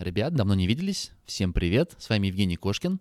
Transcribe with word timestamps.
Ребят, 0.00 0.32
давно 0.32 0.54
не 0.54 0.66
виделись. 0.66 1.12
Всем 1.26 1.52
привет. 1.52 1.94
С 1.98 2.08
вами 2.08 2.28
Евгений 2.28 2.56
Кошкин. 2.56 3.00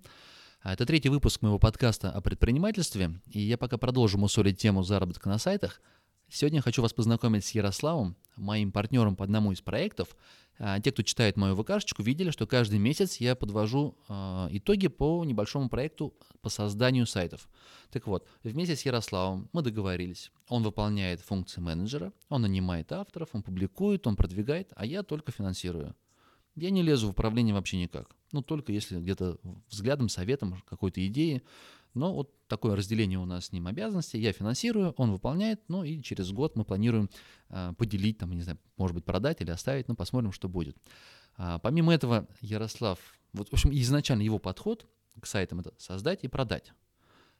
А, 0.61 0.73
это 0.73 0.85
третий 0.85 1.07
выпуск 1.07 1.41
моего 1.41 1.57
подкаста 1.57 2.11
о 2.11 2.19
предпринимательстве, 2.19 3.21
и 3.31 3.39
я 3.39 3.57
пока 3.57 3.77
продолжу 3.77 4.17
мусолить 4.17 4.60
тему 4.60 4.83
заработка 4.83 5.29
на 5.29 5.38
сайтах. 5.38 5.79
Сегодня 6.27 6.62
хочу 6.62 6.81
вас 6.81 6.91
познакомить 6.91 7.46
с 7.46 7.51
Ярославом, 7.51 8.17
моим 8.35 8.73
партнером 8.73 9.15
по 9.15 9.23
одному 9.23 9.54
из 9.54 9.62
проектов. 9.62 10.09
А, 10.57 10.81
те, 10.81 10.91
кто 10.91 11.01
читает 11.01 11.38
мою 11.38 11.55
ВКшечку, 11.55 12.04
видели, 12.04 12.31
что 12.31 12.46
каждый 12.46 12.79
месяц 12.79 13.16
я 13.22 13.34
подвожу 13.34 13.97
а, 14.10 14.50
итоги 14.52 14.90
по 14.90 15.24
небольшому 15.24 15.70
проекту 15.70 16.13
по 16.41 16.50
созданию 16.50 17.05
сайтов. 17.05 17.48
Так 17.91 18.08
вот, 18.08 18.27
вместе 18.44 18.76
с 18.76 18.81
Ярославом 18.81 19.48
мы 19.54 19.62
договорились. 19.62 20.34
Он 20.50 20.63
выполняет 20.63 21.22
функции 21.22 21.62
менеджера, 21.62 22.12
он 22.27 22.41
нанимает 22.41 22.91
авторов, 22.91 23.30
он 23.31 23.41
публикует, 23.41 24.05
он 24.05 24.18
продвигает, 24.18 24.73
а 24.76 24.86
я 24.86 25.02
только 25.02 25.31
финансирую. 25.31 25.95
Я 26.55 26.70
не 26.70 26.81
лезу 26.81 27.08
в 27.08 27.12
управление 27.12 27.54
вообще 27.54 27.77
никак. 27.77 28.16
Ну, 28.31 28.41
только 28.41 28.71
если 28.71 28.99
где-то 28.99 29.38
взглядом, 29.70 30.09
советом, 30.09 30.62
какой-то 30.67 31.05
идеей. 31.07 31.41
Но 31.94 32.13
вот 32.13 32.31
такое 32.48 32.76
разделение 32.76 33.17
у 33.17 33.26
нас 33.26 33.48
с 33.48 33.52
ним 33.52 33.67
обязанностей. 33.67 34.20
Я 34.20 34.31
финансирую, 34.31 34.93
он 34.98 35.12
выполняет, 35.12 35.62
ну 35.67 35.84
и 35.84 36.02
через 36.02 36.31
год 36.31 36.55
мы 36.55 36.63
планируем 36.63 37.09
э, 37.49 37.73
поделить, 37.77 38.20
там, 38.20 38.31
не 38.31 38.43
знаю, 38.43 38.59
может 38.77 38.95
быть, 38.95 39.05
продать 39.05 39.41
или 39.41 39.49
оставить, 39.49 39.88
ну, 39.88 39.95
посмотрим, 39.95 40.31
что 40.31 40.48
будет. 40.48 40.77
А, 41.38 41.57
помимо 41.59 41.93
этого, 41.93 42.27
Ярослав, 42.41 42.99
вот, 43.34 43.49
в 43.49 43.54
общем, 43.54 43.71
изначально 43.73 44.21
его 44.21 44.40
подход 44.40 44.88
к 45.20 45.26
сайтам 45.26 45.62
это 45.62 45.73
создать 45.77 46.23
и 46.23 46.27
продать. 46.27 46.73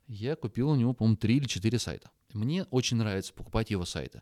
Я 0.08 0.36
купил 0.36 0.70
у 0.70 0.76
него, 0.76 0.94
по-моему, 0.94 1.17
3 1.17 1.38
или 1.38 1.45
4 1.45 1.80
сайта. 1.80 2.09
Мне 2.34 2.64
очень 2.72 2.98
нравится 2.98 3.34
покупать 3.34 3.70
его 3.70 3.86
сайты. 3.86 4.22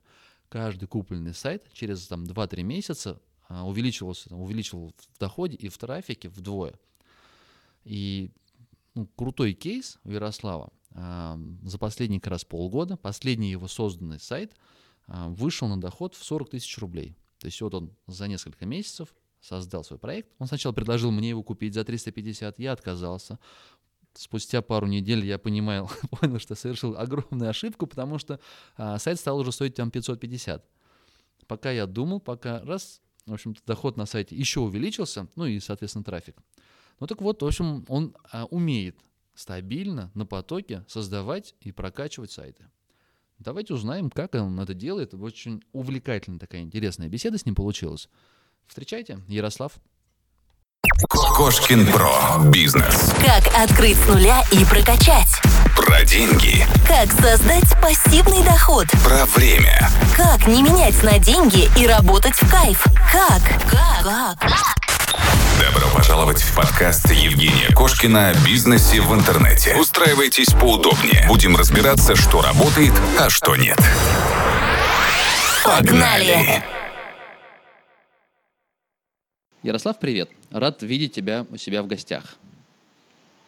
Каждый 0.50 0.88
купленный 0.88 1.34
сайт 1.34 1.66
через 1.73 2.08
там, 2.08 2.23
2-3 2.23 2.64
месяца 2.64 3.22
увеличивался, 3.50 4.34
увеличивал 4.36 4.94
в 4.98 5.20
доходе 5.20 5.56
и 5.56 5.70
в 5.70 5.78
трафике 5.78 6.30
вдвое. 6.30 6.74
И 7.84 8.32
ну, 8.95 9.08
крутой 9.16 9.54
кейс 9.54 10.00
у 10.04 10.12
Ярослава. 10.12 10.72
А, 10.92 11.39
за 11.64 11.78
последний 11.78 12.20
как 12.20 12.31
раз 12.31 12.44
полгода, 12.44 12.98
последний 12.98 13.52
его 13.52 13.67
созданный 13.67 14.20
сайт 14.20 14.56
а, 15.06 15.30
вышел 15.30 15.67
на 15.67 15.80
доход 15.80 16.16
в 16.16 16.23
40 16.23 16.50
тысяч 16.50 16.78
рублей. 16.80 17.16
То 17.39 17.45
есть 17.45 17.62
вот 17.62 17.76
он 17.76 17.95
за 18.08 18.28
несколько 18.28 18.66
месяцев 18.66 19.14
создал 19.39 19.84
свой 19.84 20.00
проект. 20.00 20.32
Он 20.39 20.48
сначала 20.48 20.73
предложил 20.73 21.11
мне 21.11 21.30
его 21.30 21.44
купить 21.44 21.76
за 21.76 21.84
350, 21.84 22.59
я 22.59 22.72
отказался. 22.72 23.39
Спустя 24.16 24.64
пару 24.64 24.88
недель 24.88 25.23
я 25.23 25.38
понимал, 25.38 25.92
понял, 26.20 26.39
что 26.39 26.56
совершил 26.56 26.98
огромную 26.98 27.50
ошибку, 27.50 27.86
потому 27.86 28.17
что 28.17 28.39
а, 28.76 28.98
сайт 28.98 29.20
стал 29.20 29.38
уже 29.38 29.52
стоить 29.52 29.76
там 29.76 29.92
550. 29.92 30.66
Пока 31.45 31.72
я 31.72 31.86
думал, 31.86 32.20
пока 32.20 32.61
раз 32.64 33.02
в 33.28 33.33
общем-то, 33.33 33.61
доход 33.66 33.97
на 33.97 34.06
сайте 34.06 34.36
еще 34.36 34.61
увеличился, 34.61 35.28
ну 35.36 35.45
и, 35.45 35.59
соответственно, 35.59 36.03
трафик. 36.03 36.38
Ну 37.00 37.08
так 37.08 37.22
вот, 37.22 37.42
в 37.42 37.45
общем, 37.45 37.86
он 37.88 38.16
а, 38.31 38.45
умеет 38.45 38.97
стабильно 39.36 40.09
на 40.16 40.25
потоке 40.25 40.83
создавать 40.88 41.53
и 41.61 41.72
прокачивать 41.72 42.31
сайты. 42.31 42.66
Давайте 43.38 43.75
узнаем, 43.75 44.09
как 44.09 44.33
он 44.33 44.59
это 44.59 44.73
делает. 44.73 45.14
Очень 45.14 45.61
увлекательная 45.72 46.39
такая 46.39 46.61
интересная 46.61 47.08
беседа 47.08 47.38
с 47.38 47.45
ним 47.45 47.53
получилась. 47.53 48.09
Встречайте, 48.66 49.20
Ярослав. 49.28 49.73
Кошкин 51.09 51.86
Про. 51.92 52.50
Бизнес. 52.52 53.14
Как 53.23 53.45
открыть 53.55 53.98
с 53.98 54.08
нуля 54.08 54.44
и 54.52 54.66
прокачать. 54.66 55.30
Про 55.78 56.03
деньги. 56.03 56.66
Как 56.88 57.11
создать 57.11 57.80
пассивный 57.81 58.44
доход. 58.44 58.88
Про 59.03 59.25
время. 59.28 59.89
Как 60.16 60.47
не 60.47 60.64
менять 60.64 61.02
на 61.03 61.20
деньги 61.20 61.70
и 61.80 61.86
работать 61.86 62.33
в 62.33 62.52
кайф. 62.52 62.83
Как? 63.11 63.42
Как? 63.70 64.39
Как? 64.39 64.50
Добро 65.59 65.88
пожаловать 65.95 66.42
в 66.42 66.55
подкаст 66.55 67.11
Евгения 67.11 67.73
Кошкина 67.75 68.30
о 68.30 68.33
бизнесе 68.45 69.02
в 69.02 69.14
интернете. 69.14 69.75
Устраивайтесь 69.75 70.52
поудобнее. 70.53 71.25
Будем 71.28 71.55
разбираться, 71.55 72.16
что 72.16 72.42
работает, 72.42 72.94
а 73.20 73.30
что 73.30 73.55
нет. 73.55 73.77
Погнали! 75.64 76.64
Ярослав, 79.61 79.99
привет. 79.99 80.30
Рад 80.52 80.82
видеть 80.82 81.14
тебя 81.14 81.45
у 81.52 81.58
себя 81.58 81.83
в 81.83 81.88
гостях. 81.88 82.38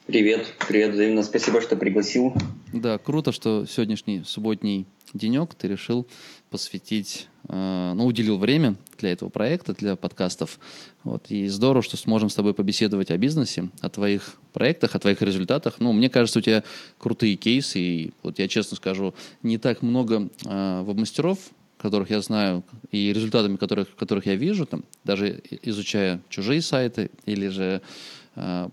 Привет, 0.10 0.56
привет, 0.68 0.96
взаимно. 0.96 1.22
Спасибо, 1.22 1.62
что 1.62 1.76
пригласил. 1.76 2.34
Да, 2.74 2.98
круто, 2.98 3.32
что 3.32 3.68
сегодняшний 3.68 4.24
субботний 4.26 4.88
денек 5.14 5.54
ты 5.54 5.68
решил 5.68 6.08
посвятить, 6.50 7.28
э, 7.48 7.94
ну, 7.96 8.08
уделил 8.08 8.40
время 8.40 8.76
для 8.98 9.12
этого 9.12 9.30
проекта, 9.30 9.76
для 9.76 9.96
подкастов. 9.96 10.60
Вот, 11.04 11.28
и 11.30 11.48
здорово, 11.48 11.84
что 11.84 11.96
сможем 11.96 12.32
с 12.32 12.34
тобой 12.34 12.56
побеседовать 12.56 13.12
о 13.12 13.18
бизнесе, 13.20 13.70
о 13.82 13.90
твоих 13.90 14.38
проектах, 14.52 14.96
о 14.96 15.00
твоих 15.00 15.22
результатах. 15.22 15.76
Ну, 15.78 15.94
мне 15.94 16.10
кажется, 16.10 16.40
у 16.40 16.42
тебя 16.42 16.64
крутые 16.98 17.36
кейсы, 17.36 17.80
и 17.80 18.12
вот 18.24 18.40
я 18.40 18.48
честно 18.48 18.78
скажу, 18.78 19.14
не 19.44 19.60
так 19.60 19.84
много 19.84 20.28
э, 20.44 20.82
веб-мастеров, 20.86 21.38
которых 21.78 22.10
я 22.10 22.22
знаю, 22.22 22.64
и 22.92 23.14
результатами 23.14 23.58
которых, 23.58 23.96
которых 23.96 24.26
я 24.26 24.34
вижу, 24.34 24.66
там, 24.66 24.84
даже 25.04 25.40
изучая 25.62 26.20
чужие 26.30 26.64
сайты 26.64 27.12
или 27.28 27.48
же 27.50 27.84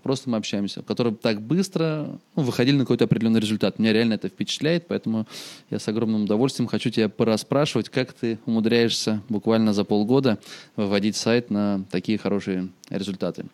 просто 0.03 0.29
мы 0.29 0.37
общаемся, 0.37 0.81
которые 0.81 1.15
так 1.15 1.41
быстро 1.41 2.19
ну, 2.35 2.43
выходили 2.43 2.77
на 2.77 2.83
какой-то 2.83 3.05
определенный 3.05 3.39
результат. 3.39 3.79
Меня 3.79 3.93
реально 3.93 4.13
это 4.13 4.29
впечатляет, 4.29 4.87
поэтому 4.87 5.25
я 5.69 5.79
с 5.79 5.87
огромным 5.87 6.23
удовольствием 6.23 6.67
хочу 6.67 6.89
тебя 6.89 7.09
пораспрашивать, 7.09 7.89
как 7.89 8.13
ты 8.13 8.39
умудряешься 8.45 9.21
буквально 9.29 9.73
за 9.73 9.83
полгода 9.83 10.37
выводить 10.75 11.15
сайт 11.15 11.49
на 11.49 11.83
такие 11.91 12.17
хорошие 12.17 12.69
результаты. 12.89 13.45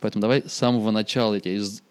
Поэтому 0.00 0.20
давай 0.20 0.42
с 0.46 0.52
самого 0.52 0.90
начала 0.90 1.34
я 1.34 1.40
тебя 1.40 1.54
из... 1.54 1.82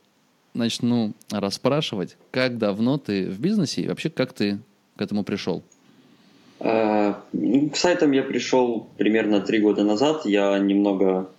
начну 0.53 1.13
расспрашивать, 1.31 2.17
как 2.31 2.57
давно 2.57 2.97
ты 2.97 3.29
в 3.29 3.39
бизнесе 3.39 3.81
и 3.81 3.87
вообще 3.87 4.09
как 4.09 4.33
ты 4.33 4.59
к 4.97 5.01
этому 5.01 5.23
пришел. 5.23 5.63
Э, 6.59 7.15
к 7.71 7.75
сайтам 7.75 8.11
я 8.11 8.23
пришел 8.23 8.87
примерно 8.97 9.41
три 9.41 9.59
года 9.59 9.83
назад. 9.83 10.25
Я 10.25 10.59
немного 10.59 11.29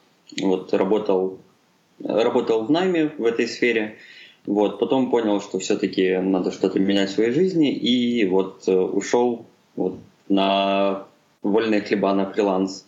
вот, 0.40 0.72
работал, 0.74 1.38
работал 2.04 2.64
в 2.64 2.70
найме 2.70 3.12
в 3.18 3.24
этой 3.24 3.46
сфере. 3.46 3.96
Вот, 4.46 4.78
потом 4.80 5.10
понял, 5.10 5.40
что 5.40 5.58
все-таки 5.58 6.16
надо 6.16 6.50
что-то 6.50 6.80
менять 6.80 7.10
в 7.10 7.14
своей 7.14 7.30
жизни, 7.30 7.72
и 7.72 8.26
вот 8.26 8.64
э, 8.66 8.74
ушел 8.74 9.46
вот, 9.76 9.98
на 10.28 11.04
вольные 11.42 11.80
хлеба, 11.80 12.12
на 12.12 12.26
фриланс. 12.30 12.84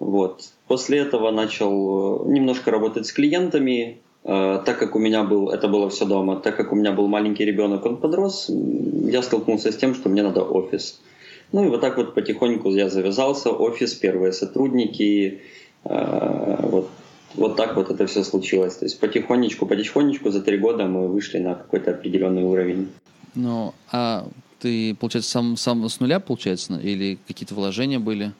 Вот. 0.00 0.42
После 0.66 0.98
этого 0.98 1.30
начал 1.30 2.26
э, 2.26 2.30
немножко 2.30 2.70
работать 2.72 3.06
с 3.06 3.12
клиентами, 3.12 4.00
так 4.24 4.78
как 4.78 4.94
у 4.94 4.98
меня 4.98 5.22
был, 5.22 5.48
это 5.48 5.68
было 5.68 5.88
все 5.88 6.04
дома, 6.04 6.36
так 6.36 6.54
как 6.56 6.72
у 6.72 6.76
меня 6.76 6.92
был 6.92 7.06
маленький 7.06 7.46
ребенок, 7.46 7.86
он 7.86 7.96
подрос, 7.96 8.50
я 8.50 9.22
столкнулся 9.22 9.72
с 9.72 9.76
тем, 9.76 9.94
что 9.94 10.10
мне 10.10 10.22
надо 10.22 10.42
офис. 10.42 11.00
Ну 11.52 11.64
и 11.64 11.68
вот 11.68 11.80
так 11.80 11.96
вот 11.96 12.14
потихоньку 12.14 12.70
я 12.70 12.90
завязался, 12.90 13.50
офис, 13.50 13.94
первые 13.94 14.32
сотрудники, 14.32 15.40
э, 15.84 16.56
вот, 16.62 16.90
вот 17.34 17.56
так 17.56 17.76
вот 17.76 17.90
это 17.90 18.06
все 18.06 18.24
случилось. 18.24 18.76
То 18.76 18.84
есть 18.84 18.98
потихонечку, 19.00 19.66
потихонечку 19.66 20.30
за 20.30 20.40
три 20.40 20.58
года 20.58 20.86
мы 20.86 21.08
вышли 21.08 21.38
на 21.38 21.54
какой-то 21.54 21.92
определенный 21.92 22.42
уровень. 22.42 22.88
Ну, 23.34 23.74
а 23.92 24.26
ты, 24.60 24.94
получается, 24.94 25.30
сам, 25.30 25.56
сам 25.56 25.88
с 25.88 26.00
нуля, 26.00 26.20
получается, 26.20 26.78
или 26.82 27.18
какие-то 27.26 27.54
вложения 27.54 27.98
были? 27.98 28.32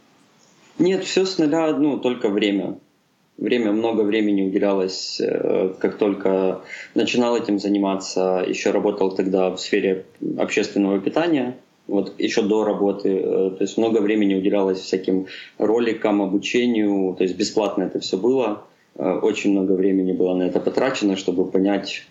Нет, 0.78 1.04
все 1.04 1.24
с 1.26 1.38
нуля, 1.38 1.76
ну, 1.76 1.98
только 1.98 2.28
время. 2.28 2.78
Время, 3.36 3.70
много 3.70 4.02
времени 4.02 4.42
уделялось, 4.42 5.20
э, 5.20 5.74
как 5.78 5.96
только 5.96 6.62
начинал 6.96 7.36
этим 7.36 7.60
заниматься, 7.60 8.44
еще 8.44 8.72
работал 8.72 9.14
тогда 9.14 9.50
в 9.50 9.58
сфере 9.58 10.06
общественного 10.38 10.98
питания– 10.98 11.56
вот 11.88 12.14
еще 12.18 12.42
до 12.42 12.64
работы, 12.64 13.08
э, 13.08 13.50
то 13.50 13.58
есть 13.60 13.78
много 13.78 13.98
времени 13.98 14.34
уделялось 14.34 14.78
всяким 14.78 15.26
роликам, 15.56 16.22
обучению, 16.22 17.14
то 17.16 17.24
есть 17.24 17.36
бесплатно 17.36 17.84
это 17.84 17.98
все 17.98 18.18
было, 18.18 18.64
очень 19.04 19.52
много 19.52 19.72
времени 19.72 20.12
было 20.12 20.34
на 20.34 20.42
это 20.42 20.60
потрачено, 20.60 21.16
чтобы 21.16 21.50
понять, 21.50 22.06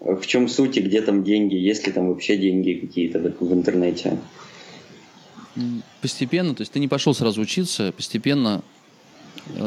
э, 0.00 0.14
в 0.14 0.26
чем 0.26 0.48
суть 0.48 0.76
и 0.76 0.80
где 0.80 1.00
там 1.00 1.24
деньги, 1.24 1.54
есть 1.54 1.86
ли 1.86 1.92
там 1.92 2.08
вообще 2.08 2.36
деньги 2.36 2.74
какие-то 2.74 3.18
в, 3.18 3.40
в 3.40 3.52
интернете. 3.52 4.18
Постепенно, 6.00 6.54
то 6.54 6.60
есть 6.60 6.72
ты 6.72 6.78
не 6.78 6.88
пошел 6.88 7.14
сразу 7.14 7.40
учиться, 7.40 7.92
постепенно 7.92 8.62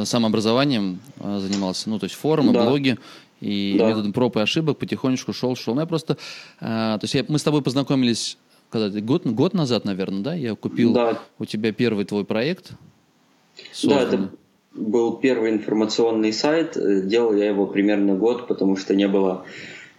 самообразованием 0.03 0.99
занимался, 1.19 1.89
ну 1.89 1.97
то 1.97 2.05
есть 2.05 2.15
форумы, 2.15 2.53
да. 2.53 2.65
блоги, 2.65 2.97
и 3.41 3.75
да. 3.77 3.89
методом 3.89 4.13
проб 4.13 4.37
и 4.37 4.39
ошибок 4.39 4.77
потихонечку 4.77 5.33
шел, 5.33 5.55
шел. 5.55 5.73
Ну, 5.73 5.81
я 5.81 5.87
просто, 5.87 6.17
то 6.59 6.99
есть 7.01 7.15
я, 7.15 7.25
мы 7.27 7.39
с 7.39 7.43
тобой 7.43 7.61
познакомились 7.63 8.37
когда 8.71 9.01
год, 9.01 9.25
год 9.25 9.53
назад, 9.53 9.85
наверное, 9.85 10.21
да, 10.21 10.33
я 10.33 10.55
купил 10.55 10.93
да. 10.93 11.19
у 11.37 11.45
тебя 11.45 11.73
первый 11.73 12.05
твой 12.05 12.23
проект. 12.23 12.71
Созданный. 13.73 14.17
Да, 14.17 14.17
это 14.17 14.29
был 14.73 15.17
первый 15.17 15.51
информационный 15.51 16.33
сайт. 16.33 16.77
Делал 17.07 17.33
я 17.33 17.47
его 17.47 17.67
примерно 17.67 18.15
год, 18.15 18.47
потому 18.47 18.75
что 18.75 18.95
не 18.95 19.07
было, 19.07 19.45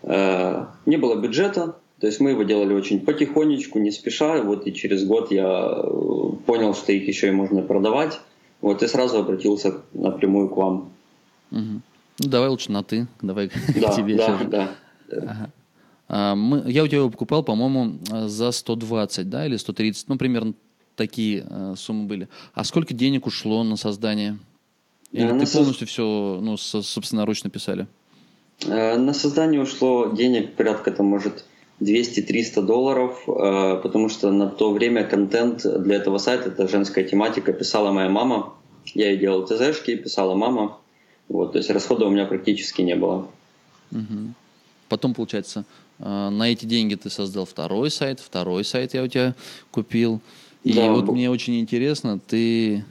э, 0.02 0.66
не 0.86 0.96
было 0.96 1.20
бюджета. 1.20 1.76
То 2.00 2.06
есть 2.06 2.18
мы 2.18 2.30
его 2.30 2.42
делали 2.42 2.74
очень 2.74 3.00
потихонечку, 3.00 3.78
не 3.78 3.90
спеша. 3.90 4.42
Вот 4.42 4.66
и 4.66 4.72
через 4.72 5.04
год 5.04 5.30
я 5.30 5.82
понял, 6.46 6.74
что 6.74 6.92
их 6.92 7.06
еще 7.06 7.28
и 7.28 7.32
можно 7.32 7.62
продавать. 7.62 8.20
Вот 8.60 8.82
и 8.82 8.88
сразу 8.88 9.18
обратился 9.18 9.82
напрямую 9.92 10.48
к 10.48 10.56
вам. 10.56 10.92
Угу. 11.50 11.80
Ну, 12.18 12.28
давай 12.28 12.48
лучше 12.48 12.72
на 12.72 12.82
ты. 12.82 13.06
Давай 13.20 13.50
Да, 13.80 13.92
к 13.92 13.96
тебе 13.96 14.16
да, 14.16 14.38
сейчас. 14.38 14.50
да. 14.50 14.70
Ага. 15.10 15.50
А, 16.08 16.34
мы, 16.34 16.62
я 16.70 16.84
у 16.84 16.88
тебя 16.88 16.98
его 16.98 17.10
покупал, 17.10 17.42
по-моему, 17.42 17.98
а, 18.10 18.28
за 18.28 18.50
120, 18.50 19.28
да, 19.30 19.46
или 19.46 19.56
130, 19.56 20.08
ну, 20.08 20.16
примерно 20.18 20.54
такие 20.94 21.46
а, 21.48 21.74
суммы 21.76 22.06
были. 22.06 22.28
А 22.54 22.64
сколько 22.64 22.94
денег 22.94 23.26
ушло 23.26 23.64
на 23.64 23.76
создание? 23.76 24.38
Или 25.12 25.24
А, 25.30 25.34
на 25.34 25.40
ты 25.40 25.46
со- 25.46 25.58
полностью 25.58 25.86
все, 25.86 26.38
ну, 26.42 26.56
со- 26.56 26.82
собственноручно 26.82 27.50
писали? 27.50 27.86
Э, 28.66 28.96
На 28.96 29.12
создание 29.14 29.60
ушло 29.60 30.10
денег 30.12 30.54
порядка, 30.54 30.90
там, 30.90 31.06
может, 31.06 31.44
200-300 31.80 32.62
долларов, 32.62 33.22
э, 33.26 33.80
потому 33.82 34.08
что 34.08 34.30
на 34.30 34.46
то 34.48 34.72
время 34.72 35.04
контент 35.04 35.62
для 35.84 35.96
этого 35.96 36.18
сайта, 36.18 36.48
это 36.48 36.68
женская 36.68 37.04
тематика, 37.04 37.52
писала 37.52 37.92
моя 37.92 38.08
мама. 38.08 38.54
Я 38.94 39.10
ей 39.10 39.18
делал 39.18 39.46
ТЗшки, 39.46 39.96
писала 39.96 40.34
мама. 40.34 40.78
Вот, 41.28 41.52
то 41.52 41.58
есть 41.58 41.70
расхода 41.70 42.06
у 42.06 42.10
меня 42.10 42.24
практически 42.26 42.82
не 42.82 42.94
было. 42.96 43.26
Мгм. 43.90 44.34
Потом, 44.88 45.14
получается, 45.14 45.64
на 45.98 46.42
эти 46.50 46.66
деньги 46.66 46.94
ты 46.94 47.10
создал 47.10 47.44
второй 47.46 47.90
сайт, 47.90 48.20
второй 48.20 48.64
сайт 48.64 48.94
я 48.94 49.02
у 49.02 49.06
тебя 49.08 49.34
купил. 49.70 50.20
И 50.64 50.72
Да, 50.74 50.92
вот 50.92 51.04
бу- 51.06 51.12
мне 51.12 51.30
очень 51.30 51.58
интересно, 51.60 52.18
ты 52.18 52.84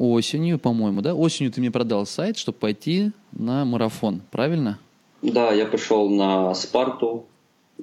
осенью, 0.00 0.58
по-моему, 0.58 1.02
да, 1.02 1.14
осенью 1.14 1.52
ты 1.52 1.60
мне 1.60 1.70
продал 1.70 2.06
сайт, 2.06 2.38
чтобы 2.38 2.58
пойти 2.58 3.12
на 3.32 3.64
марафон, 3.66 4.22
правильно? 4.30 4.78
Да, 5.20 5.52
я 5.52 5.66
пошел 5.66 6.08
на 6.08 6.54
Спарту 6.54 7.26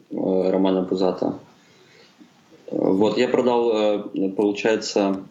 э, 0.10 0.50
Романа 0.50 0.84
Пузата. 0.84 1.38
Вот, 2.72 3.18
я 3.19 3.28
продал, 3.28 3.72
э, 3.72 4.30
получается, 4.36 5.22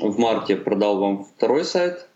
в 0.00 0.18
марте 0.18 0.56
продал 0.56 0.98
вам 0.98 1.24
второй 1.24 1.64
сайт. 1.64 2.08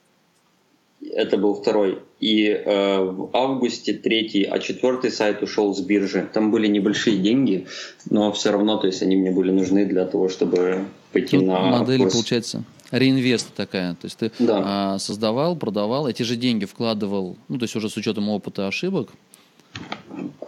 Это 1.12 1.36
был 1.36 1.54
второй. 1.54 1.98
И 2.18 2.48
э, 2.48 2.98
в 3.02 3.28
августе 3.34 3.92
третий, 3.92 4.44
а 4.44 4.58
четвертый 4.60 5.10
сайт 5.10 5.42
ушел 5.42 5.74
с 5.74 5.80
биржи. 5.80 6.26
Там 6.32 6.50
были 6.50 6.68
небольшие 6.68 7.18
деньги, 7.18 7.66
но 8.08 8.32
все 8.32 8.50
равно, 8.50 8.78
то 8.78 8.86
есть 8.86 9.02
они 9.02 9.16
мне 9.16 9.30
были 9.30 9.50
нужны 9.50 9.84
для 9.84 10.06
того, 10.06 10.30
чтобы 10.30 10.86
пойти 11.12 11.36
Тут 11.36 11.46
на 11.46 11.60
модель, 11.60 11.98
курс. 11.98 12.14
получается, 12.14 12.64
реинвест 12.90 13.52
такая. 13.54 13.94
То 13.94 14.04
есть 14.06 14.18
ты 14.18 14.30
Да. 14.38 14.62
а, 14.94 14.98
создавал, 14.98 15.56
продавал, 15.56 16.08
эти 16.08 16.22
же 16.22 16.36
деньги 16.36 16.64
вкладывал, 16.64 17.36
ну, 17.48 17.58
то 17.58 17.64
есть 17.64 17.76
уже 17.76 17.88
с 17.90 17.96
учетом 17.96 18.28
опыта 18.28 18.62
и 18.62 18.66
ошибок. 18.66 19.10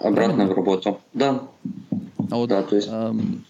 Обратно 0.01 0.47
в 0.47 0.53
работу. 0.55 1.01
Да, 1.13 1.43
А 2.31 2.37
вот 2.37 2.49
Да, 2.49 2.63
то 2.63 2.77
есть- 2.77 2.89
ам, 2.91 3.45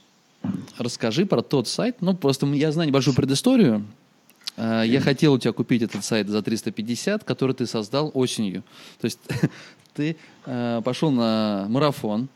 расскажи 0.78 1.26
про 1.26 1.42
тот 1.42 1.66
сайт. 1.68 1.96
Ну, 2.00 2.14
просто 2.14 2.46
я 2.46 2.70
знаю 2.72 2.88
небольшую 2.88 3.14
предысторию. 3.14 3.84
А, 4.56 4.82
Я 4.82 5.00
хотел 5.00 5.34
у 5.34 5.38
тебя 5.38 5.52
купить 5.52 5.82
этот 5.82 6.04
сайт 6.04 6.28
за 6.28 6.42
350, 6.42 7.24
который 7.24 7.54
ты 7.54 7.66
создал 7.66 8.10
осенью. 8.14 8.62
То 9.00 9.04
есть 9.06 9.18
ты 9.94 10.16
а, 10.46 10.80
пошел 10.82 11.10
на 11.10 11.66
марафон, 11.68 12.28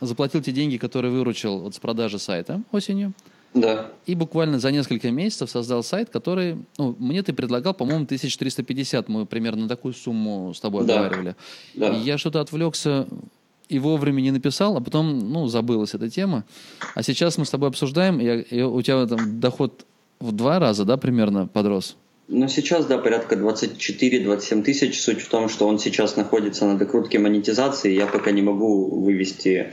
заплатил 0.00 0.42
те 0.42 0.52
деньги, 0.52 0.76
которые 0.76 1.12
выручил 1.12 1.58
вот 1.60 1.74
с 1.74 1.78
продажи 1.78 2.18
сайта 2.18 2.60
осенью, 2.72 3.12
да, 3.54 3.90
и 4.04 4.14
буквально 4.14 4.58
за 4.58 4.70
несколько 4.72 5.10
месяцев 5.10 5.48
создал 5.48 5.82
сайт, 5.82 6.10
который, 6.10 6.56
ну, 6.76 6.94
мне 6.98 7.22
ты 7.22 7.32
предлагал, 7.32 7.72
по-моему, 7.72 8.04
1350. 8.04 9.08
Мы 9.08 9.26
примерно 9.26 9.68
такую 9.68 9.94
сумму 9.94 10.52
с 10.52 10.60
тобой 10.60 10.84
Да. 10.84 10.94
обговаривали. 11.00 11.36
Да. 11.74 11.88
И 11.90 12.00
я 12.00 12.18
что-то 12.18 12.40
отвлекся 12.40 13.06
и 13.68 13.78
вовремя 13.78 14.20
не 14.20 14.30
написал, 14.30 14.76
а 14.76 14.80
потом, 14.80 15.18
ну, 15.32 15.46
забылась 15.46 15.94
эта 15.94 16.10
тема. 16.10 16.44
А 16.94 17.02
сейчас 17.02 17.38
мы 17.38 17.46
с 17.46 17.50
тобой 17.50 17.68
обсуждаем, 17.70 18.20
и, 18.20 18.42
и 18.42 18.62
у 18.62 18.82
тебя 18.82 19.06
там 19.06 19.40
доход 19.40 19.86
в 20.20 20.32
два 20.32 20.58
раза, 20.58 20.84
да, 20.84 20.96
примерно 20.96 21.46
подрос? 21.46 21.96
Ну, 22.28 22.48
сейчас, 22.48 22.86
да, 22.86 22.98
порядка 22.98 23.36
24-27 23.36 24.62
тысяч. 24.62 25.00
Суть 25.00 25.20
в 25.20 25.28
том, 25.28 25.48
что 25.48 25.66
он 25.68 25.78
сейчас 25.78 26.16
находится 26.16 26.64
на 26.66 26.78
докрутке 26.78 27.18
монетизации. 27.18 27.92
Я 27.94 28.06
пока 28.06 28.30
не 28.30 28.42
могу 28.42 29.00
вывести 29.00 29.72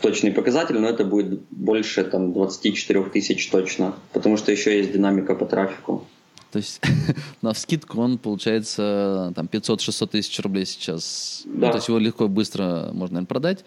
точный 0.00 0.32
показатель, 0.32 0.78
но 0.78 0.88
это 0.88 1.04
будет 1.04 1.40
больше 1.50 2.04
там 2.04 2.32
24 2.32 3.04
тысяч 3.04 3.48
точно. 3.50 3.94
Потому 4.12 4.36
что 4.36 4.50
еще 4.52 4.76
есть 4.78 4.92
динамика 4.92 5.34
по 5.34 5.44
трафику. 5.44 6.06
То 6.50 6.58
есть 6.58 6.80
на 7.42 7.52
вскидку 7.52 8.00
он 8.00 8.16
получается 8.18 9.32
там 9.36 9.46
500-600 9.52 10.06
тысяч 10.08 10.40
рублей 10.40 10.64
сейчас. 10.66 11.42
Ну, 11.44 11.60
Да. 11.60 11.70
то 11.72 11.76
есть 11.76 11.88
его 11.88 11.98
легко 11.98 12.24
и 12.24 12.28
быстро 12.28 12.90
можно, 12.92 13.14
наверное, 13.16 13.26
продать. 13.26 13.58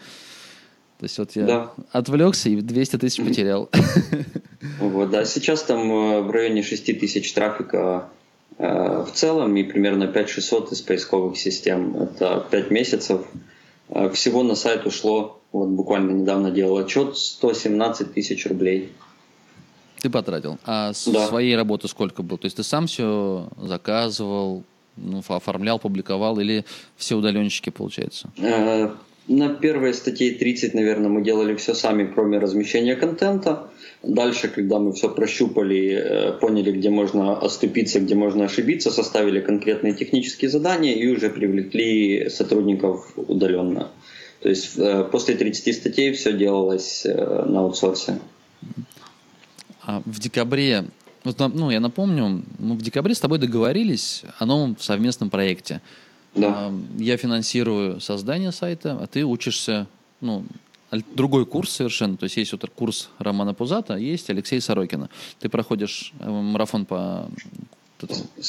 То 1.00 1.06
есть 1.06 1.18
вот 1.20 1.36
я 1.36 1.46
Да. 1.46 1.72
отвлекся 1.92 2.50
и 2.50 2.56
200 2.60 2.98
тысяч 2.98 3.18
потерял. 3.24 3.70
Вот, 4.80 5.10
да, 5.12 5.26
сейчас 5.26 5.64
там 5.64 5.92
э, 5.92 6.22
в 6.22 6.32
районе 6.32 6.64
6 6.64 7.00
тысяч 7.00 7.32
трафика 7.34 8.10
э, 8.58 9.06
в 9.08 9.12
целом 9.14 9.56
и 9.58 9.64
примерно 9.64 10.06
5-600 10.06 10.74
из 10.74 10.82
поисковых 10.82 11.38
систем. 11.38 11.96
Это 11.98 12.46
5 12.50 12.72
месяцев. 12.72 13.22
Э, 13.90 14.10
Всего 14.12 14.42
на 14.44 14.56
сайт 14.56 14.86
ушло, 14.88 15.41
вот 15.52 15.70
буквально 15.70 16.12
недавно 16.12 16.52
делал 16.52 16.78
отчет, 16.78 17.18
117 17.18 18.14
тысяч 18.14 18.46
рублей. 18.46 18.92
Ты 20.02 20.10
потратил. 20.10 20.58
А 20.66 20.94
с 20.94 21.08
Да. 21.08 21.28
своей 21.28 21.56
работы 21.56 21.88
сколько 21.88 22.24
было? 22.24 22.38
То 22.38 22.46
есть 22.46 22.58
ты 22.58 22.64
сам 22.64 22.88
все 22.88 23.48
заказывал, 23.62 24.64
ну, 24.98 25.22
оформлял, 25.28 25.78
публиковал 25.80 26.40
или 26.40 26.66
все 26.98 27.16
удаленщики, 27.16 27.70
получается? 27.70 28.30
Э, 28.38 28.90
На 29.28 29.50
первой 29.50 29.94
статье 29.94 30.32
30, 30.32 30.74
наверное, 30.74 31.08
мы 31.08 31.22
делали 31.24 31.56
все 31.56 31.76
сами, 31.76 32.12
кроме 32.12 32.40
размещения 32.40 32.96
контента. 32.96 33.70
Дальше, 34.04 34.48
когда 34.50 34.80
мы 34.80 34.92
все 34.94 35.10
прощупали, 35.10 35.92
э, 35.94 36.32
поняли, 36.40 36.72
где 36.72 36.90
можно 36.90 37.38
оступиться, 37.38 38.00
где 38.00 38.16
можно 38.16 38.46
ошибиться, 38.46 38.90
составили 38.90 39.40
конкретные 39.40 39.94
технические 39.94 40.50
задания 40.50 40.94
и 40.96 41.08
уже 41.08 41.30
привлекли 41.30 42.30
сотрудников 42.30 43.14
удаленно. 43.16 43.90
То 44.42 44.50
есть 44.50 44.78
э, 44.78 45.04
после 45.12 45.36
30 45.36 45.76
статей 45.76 46.14
все 46.14 46.34
делалось 46.34 47.06
э, 47.06 47.46
на 47.46 47.60
аутсорсе. 47.60 48.20
А 49.84 50.02
в 50.06 50.20
декабре, 50.20 50.86
вот, 51.24 51.40
ну, 51.40 51.70
я 51.70 51.80
напомню, 51.80 52.44
мы 52.58 52.76
в 52.76 52.82
декабре 52.82 53.14
с 53.14 53.20
тобой 53.20 53.38
договорились 53.38 54.24
о 54.40 54.46
новом 54.46 54.78
совместном 54.80 55.30
проекте. 55.30 55.82
Да. 56.36 56.54
А, 56.56 56.74
Я 56.98 57.18
финансирую 57.18 58.00
создание 58.00 58.52
сайта, 58.52 58.98
а 59.00 59.06
ты 59.06 59.26
учишься, 59.26 59.88
ну, 60.22 60.44
другой 61.16 61.46
курс 61.46 61.72
совершенно. 61.72 62.18
То 62.18 62.24
есть 62.24 62.38
есть 62.38 62.52
вот 62.52 62.68
курс 62.76 63.10
Романа 63.20 63.54
Пузата, 63.54 63.94
а 63.94 64.00
есть 64.00 64.30
Алексея 64.32 64.60
Сорокина. 64.60 65.10
Ты 65.40 65.50
проходишь 65.50 66.14
э, 66.20 66.30
марафон 66.30 66.86
по, 66.86 67.30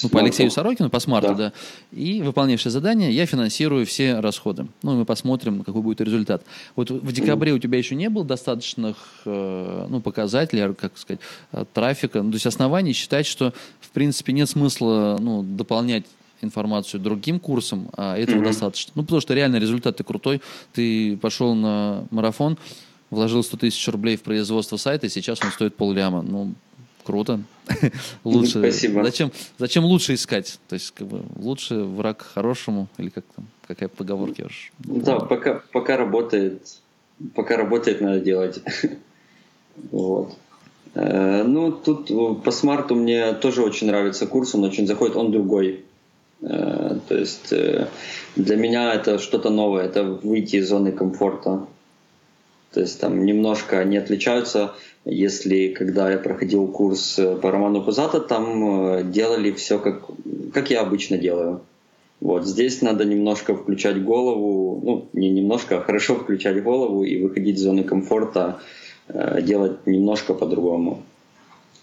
ну, 0.02 0.08
по. 0.08 0.20
Алексею 0.20 0.50
Сорокину, 0.50 0.90
по 0.90 1.00
смарту, 1.00 1.34
да. 1.34 1.34
Да. 1.34 1.52
И 1.92 2.22
выполняешь 2.22 2.60
все 2.60 2.70
задания, 2.70 3.10
я 3.10 3.26
финансирую 3.26 3.86
все 3.86 4.20
расходы. 4.20 4.66
Ну, 4.82 4.94
и 4.94 4.96
мы 4.96 5.04
посмотрим, 5.04 5.64
какой 5.64 5.82
будет 5.82 6.00
результат. 6.00 6.42
Вот 6.76 6.90
в 6.90 7.12
декабре 7.12 7.52
у 7.52 7.58
тебя 7.58 7.78
еще 7.78 7.94
не 7.94 8.08
было 8.08 8.24
достаточных 8.24 8.96
э, 9.24 9.86
ну, 9.88 10.00
показателей, 10.00 10.62
а, 10.62 10.74
как 10.74 10.96
сказать, 10.96 11.20
э, 11.52 11.64
трафика, 11.72 12.22
ну, 12.22 12.30
то 12.30 12.36
есть 12.36 12.46
оснований 12.46 12.92
считать, 12.92 13.26
что, 13.26 13.52
в 13.80 13.90
принципе, 13.90 14.32
нет 14.32 14.48
смысла 14.48 15.18
ну, 15.20 15.42
дополнять 15.42 16.04
информацию 16.42 17.00
другим 17.00 17.40
курсом, 17.40 17.88
а 17.96 18.16
этого 18.16 18.36
Мгм. 18.38 18.46
достаточно. 18.46 18.92
Ну, 18.94 19.02
потому 19.02 19.20
что 19.20 19.34
реально 19.34 19.56
результат 19.56 19.96
ты 19.96 20.04
крутой. 20.04 20.42
Ты 20.72 21.16
пошел 21.16 21.54
на 21.54 22.04
марафон, 22.10 22.58
вложил 23.10 23.42
100 23.42 23.56
тысяч 23.58 23.88
рублей 23.88 24.16
в 24.16 24.22
производство 24.22 24.76
сайта, 24.76 25.06
и 25.06 25.10
сейчас 25.10 25.40
он 25.42 25.52
стоит 25.52 25.76
полляма. 25.76 26.22
Ну, 26.22 26.54
круто. 27.04 27.40
Лучше. 28.24 28.58
Спасибо. 28.58 29.04
Зачем, 29.04 29.32
зачем 29.58 29.84
лучше 29.84 30.14
искать? 30.14 30.58
То 30.68 30.74
есть, 30.74 30.92
как 30.92 31.06
бы, 31.06 31.22
лучше 31.36 31.76
враг 31.76 32.22
хорошему, 32.22 32.88
или 32.98 33.08
как 33.08 33.24
там, 33.36 33.46
какая 33.66 33.88
поговорка 33.88 34.34
я 34.38 34.46
уж 34.46 34.72
Да, 34.78 35.20
пока, 35.20 35.62
пока 35.72 35.96
работает, 35.96 36.78
пока 37.34 37.56
работает, 37.56 38.00
надо 38.00 38.20
делать. 38.20 38.60
Вот. 39.90 40.36
Э, 40.94 41.42
Ну, 41.44 41.72
тут 41.72 42.10
э, 42.10 42.34
по 42.44 42.50
смарту 42.50 42.94
мне 42.94 43.32
тоже 43.32 43.62
очень 43.62 43.86
нравится 43.86 44.26
курс, 44.26 44.54
он 44.54 44.64
очень 44.64 44.86
заходит, 44.86 45.16
он 45.16 45.32
другой. 45.32 45.84
Э, 46.42 46.98
То 47.08 47.16
есть 47.16 47.54
для 48.36 48.56
меня 48.56 48.94
это 48.94 49.18
что-то 49.18 49.50
новое, 49.50 49.84
это 49.84 50.04
выйти 50.04 50.56
из 50.56 50.68
зоны 50.68 50.92
комфорта. 50.92 51.66
То 52.72 52.80
есть 52.80 53.00
там 53.00 53.24
немножко 53.24 53.78
они 53.78 53.96
отличаются. 53.98 54.74
Если 55.04 55.68
когда 55.68 56.10
я 56.10 56.18
проходил 56.18 56.68
курс 56.68 57.18
э, 57.18 57.36
по 57.36 57.50
роману 57.50 57.82
Пузата, 57.82 58.20
там 58.20 58.94
э, 58.94 59.04
делали 59.04 59.50
все 59.52 59.78
как, 59.78 60.02
как 60.52 60.70
я 60.70 60.80
обычно 60.80 61.18
делаю. 61.18 61.60
Вот 62.20 62.46
здесь 62.46 62.82
надо 62.82 63.04
немножко 63.04 63.56
включать 63.56 64.02
голову, 64.02 64.80
ну 64.84 65.08
не 65.12 65.28
немножко, 65.28 65.78
а 65.78 65.80
хорошо 65.82 66.14
включать 66.14 66.62
голову 66.62 67.02
и 67.02 67.20
выходить 67.20 67.56
из 67.56 67.62
зоны 67.62 67.82
комфорта, 67.82 68.60
э, 69.08 69.42
делать 69.42 69.86
немножко 69.86 70.32
по-другому. 70.32 71.02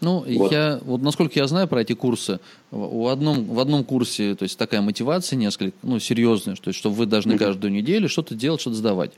Ну, 0.01 0.24
Вот. 0.25 0.51
я, 0.51 0.79
вот 0.86 1.01
насколько 1.01 1.38
я 1.38 1.48
знаю 1.48 1.67
про 1.67 1.81
эти 1.81 1.93
курсы, 1.93 2.39
в, 2.72 3.12
одном, 3.12 3.43
в 3.46 3.60
одном 3.60 3.84
курсе, 3.84 4.34
то 4.36 4.43
есть 4.43 4.58
такая 4.58 4.81
мотивация 4.81 5.36
несколько, 5.36 5.75
ну, 5.84 6.00
серьезная, 6.00 6.55
что, 6.55 6.72
что 6.72 6.89
вы 6.89 7.05
должны 7.05 7.34
Мгм. 7.36 7.39
каждую 7.39 7.74
неделю 7.74 8.08
что-то 8.08 8.34
делать, 8.34 8.62
что-то 8.62 8.77
сдавать. 8.77 9.12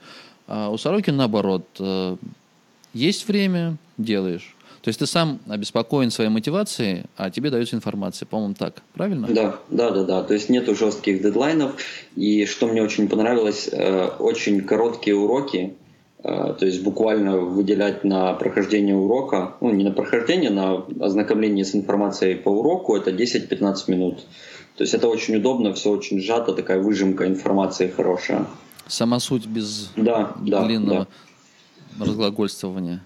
А 0.54 0.70
у 0.70 0.78
Сорокина 0.78 1.16
наоборот, 1.16 1.64
э, 1.80 2.18
есть 2.94 3.26
время, 3.26 3.78
делаешь. 3.98 4.54
То 4.82 4.90
есть 4.90 5.00
ты 5.00 5.06
сам 5.06 5.40
обеспокоен 5.48 6.12
своей 6.12 6.30
мотивацией, 6.30 7.04
а 7.16 7.30
тебе 7.30 7.52
дается 7.52 7.78
информация, 7.78 8.26
по-моему, 8.26 8.56
так, 8.56 8.82
правильно? 8.94 9.28
Да, 9.30 9.60
да, 9.70 9.92
да, 9.92 10.04
да. 10.04 10.24
То 10.24 10.34
есть 10.34 10.50
нету 10.50 10.76
жестких 10.76 11.22
дедлайнов. 11.22 11.76
И 12.18 12.46
что 12.46 12.68
мне 12.68 12.84
очень 12.84 13.08
понравилось, 13.08 13.70
э, 13.72 14.08
очень 14.20 14.60
короткие 14.60 15.16
уроки, 15.16 15.74
э, 16.22 16.56
то 16.60 16.66
есть 16.66 16.84
буквально 16.84 17.38
выделять 17.38 18.04
на 18.04 18.34
прохождение 18.34 18.96
урока, 18.96 19.56
ну 19.62 19.72
не 19.72 19.86
на 19.86 19.92
прохождение, 19.92 20.50
на 20.50 20.84
ознакомление 21.00 21.64
с 21.64 21.74
информацией 21.74 22.36
по 22.36 22.50
уроку, 22.50 22.98
это 22.98 23.12
10-15 23.12 23.88
минут. 23.88 24.20
То 24.76 24.84
есть 24.84 24.94
это 24.94 25.08
очень 25.08 25.38
удобно, 25.38 25.74
все 25.74 25.92
очень 25.92 26.20
сжато, 26.20 26.52
такая 26.52 26.82
выжимка 26.82 27.26
информации 27.26 27.88
хорошая. 27.88 28.48
Сама 28.88 29.20
суть 29.20 29.46
без 29.46 29.92
да, 29.96 30.34
длинного 30.38 31.08
да. 31.98 32.06
разглагольствования. 32.06 33.02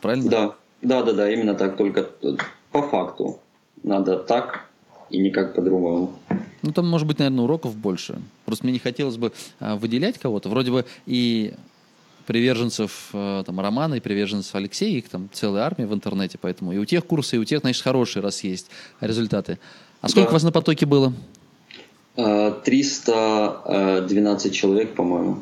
Правильно? 0.00 0.30
Да, 0.30 0.54
да, 0.82 1.02
да, 1.02 1.12
да, 1.12 1.32
именно 1.32 1.54
так, 1.54 1.76
только 1.76 2.08
по 2.72 2.82
факту. 2.82 3.40
Надо 3.82 4.18
так 4.18 4.66
и 5.10 5.18
никак 5.18 5.54
по-другому. 5.54 6.14
Ну, 6.62 6.72
там, 6.72 6.88
может 6.88 7.06
быть, 7.06 7.18
наверное, 7.18 7.44
уроков 7.44 7.76
больше. 7.76 8.20
Просто 8.44 8.64
мне 8.64 8.72
не 8.72 8.78
хотелось 8.78 9.16
бы 9.16 9.32
а, 9.60 9.76
выделять 9.76 10.18
кого-то. 10.18 10.48
Вроде 10.48 10.72
бы 10.72 10.84
и 11.06 11.54
приверженцев 12.26 13.10
а, 13.12 13.44
там, 13.44 13.60
Романа, 13.60 13.94
и 13.94 14.00
приверженцев 14.00 14.54
Алексея, 14.54 14.98
их 14.98 15.08
там 15.08 15.28
целая 15.32 15.62
армия 15.62 15.86
в 15.86 15.94
интернете, 15.94 16.38
поэтому 16.40 16.72
и 16.72 16.78
у 16.78 16.84
тех 16.84 17.06
курсы, 17.06 17.36
и 17.36 17.38
у 17.38 17.44
тех, 17.44 17.60
значит, 17.60 17.82
хорошие, 17.82 18.22
раз 18.22 18.42
есть 18.42 18.68
результаты. 19.00 19.58
А 20.00 20.08
сколько 20.08 20.26
да. 20.26 20.30
у 20.30 20.32
вас 20.34 20.42
на 20.42 20.52
потоке 20.52 20.86
было? 20.86 21.12
312 22.16 24.54
человек, 24.54 24.94
по-моему. 24.94 25.38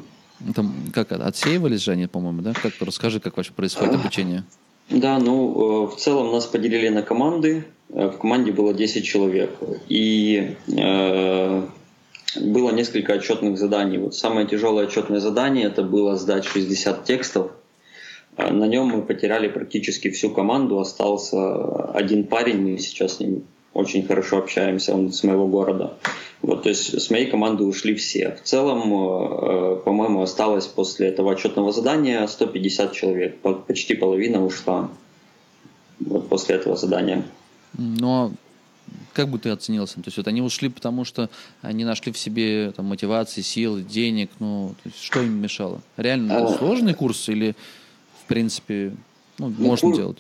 Там 0.54 0.74
как 0.92 1.12
отсеивались 1.12 1.82
же 1.82 1.92
они, 1.92 2.06
по-моему, 2.06 2.42
да? 2.42 2.52
Как 2.52 2.72
расскажи, 2.80 3.20
как 3.20 3.36
вообще 3.36 3.52
происходит 3.52 3.94
обучение? 3.94 4.44
Да, 4.90 5.18
ну 5.18 5.86
в 5.86 5.96
целом 5.96 6.32
нас 6.32 6.46
поделили 6.46 6.88
на 6.88 7.02
команды. 7.02 7.64
В 7.88 8.12
команде 8.12 8.52
было 8.52 8.74
10 8.74 9.04
человек. 9.04 9.50
И 9.88 10.56
э, 10.66 11.62
было 12.40 12.72
несколько 12.72 13.14
отчетных 13.14 13.58
заданий. 13.58 13.98
Вот 13.98 14.14
самое 14.14 14.46
тяжелое 14.46 14.86
отчетное 14.86 15.20
задание 15.20 15.66
это 15.66 15.82
было 15.82 16.16
сдать 16.16 16.44
60 16.44 17.04
текстов. 17.04 17.52
На 18.36 18.66
нем 18.66 18.88
мы 18.88 19.02
потеряли 19.02 19.48
практически 19.48 20.10
всю 20.10 20.30
команду. 20.30 20.80
Остался 20.80 21.92
один 21.92 22.24
парень, 22.24 22.60
мы 22.60 22.78
сейчас 22.78 23.16
с 23.16 23.20
ним 23.20 23.44
очень 23.74 24.06
хорошо 24.06 24.38
общаемся, 24.38 24.94
он 24.94 25.12
с 25.12 25.22
моего 25.24 25.46
города. 25.46 25.94
Вот, 26.42 26.62
то 26.62 26.68
есть 26.68 27.00
с 27.00 27.10
моей 27.10 27.26
команды 27.26 27.64
ушли 27.64 27.94
все. 27.94 28.38
В 28.42 28.46
целом, 28.46 28.82
э, 28.82 29.76
по-моему, 29.84 30.22
осталось 30.22 30.66
после 30.66 31.08
этого 31.08 31.32
отчетного 31.32 31.72
задания 31.72 32.26
150 32.26 32.92
человек. 32.92 33.40
Почти 33.40 33.94
половина 33.94 34.44
ушла 34.44 34.90
вот 36.00 36.28
после 36.28 36.56
этого 36.56 36.76
задания. 36.76 37.24
Но 37.76 38.32
как 39.12 39.28
бы 39.28 39.38
ты 39.38 39.50
оценился? 39.50 39.96
То 39.96 40.02
есть 40.06 40.16
вот 40.16 40.28
они 40.28 40.42
ушли, 40.42 40.68
потому 40.68 41.04
что 41.04 41.30
они 41.62 41.84
нашли 41.84 42.12
в 42.12 42.18
себе 42.18 42.72
там, 42.72 42.86
мотивации, 42.86 43.40
силы, 43.40 43.82
денег. 43.82 44.30
Ну, 44.38 44.74
то 44.82 44.88
есть 44.88 45.02
что 45.02 45.22
им 45.22 45.40
мешало? 45.40 45.80
Реально 45.96 46.46
а... 46.46 46.58
сложный 46.58 46.94
курс 46.94 47.28
или, 47.28 47.56
в 48.22 48.28
принципе, 48.28 48.94
ну, 49.38 49.48
ну 49.56 49.66
можно 49.66 49.88
кур... 49.88 49.96
делать? 49.96 50.18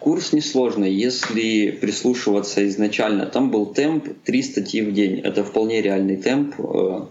Курс 0.00 0.32
несложный, 0.32 0.90
если 0.90 1.72
прислушиваться 1.72 2.66
изначально. 2.66 3.26
Там 3.26 3.50
был 3.50 3.66
темп 3.66 4.08
3 4.24 4.42
статьи 4.42 4.80
в 4.80 4.94
день. 4.94 5.20
Это 5.20 5.44
вполне 5.44 5.82
реальный 5.82 6.16
темп. 6.16 6.54
Э, 6.58 7.02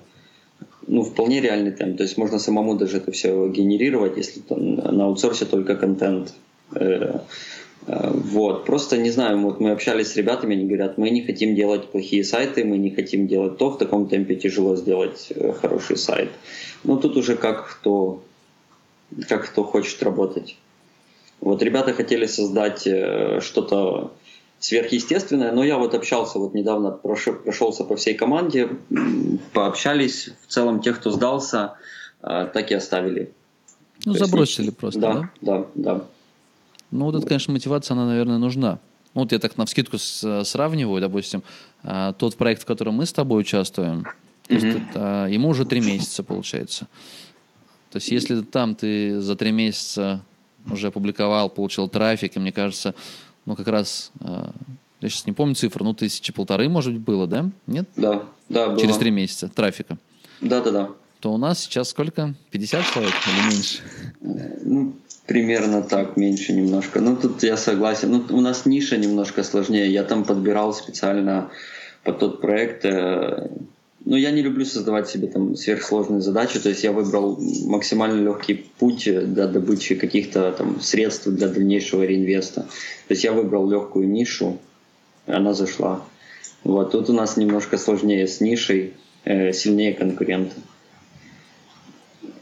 ну, 0.88 1.04
вполне 1.04 1.40
реальный 1.40 1.72
темп. 1.72 1.98
То 1.98 2.04
есть 2.04 2.18
можно 2.18 2.40
самому 2.40 2.76
даже 2.76 2.98
это 2.98 3.12
все 3.12 3.48
генерировать, 3.48 4.18
если 4.18 4.40
там 4.40 4.76
на 4.76 5.06
аутсорсе 5.06 5.46
только 5.46 5.76
контент. 5.76 6.34
Э, 6.74 7.20
э, 7.86 8.12
вот, 8.12 8.66
просто 8.66 8.98
не 8.98 9.12
знаю, 9.12 9.40
вот 9.40 9.60
мы 9.60 9.70
общались 9.70 10.08
с 10.08 10.16
ребятами, 10.16 10.56
они 10.56 10.66
говорят, 10.66 10.98
мы 10.98 11.12
не 11.12 11.22
хотим 11.22 11.56
делать 11.56 11.92
плохие 11.92 12.24
сайты, 12.24 12.66
мы 12.66 12.80
не 12.80 12.90
хотим 12.90 13.28
делать 13.28 13.60
то, 13.60 13.70
в 13.70 13.78
таком 13.78 14.10
темпе 14.10 14.36
тяжело 14.36 14.76
сделать 14.76 15.32
хороший 15.62 15.98
сайт. 15.98 16.30
Ну, 16.84 16.98
тут 16.98 17.18
уже 17.18 17.36
как 17.36 17.70
кто, 17.70 18.24
как 19.28 19.46
кто 19.46 19.64
хочет 19.64 20.02
работать. 20.02 20.58
Вот 21.42 21.64
ребята 21.64 21.94
хотели 21.94 22.26
создать 22.26 22.86
э, 22.86 23.40
что-то 23.42 24.14
сверхъестественное, 24.60 25.52
но 25.52 25.64
я 25.64 25.78
вот 25.78 25.94
общался 25.94 26.38
вот 26.38 26.54
недавно, 26.54 26.92
прошел, 26.92 27.34
прошелся 27.34 27.86
по 27.86 27.96
всей 27.96 28.14
команде, 28.14 28.70
пообщались, 29.54 30.30
в 30.46 30.52
целом 30.52 30.82
тех, 30.82 31.00
кто 31.00 31.12
сдался, 31.12 31.76
э, 32.22 32.50
так 32.54 32.72
и 32.72 32.74
оставили. 32.74 33.32
Ну, 34.06 34.14
То 34.14 34.26
забросили 34.26 34.66
есть, 34.68 34.78
просто, 34.78 35.00
да? 35.00 35.14
Да, 35.14 35.30
да, 35.42 35.66
да. 35.76 36.06
Ну, 36.92 37.06
вот 37.06 37.16
это, 37.16 37.26
конечно, 37.26 37.54
мотивация, 37.54 37.96
она, 37.96 38.06
наверное, 38.06 38.38
нужна. 38.38 38.80
Ну, 39.14 39.22
вот 39.22 39.32
я 39.32 39.40
так 39.40 39.58
на 39.58 39.66
вскидку 39.66 39.98
с, 39.98 40.44
сравниваю, 40.44 41.02
допустим, 41.02 41.44
э, 41.84 42.14
тот 42.18 42.36
проект, 42.36 42.64
в 42.64 42.66
котором 42.66 42.96
мы 42.96 43.06
с 43.06 43.14
тобой 43.14 43.42
участвуем, 43.42 44.06
есть 44.50 44.66
это, 44.66 45.28
ему 45.30 45.50
уже 45.50 45.66
три 45.66 45.80
месяца, 45.80 46.24
получается. 46.24 46.88
То 47.92 47.98
есть 47.98 48.10
если 48.10 48.42
там 48.42 48.76
ты 48.76 49.20
за 49.20 49.36
три 49.36 49.52
месяца 49.52 50.22
уже 50.70 50.88
опубликовал, 50.88 51.50
получил 51.50 51.88
трафик, 51.88 52.36
и 52.36 52.40
мне 52.40 52.52
кажется, 52.52 52.96
ну, 53.46 53.56
как 53.56 53.68
раз, 53.68 54.12
э, 54.22 54.50
я 55.02 55.10
сейчас 55.10 55.26
не 55.26 55.34
помню 55.34 55.56
цифру, 55.56 55.84
ну, 55.84 55.94
тысячи 55.94 56.34
полторы, 56.34 56.70
может 56.70 56.94
быть, 56.94 57.02
было, 57.02 57.28
да? 57.28 57.50
Нет? 57.68 57.88
Да, 57.96 58.24
да, 58.50 58.68
было. 58.68 58.80
Через 58.80 58.98
три 58.98 59.12
месяца 59.12 59.50
трафика. 59.50 59.98
Да, 60.42 60.62
да, 60.62 60.72
да. 60.72 60.90
То 61.20 61.34
у 61.34 61.38
нас 61.38 61.60
сейчас 61.60 61.90
сколько? 61.90 62.34
50 62.52 62.86
человек 62.94 63.14
или 63.28 63.54
меньше? 63.54 63.80
Ну, 64.64 64.94
примерно 65.26 65.82
так, 65.82 66.16
меньше 66.16 66.54
немножко. 66.54 67.02
Ну, 67.02 67.18
тут 67.18 67.44
я 67.44 67.58
согласен. 67.58 68.12
Ну, 68.12 68.38
у 68.38 68.42
нас 68.42 68.66
ниша 68.66 68.98
немножко 68.98 69.44
сложнее. 69.44 69.92
Я 69.92 70.04
там 70.04 70.24
подбирал 70.24 70.74
специально 70.74 71.50
под 72.04 72.20
тот 72.20 72.42
проект 72.42 72.86
э, 72.86 73.50
ну, 74.06 74.16
я 74.16 74.32
не 74.32 74.42
люблю 74.42 74.66
создавать 74.66 75.10
себе 75.10 75.28
там 75.28 75.56
сверхсложные 75.56 76.22
задачи, 76.22 76.60
то 76.60 76.70
есть 76.70 76.84
я 76.84 76.92
выбрал 76.92 77.38
максимально 77.66 78.22
легкий 78.22 78.54
путь 78.54 79.04
для 79.04 79.48
добычи 79.48 79.96
каких-то 79.96 80.52
там 80.52 80.80
средств 80.82 81.28
для 81.28 81.48
дальнейшего 81.48 82.04
реинвеста. 82.04 82.62
То 82.62 83.14
есть 83.14 83.24
я 83.24 83.34
выбрал 83.34 83.70
легкую 83.70 84.10
нишу, 84.10 84.58
она 85.26 85.54
зашла. 85.54 86.02
Вот 86.64 86.92
тут 86.92 87.10
у 87.10 87.14
нас 87.14 87.38
немножко 87.38 87.78
сложнее 87.78 88.28
с 88.28 88.42
нишей, 88.42 88.94
э, 89.26 89.54
сильнее 89.54 89.94
конкуренты. 89.94 90.56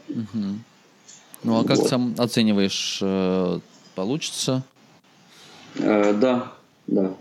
Угу. 0.08 0.44
Ну 1.44 1.60
а 1.60 1.64
как 1.64 1.78
вот. 1.78 1.88
сам 1.88 2.14
оцениваешь, 2.18 3.00
э, 3.02 3.60
получится? 3.94 4.62
Э, 5.76 6.12
да, 6.14 6.52
да. 6.86 7.14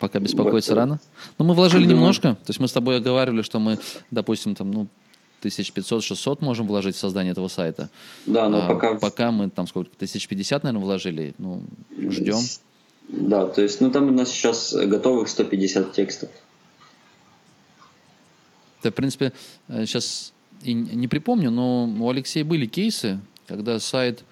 Пока 0.00 0.18
беспокоиться 0.18 0.74
рано. 0.74 0.98
Но 1.38 1.44
ну, 1.44 1.50
мы 1.50 1.54
вложили 1.54 1.84
немножко. 1.84 2.34
То 2.34 2.50
есть 2.50 2.58
мы 2.58 2.68
с 2.68 2.72
тобой 2.72 2.96
оговаривали, 2.96 3.42
что 3.42 3.60
мы, 3.60 3.78
допустим, 4.10 4.54
там, 4.54 4.70
ну, 4.72 4.88
1500-600 5.42 6.38
можем 6.40 6.66
вложить 6.66 6.96
в 6.96 6.98
создание 6.98 7.32
этого 7.32 7.48
сайта. 7.48 7.90
Да, 8.26 8.48
но 8.48 8.64
а 8.64 8.68
пока... 8.68 8.94
Пока 8.94 9.30
мы 9.30 9.50
там 9.50 9.66
сколько, 9.66 9.90
1050, 9.96 10.64
наверное, 10.64 10.82
вложили. 10.82 11.34
Ну, 11.36 11.62
ждем. 11.96 12.40
Да, 13.08 13.46
то 13.46 13.60
есть, 13.60 13.82
ну, 13.82 13.90
там 13.90 14.08
у 14.08 14.12
нас 14.12 14.30
сейчас 14.30 14.72
готовых 14.72 15.28
150 15.28 15.92
текстов. 15.92 16.30
Да, 18.82 18.90
в 18.90 18.94
принципе, 18.94 19.34
сейчас 19.68 20.32
и 20.62 20.72
не 20.72 21.08
припомню, 21.08 21.50
но 21.50 21.84
у 21.86 22.08
Алексея 22.08 22.44
были 22.44 22.64
кейсы, 22.64 23.20
когда 23.46 23.78
сайт 23.78 24.24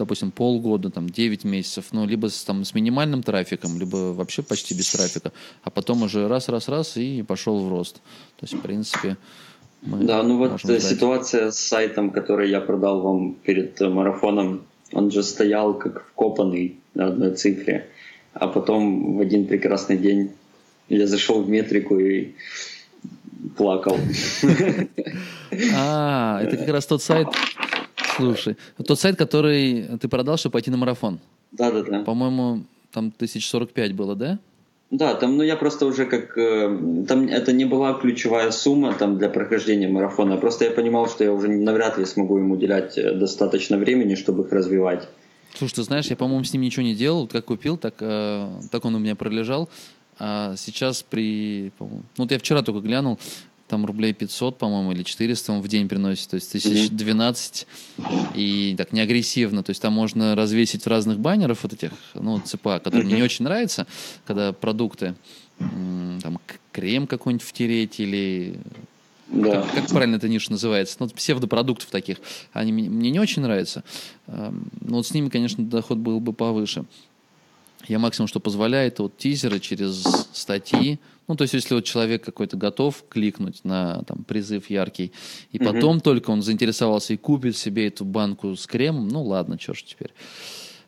допустим, 0.00 0.30
полгода, 0.30 0.90
там, 0.90 1.08
9 1.08 1.44
месяцев, 1.44 1.84
ну, 1.92 2.06
либо 2.06 2.28
с, 2.28 2.42
там, 2.44 2.64
с 2.64 2.74
минимальным 2.74 3.22
трафиком, 3.22 3.78
либо 3.78 4.14
вообще 4.14 4.42
почти 4.42 4.74
без 4.74 4.90
трафика, 4.90 5.30
а 5.62 5.70
потом 5.70 6.02
уже 6.02 6.26
раз-раз-раз 6.26 6.96
и 6.96 7.22
пошел 7.22 7.60
в 7.60 7.68
рост. 7.68 7.96
То 8.36 8.44
есть, 8.44 8.54
в 8.54 8.60
принципе, 8.60 9.18
мы 9.82 10.04
Да, 10.04 10.22
ну 10.22 10.38
вот 10.38 10.60
ждать. 10.60 10.82
ситуация 10.82 11.50
с 11.50 11.58
сайтом, 11.58 12.10
который 12.10 12.48
я 12.50 12.60
продал 12.60 13.02
вам 13.02 13.34
перед 13.34 13.78
марафоном, 13.80 14.62
он 14.92 15.10
же 15.10 15.22
стоял 15.22 15.74
как 15.74 16.06
вкопанный 16.08 16.78
на 16.94 17.08
одной 17.08 17.34
цифре, 17.34 17.86
а 18.32 18.48
потом 18.48 19.16
в 19.16 19.20
один 19.20 19.46
прекрасный 19.46 19.98
день 19.98 20.30
я 20.88 21.06
зашел 21.06 21.42
в 21.42 21.48
метрику 21.48 21.98
и 21.98 22.32
плакал. 23.56 23.98
А, 25.74 26.40
это 26.42 26.56
как 26.56 26.68
раз 26.68 26.86
тот 26.86 27.02
сайт, 27.02 27.26
Слушай, 28.16 28.56
тот 28.86 28.98
сайт, 28.98 29.16
который 29.16 29.98
ты 30.00 30.08
продал, 30.08 30.36
чтобы 30.36 30.54
пойти 30.54 30.70
на 30.70 30.76
марафон. 30.76 31.20
Да, 31.52 31.70
да, 31.70 31.82
да. 31.82 32.04
По-моему, 32.04 32.64
там 32.92 33.12
1045 33.16 33.94
было, 33.94 34.14
да? 34.14 34.38
Да, 34.90 35.14
там, 35.14 35.36
ну 35.36 35.44
я 35.44 35.56
просто 35.56 35.86
уже 35.86 36.04
как, 36.04 36.36
э, 36.36 37.04
там 37.06 37.28
это 37.28 37.52
не 37.52 37.64
была 37.64 37.94
ключевая 37.94 38.50
сумма 38.50 38.92
там 38.92 39.18
для 39.18 39.28
прохождения 39.28 39.86
марафона, 39.86 40.36
просто 40.36 40.64
я 40.64 40.72
понимал, 40.72 41.08
что 41.08 41.22
я 41.22 41.32
уже 41.32 41.46
навряд 41.46 41.96
ли 41.96 42.04
смогу 42.04 42.38
им 42.38 42.50
уделять 42.50 42.98
э, 42.98 43.14
достаточно 43.14 43.78
времени, 43.78 44.16
чтобы 44.16 44.42
их 44.42 44.52
развивать. 44.52 45.06
Слушай, 45.54 45.74
ты 45.74 45.82
знаешь, 45.84 46.06
я, 46.06 46.16
по-моему, 46.16 46.42
с 46.42 46.52
ним 46.52 46.62
ничего 46.62 46.82
не 46.82 46.96
делал, 46.96 47.28
как 47.28 47.44
купил, 47.44 47.76
так, 47.76 47.94
э, 48.00 48.48
так 48.72 48.84
он 48.84 48.96
у 48.96 48.98
меня 48.98 49.14
пролежал, 49.14 49.68
а 50.18 50.56
сейчас 50.56 51.04
при, 51.04 51.72
ну 51.78 52.02
вот 52.18 52.32
я 52.32 52.40
вчера 52.40 52.62
только 52.62 52.80
глянул, 52.80 53.20
там 53.70 53.86
рублей 53.86 54.12
500, 54.12 54.58
по-моему, 54.58 54.92
или 54.92 55.02
400 55.02 55.52
он 55.52 55.60
в 55.62 55.68
день 55.68 55.88
приносит, 55.88 56.28
то 56.28 56.34
есть 56.34 56.52
тысяч 56.52 56.90
12, 56.90 57.66
и 58.34 58.74
так 58.76 58.92
не 58.92 59.00
агрессивно, 59.00 59.62
то 59.62 59.70
есть 59.70 59.80
там 59.80 59.92
можно 59.92 60.34
развесить 60.34 60.86
разных 60.86 61.18
баннеров 61.18 61.62
вот 61.62 61.72
этих, 61.72 61.92
ну, 62.14 62.40
ЦПА, 62.40 62.80
которые 62.80 63.06
мне 63.06 63.16
не 63.16 63.22
очень 63.22 63.44
нравятся, 63.44 63.86
когда 64.26 64.52
продукты, 64.52 65.14
там, 65.58 66.38
крем 66.72 67.06
какой-нибудь 67.06 67.46
втереть 67.46 68.00
или 68.00 68.58
да. 69.28 69.62
Как, 69.62 69.74
как 69.74 69.86
правильно 69.90 70.16
эта 70.16 70.28
ниша 70.28 70.50
называется? 70.50 70.96
Ну, 70.98 71.08
псевдопродуктов 71.08 71.88
таких. 71.90 72.16
Они 72.52 72.72
мне 72.72 73.10
не 73.10 73.20
очень 73.20 73.42
нравятся. 73.42 73.84
Но 74.26 74.96
вот 74.96 75.06
с 75.06 75.14
ними, 75.14 75.28
конечно, 75.28 75.64
доход 75.64 75.98
был 75.98 76.18
бы 76.18 76.32
повыше. 76.32 76.84
Я 77.86 78.00
максимум, 78.00 78.26
что 78.26 78.40
позволяет, 78.40 78.98
вот 78.98 79.16
тизеры 79.16 79.60
через 79.60 80.02
статьи. 80.32 80.98
Ну, 81.30 81.36
то 81.36 81.42
есть, 81.42 81.54
если 81.54 81.74
вот 81.76 81.84
человек 81.84 82.24
какой-то 82.24 82.56
готов 82.56 83.04
кликнуть 83.08 83.60
на 83.62 84.02
там, 84.02 84.24
призыв 84.24 84.68
яркий, 84.68 85.12
и 85.52 85.58
угу. 85.58 85.72
потом 85.72 86.00
только 86.00 86.30
он 86.30 86.42
заинтересовался 86.42 87.12
и 87.14 87.16
купит 87.16 87.56
себе 87.56 87.86
эту 87.86 88.04
банку 88.04 88.56
с 88.56 88.66
кремом, 88.66 89.06
ну 89.06 89.22
ладно, 89.22 89.56
что 89.56 89.72
ж 89.72 89.84
теперь. 89.84 90.12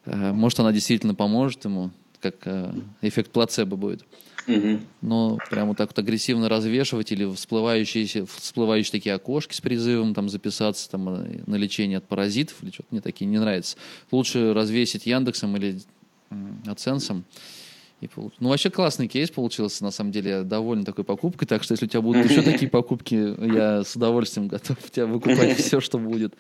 Э, 0.04 0.32
может, 0.32 0.58
она 0.58 0.72
действительно 0.72 1.14
поможет 1.14 1.64
ему, 1.64 1.92
как 2.20 2.34
э, 2.46 2.74
эффект 3.02 3.30
плацебо 3.30 3.76
будет. 3.76 4.04
Угу. 4.48 4.80
Но 5.02 5.38
прям 5.48 5.68
вот 5.68 5.76
так 5.76 5.90
вот 5.90 5.98
агрессивно 6.00 6.48
развешивать 6.48 7.12
или 7.12 7.32
всплывающие, 7.32 8.26
всплывающие 8.26 8.90
такие 8.90 9.14
окошки 9.14 9.54
с 9.54 9.60
призывом 9.60 10.12
там 10.12 10.28
записаться 10.28 10.90
там, 10.90 11.08
э, 11.08 11.42
на 11.46 11.54
лечение 11.54 11.98
от 11.98 12.08
паразитов 12.08 12.60
или 12.64 12.72
что-то 12.72 12.88
мне 12.90 13.00
такие 13.00 13.26
не 13.26 13.38
нравятся. 13.38 13.76
Лучше 14.10 14.52
развесить 14.52 15.06
Яндексом 15.06 15.56
или 15.56 15.78
AdSense. 16.64 17.22
И 18.02 18.08
Ну, 18.40 18.48
вообще 18.48 18.68
классный 18.68 19.06
кейс 19.06 19.30
получился, 19.30 19.84
на 19.84 19.92
самом 19.92 20.10
деле, 20.10 20.30
я 20.30 20.42
доволен 20.42 20.84
такой 20.84 21.04
покупкой, 21.04 21.46
так 21.46 21.62
что 21.62 21.72
если 21.72 21.86
у 21.86 21.88
тебя 21.88 22.00
будут 22.00 22.28
еще 22.28 22.42
такие 22.42 22.68
покупки, 22.68 23.14
я 23.54 23.84
с 23.84 23.94
удовольствием 23.94 24.48
готов 24.48 24.76
тебя 24.90 25.06
выкупать 25.06 25.56
все, 25.56 25.80
что 25.80 26.00
будет. 26.00 26.34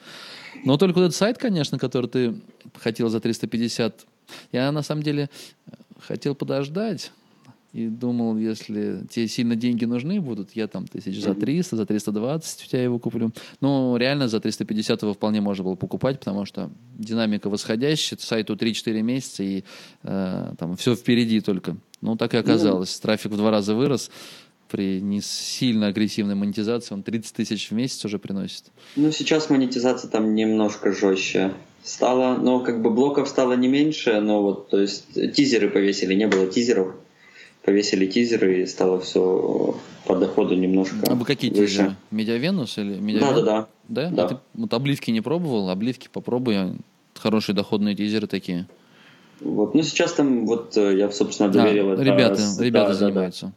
Но 0.64 0.76
только 0.76 0.96
вот 0.96 1.04
этот 1.04 1.14
сайт, 1.14 1.38
конечно, 1.38 1.78
который 1.78 2.10
ты 2.10 2.34
хотел 2.80 3.08
за 3.10 3.20
350, 3.20 4.06
я 4.50 4.72
на 4.72 4.82
самом 4.82 5.04
деле 5.04 5.30
хотел 6.00 6.34
подождать, 6.34 7.12
и 7.72 7.88
думал, 7.88 8.36
если 8.36 9.06
тебе 9.08 9.26
сильно 9.28 9.56
деньги 9.56 9.86
нужны 9.86 10.20
будут, 10.20 10.50
я 10.54 10.68
там 10.68 10.86
тысяч 10.86 11.22
за 11.22 11.34
300, 11.34 11.76
за 11.76 11.86
320 11.86 12.64
у 12.64 12.68
тебя 12.68 12.82
его 12.82 12.98
куплю. 12.98 13.32
Но 13.60 13.96
реально 13.96 14.28
за 14.28 14.40
350 14.40 15.02
его 15.02 15.14
вполне 15.14 15.40
можно 15.40 15.64
было 15.64 15.74
покупать, 15.74 16.18
потому 16.18 16.44
что 16.44 16.70
динамика 16.98 17.48
восходящая, 17.48 18.18
сайту 18.20 18.56
3-4 18.56 19.02
месяца, 19.02 19.42
и 19.42 19.64
э, 20.02 20.54
там 20.58 20.76
все 20.76 20.94
впереди 20.94 21.40
только. 21.40 21.76
Ну, 22.02 22.16
так 22.16 22.34
и 22.34 22.36
оказалось. 22.36 22.98
Ну, 23.00 23.06
Трафик 23.06 23.32
в 23.32 23.36
два 23.36 23.50
раза 23.50 23.74
вырос 23.74 24.10
при 24.70 25.00
не 25.00 25.20
сильно 25.20 25.88
агрессивной 25.88 26.34
монетизации, 26.34 26.94
он 26.94 27.02
30 27.02 27.34
тысяч 27.34 27.70
в 27.70 27.72
месяц 27.72 28.04
уже 28.04 28.18
приносит. 28.18 28.64
Ну, 28.96 29.12
сейчас 29.12 29.48
монетизация 29.50 30.10
там 30.10 30.34
немножко 30.34 30.92
жестче 30.92 31.52
стала, 31.82 32.36
но 32.36 32.60
как 32.60 32.80
бы 32.82 32.90
блоков 32.90 33.28
стало 33.28 33.54
не 33.54 33.68
меньше, 33.68 34.20
но 34.20 34.42
вот, 34.42 34.70
то 34.70 34.80
есть 34.80 35.06
тизеры 35.34 35.68
повесили, 35.68 36.14
не 36.14 36.26
было 36.26 36.46
тизеров 36.46 36.94
повесили 37.64 38.06
тизеры 38.06 38.62
и 38.62 38.66
стало 38.66 39.00
все 39.00 39.76
по 40.06 40.16
доходу 40.16 40.54
немножко 40.54 40.96
А 41.06 41.14
вы 41.14 41.24
какие 41.24 41.50
выше. 41.50 41.66
тизеры? 41.66 41.96
Медиавенус 42.10 42.78
или 42.78 42.98
Медиавен? 42.98 43.34
Да, 43.34 43.42
да, 43.42 43.42
да. 43.42 43.68
Да? 43.88 44.10
да. 44.10 44.24
А 44.24 44.28
ты 44.28 44.36
вот 44.54 44.74
обливки 44.74 45.10
не 45.10 45.20
пробовал? 45.20 45.70
Обливки 45.70 46.08
попробуй. 46.12 46.56
Хорошие 47.14 47.54
доходные 47.54 47.94
тизеры 47.94 48.26
такие. 48.26 48.66
Вот, 49.40 49.74
ну 49.74 49.82
сейчас 49.82 50.12
там 50.12 50.46
вот 50.46 50.76
э, 50.76 50.96
я, 50.96 51.10
собственно, 51.10 51.50
доверил 51.50 51.90
а, 51.90 51.94
это. 51.94 52.02
Ребята, 52.02 52.36
с... 52.36 52.60
ребята 52.60 52.88
да, 52.88 52.94
занимаются. 52.94 53.52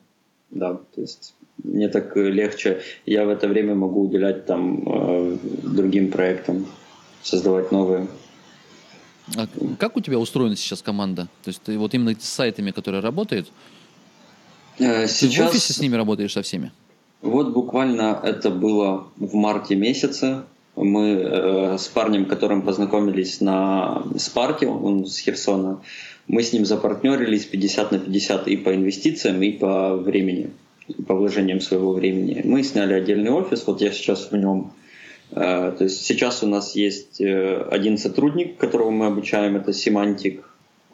Да, 0.49 0.73
да, 0.73 0.79
то 0.95 1.01
есть 1.01 1.35
мне 1.63 1.89
так 1.89 2.15
легче. 2.15 2.81
Я 3.05 3.25
в 3.25 3.29
это 3.29 3.47
время 3.47 3.75
могу 3.75 4.01
уделять 4.01 4.45
там 4.45 4.83
э, 4.85 5.37
другим 5.63 6.11
проектам, 6.11 6.65
создавать 7.21 7.71
новые. 7.71 8.07
А 9.35 9.47
как 9.79 9.97
у 9.97 10.01
тебя 10.01 10.19
устроена 10.19 10.55
сейчас 10.55 10.81
команда? 10.81 11.23
То 11.43 11.49
есть 11.49 11.61
ты 11.61 11.77
вот 11.77 11.93
именно 11.93 12.13
с 12.19 12.23
сайтами, 12.23 12.71
которые 12.71 13.01
работают, 13.01 13.51
Сейчас... 14.77 15.19
Ты 15.19 15.43
в 15.43 15.47
офисе 15.47 15.73
с 15.73 15.79
ними 15.79 15.95
работаешь 15.95 16.33
со 16.33 16.41
всеми? 16.41 16.71
Вот 17.21 17.53
буквально 17.53 18.19
это 18.23 18.51
было 18.51 19.07
в 19.17 19.33
марте 19.33 19.75
месяце. 19.75 20.43
Мы 20.75 21.13
э, 21.13 21.77
с 21.77 21.87
парнем, 21.87 22.25
которым 22.25 22.61
познакомились 22.61 23.41
на 23.41 24.03
Спарке, 24.17 24.67
он 24.67 25.05
с 25.05 25.17
Херсона, 25.19 25.79
мы 26.27 26.43
с 26.43 26.53
ним 26.53 26.65
запартнерились 26.65 27.45
50 27.45 27.91
на 27.91 27.99
50 27.99 28.47
и 28.47 28.57
по 28.57 28.75
инвестициям, 28.75 29.41
и 29.41 29.51
по 29.51 29.95
времени, 29.95 30.51
и 30.87 31.01
по 31.01 31.15
вложениям 31.15 31.61
своего 31.61 31.93
времени. 31.93 32.41
Мы 32.43 32.63
сняли 32.63 32.93
отдельный 32.93 33.31
офис, 33.31 33.63
вот 33.65 33.81
я 33.81 33.91
сейчас 33.91 34.31
в 34.31 34.35
нем. 34.35 34.73
Э, 35.31 35.73
то 35.77 35.85
есть 35.85 36.05
сейчас 36.05 36.43
у 36.43 36.47
нас 36.47 36.75
есть 36.75 37.21
э, 37.21 37.67
один 37.71 37.97
сотрудник, 37.97 38.57
которого 38.57 38.91
мы 38.91 39.05
обучаем, 39.05 39.55
это 39.55 39.71
семантик, 39.71 40.43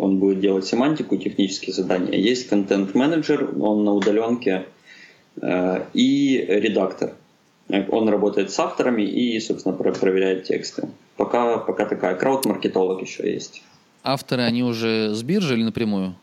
он 0.02 0.18
будет 0.18 0.40
делать 0.40 0.66
семантику, 0.66 1.16
технические 1.18 1.74
задания. 1.74 2.18
Есть 2.18 2.50
контент-менеджер, 2.50 3.52
он 3.60 3.84
на 3.84 3.94
удаленке, 3.94 4.66
э, 5.40 5.86
и 5.94 6.44
редактор. 6.50 7.14
Он 7.90 8.10
работает 8.10 8.52
с 8.52 8.60
авторами 8.60 9.04
и, 9.04 9.40
собственно, 9.40 9.76
проверяет 9.76 10.44
тексты. 10.44 10.90
Пока, 11.16 11.58
пока 11.58 11.86
такая. 11.86 12.16
Крауд-маркетолог 12.16 13.02
еще 13.02 13.32
есть. 13.32 13.62
Авторы, 14.04 14.42
они 14.42 14.64
уже 14.64 15.14
с 15.14 15.22
биржи 15.22 15.54
или 15.54 15.64
напрямую? 15.64 16.16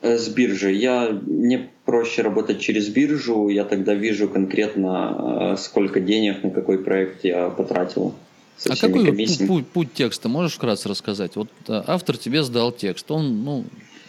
Э, 0.00 0.16
с 0.16 0.28
биржи. 0.28 0.72
Я, 0.72 1.10
мне 1.10 1.68
проще 1.84 2.22
работать 2.22 2.60
через 2.60 2.88
биржу, 2.88 3.48
я 3.48 3.64
тогда 3.64 3.92
вижу 3.92 4.28
конкретно, 4.28 5.52
э, 5.52 5.56
сколько 5.58 6.00
денег 6.00 6.42
на 6.42 6.50
какой 6.50 6.78
проект 6.78 7.22
я 7.22 7.50
потратил 7.50 8.14
а 8.64 8.76
какой 8.76 9.06
комиссиями. 9.06 9.48
путь, 9.48 9.66
путь 9.66 9.92
текста 9.94 10.28
можешь 10.28 10.54
вкратце 10.54 10.88
рассказать? 10.88 11.36
Вот 11.36 11.48
автор 11.68 12.16
тебе 12.16 12.42
сдал 12.42 12.72
текст, 12.72 13.10
он, 13.10 13.44
ну, 13.44 13.64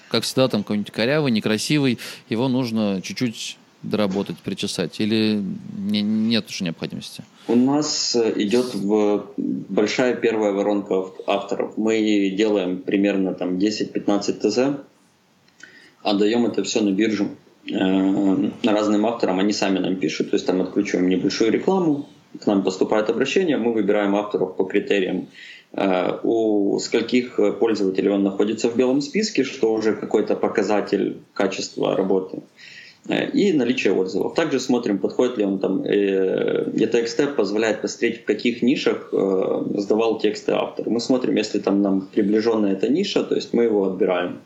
как 0.09 0.23
всегда, 0.23 0.47
там 0.47 0.63
какой-нибудь 0.63 0.91
корявый, 0.91 1.31
некрасивый, 1.31 1.99
его 2.29 2.47
нужно 2.47 3.01
чуть-чуть 3.01 3.57
доработать, 3.83 4.37
причесать, 4.37 4.99
или 4.99 5.41
не, 5.77 6.01
нет 6.01 6.49
уже 6.49 6.63
необходимости? 6.63 7.23
У 7.47 7.55
нас 7.55 8.15
э, 8.15 8.33
идет 8.41 8.73
в 8.73 9.27
большая 9.37 10.15
первая 10.15 10.51
воронка 10.51 11.05
авторов. 11.27 11.77
Мы 11.77 12.33
делаем 12.35 12.79
примерно 12.79 13.33
там 13.33 13.57
10-15 13.57 14.33
ТЗ, 14.33 14.79
отдаем 16.01 16.45
это 16.45 16.63
все 16.63 16.81
на 16.81 16.91
биржу 16.91 17.29
э, 17.69 18.49
разным 18.63 19.05
авторам, 19.05 19.39
они 19.39 19.53
сами 19.53 19.79
нам 19.79 19.95
пишут, 19.97 20.31
то 20.31 20.35
есть 20.35 20.45
там 20.45 20.61
откручиваем 20.61 21.07
небольшую 21.09 21.51
рекламу, 21.51 22.09
к 22.41 22.47
нам 22.47 22.63
поступает 22.63 23.09
обращение, 23.09 23.57
мы 23.57 23.73
выбираем 23.73 24.15
авторов 24.15 24.55
по 24.55 24.63
критериям, 24.63 25.27
э, 25.73 26.19
у 26.23 26.79
скольких 26.79 27.39
пользователей 27.59 28.09
он 28.09 28.23
находится 28.23 28.69
в 28.69 28.75
белом 28.75 29.01
списке, 29.01 29.43
что 29.43 29.73
уже 29.73 29.93
какой-то 29.93 30.35
показатель 30.35 31.17
качества 31.33 31.95
работы, 31.95 32.41
э, 33.09 33.29
и 33.31 33.53
наличие 33.53 33.93
отзывов. 33.93 34.33
Также 34.35 34.59
смотрим, 34.59 34.99
подходит 34.99 35.37
ли 35.37 35.45
он 35.45 35.59
там. 35.59 35.81
ETXT 35.81 37.23
э, 37.23 37.27
позволяет 37.27 37.81
посмотреть, 37.81 38.21
в 38.21 38.25
каких 38.25 38.61
нишах 38.61 39.09
сдавал 39.11 40.19
тексты 40.19 40.51
автор. 40.51 40.89
Мы 40.89 40.99
смотрим, 40.99 41.35
если 41.35 41.59
там 41.59 41.81
нам 41.81 42.01
приближена 42.01 42.71
эта 42.71 42.89
ниша, 42.89 43.23
то 43.23 43.35
есть 43.35 43.53
мы 43.53 43.63
его 43.63 43.85
отбираем. 43.85 44.39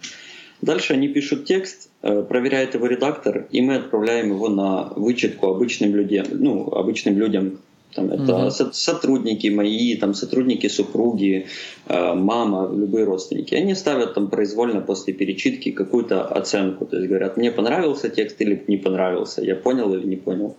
Дальше 0.62 0.94
они 0.94 1.08
пишут 1.08 1.46
текст, 1.46 1.90
проверяет 2.02 2.76
его 2.76 2.86
редактор, 2.86 3.48
и 3.50 3.62
мы 3.62 3.78
отправляем 3.78 4.30
его 4.30 4.48
на 4.48 4.94
вычетку 4.96 5.48
обычным 5.48 5.96
людям, 5.96 6.28
ну, 6.30 6.72
обычным 6.72 7.18
людям 7.18 7.58
там 7.94 8.10
это 8.10 8.36
угу. 8.36 8.52
сотрудники 8.74 9.48
мои, 9.48 9.96
там 9.96 10.14
сотрудники 10.14 10.68
супруги, 10.68 11.48
э, 11.88 12.14
мама, 12.14 12.72
любые 12.74 13.06
родственники. 13.06 13.56
Они 13.56 13.76
ставят 13.76 14.14
там 14.14 14.30
произвольно 14.30 14.82
после 14.82 15.14
перечитки 15.14 15.72
какую-то 15.72 16.24
оценку. 16.24 16.86
То 16.86 16.98
есть 16.98 17.10
говорят, 17.10 17.38
мне 17.38 17.52
понравился 17.52 18.10
текст 18.10 18.42
или 18.42 18.64
не 18.68 18.78
понравился, 18.78 19.42
я 19.42 19.56
понял 19.56 19.94
или 19.94 20.08
не 20.08 20.18
понял. 20.18 20.56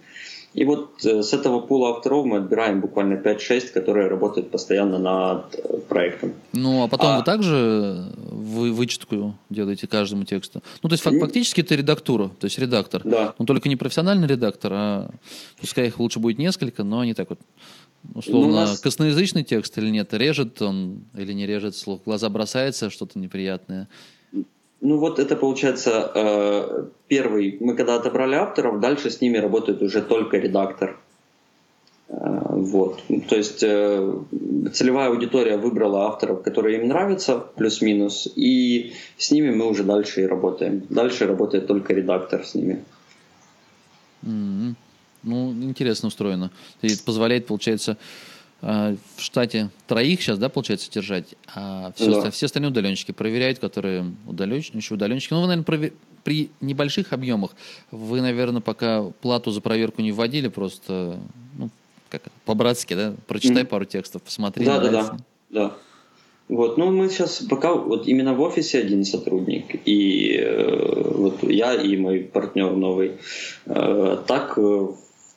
И 0.55 0.65
вот 0.65 1.05
э, 1.05 1.23
с 1.23 1.33
этого 1.33 1.61
пула 1.61 1.91
авторов 1.91 2.27
мы 2.27 2.39
отбираем 2.39 2.81
буквально 2.81 3.15
5-6, 3.15 3.69
которые 3.73 4.09
работают 4.09 4.51
постоянно 4.51 4.99
над 4.99 5.55
э, 5.55 5.79
проектом. 5.89 6.35
Ну, 6.53 6.85
а 6.85 6.89
потом 6.89 7.13
а... 7.13 7.19
вы 7.19 7.25
также 7.25 8.13
вы 8.17 8.73
вычетку 8.73 9.35
делаете 9.49 9.87
каждому 9.87 10.25
тексту? 10.25 10.63
Ну, 10.83 10.89
то 10.89 10.93
есть 10.93 11.03
фактически 11.03 11.63
это 11.63 11.75
редактура, 11.75 12.29
то 12.29 12.45
есть 12.45 12.59
редактор. 12.59 13.01
Да. 13.05 13.35
Но 13.39 13.47
только 13.47 13.69
не 13.69 13.77
профессиональный 13.77 14.29
редактор, 14.29 14.73
а 14.75 15.11
пускай 15.61 15.87
их 15.87 15.99
лучше 15.99 16.19
будет 16.19 16.39
несколько, 16.39 16.85
но 16.85 17.01
они 17.01 17.15
так 17.15 17.31
вот 17.31 17.39
условно 18.15 18.49
ну, 18.49 18.57
нас... 18.57 18.81
косноязычный 18.81 19.45
текст 19.45 19.79
или 19.79 19.89
нет, 19.89 20.13
режет 20.13 20.61
он 20.61 21.05
или 21.17 21.33
не 21.33 21.47
режет 21.47 21.77
слух, 21.77 22.03
глаза 22.05 22.29
бросается, 22.29 22.91
что-то 22.91 23.19
неприятное. 23.19 23.89
Ну 24.83 24.99
вот 24.99 25.21
это 25.21 25.37
получается 25.37 26.11
э, 26.13 26.87
первый. 27.07 27.57
Мы 27.61 27.77
когда 27.77 27.95
отобрали 27.95 28.35
авторов, 28.35 28.81
дальше 28.81 29.11
с 29.11 29.21
ними 29.21 29.39
работает 29.39 29.81
уже 29.81 30.03
только 30.03 30.39
редактор. 30.39 30.99
Э, 32.09 32.17
вот. 32.51 33.01
То 33.29 33.37
есть 33.37 33.63
э, 33.63 34.19
целевая 34.73 35.11
аудитория 35.11 35.57
выбрала 35.57 36.09
авторов, 36.09 36.43
которые 36.43 36.81
им 36.81 36.89
нравятся, 36.89 37.39
плюс-минус, 37.39 38.29
и 38.35 38.93
с 39.19 39.31
ними 39.31 39.55
мы 39.55 39.69
уже 39.69 39.85
дальше 39.85 40.23
и 40.23 40.27
работаем. 40.27 40.83
Дальше 40.91 41.29
работает 41.29 41.69
только 41.69 41.95
редактор 41.95 42.45
с 42.45 42.57
ними. 42.57 42.83
Mm-hmm. 44.25 44.75
Ну, 45.23 45.53
интересно 45.53 46.09
устроено. 46.09 46.51
И 46.81 46.89
это 46.89 47.05
позволяет, 47.05 47.47
получается, 47.47 47.97
в 48.63 48.97
штате 49.19 49.71
троих 49.89 50.23
сейчас, 50.23 50.39
да, 50.39 50.49
получается, 50.49 50.89
держать, 50.91 51.35
а 51.55 51.93
все, 51.97 52.23
Да. 52.23 52.31
все 52.31 52.47
остальные 52.47 52.71
удаленщики 52.71 53.11
проверяют, 53.11 53.59
которые 53.59 54.05
удаленщики, 54.27 54.77
еще 54.77 54.95
удаленщики. 54.95 55.33
Ну, 55.35 55.41
вы, 55.41 55.49
наверное, 55.49 55.65
прове- 55.65 55.93
при 56.23 56.51
небольших 56.61 57.13
объемах 57.13 57.51
вы, 57.91 58.21
наверное, 58.21 58.61
пока 58.61 59.03
плату 59.21 59.51
за 59.51 59.61
проверку 59.61 60.01
не 60.01 60.13
вводили, 60.13 60.47
просто, 60.47 61.19
ну, 61.59 61.71
как 62.09 62.23
по-братски, 62.45 62.95
да, 62.95 63.15
прочитай 63.27 63.63
Мгм. 63.63 63.67
пару 63.67 63.85
текстов, 63.85 64.23
посмотри. 64.23 64.65
Да, 64.65 64.79
да, 64.79 64.91
нравится. 64.91 65.17
да, 65.51 65.61
да. 65.69 65.75
Вот, 66.49 66.77
ну 66.77 66.91
мы 66.93 67.09
сейчас 67.09 67.39
пока 67.49 67.73
вот 67.75 68.07
именно 68.07 68.35
в 68.35 68.41
офисе 68.43 68.79
один 68.81 69.05
сотрудник 69.05 69.81
и 69.87 70.37
э, 70.39 71.13
вот 71.15 71.43
я 71.45 71.75
и 71.75 71.97
мой 71.97 72.21
партнер 72.21 72.73
новый. 72.77 73.13
Э, 73.67 74.19
так 74.27 74.55
э, 74.59 74.89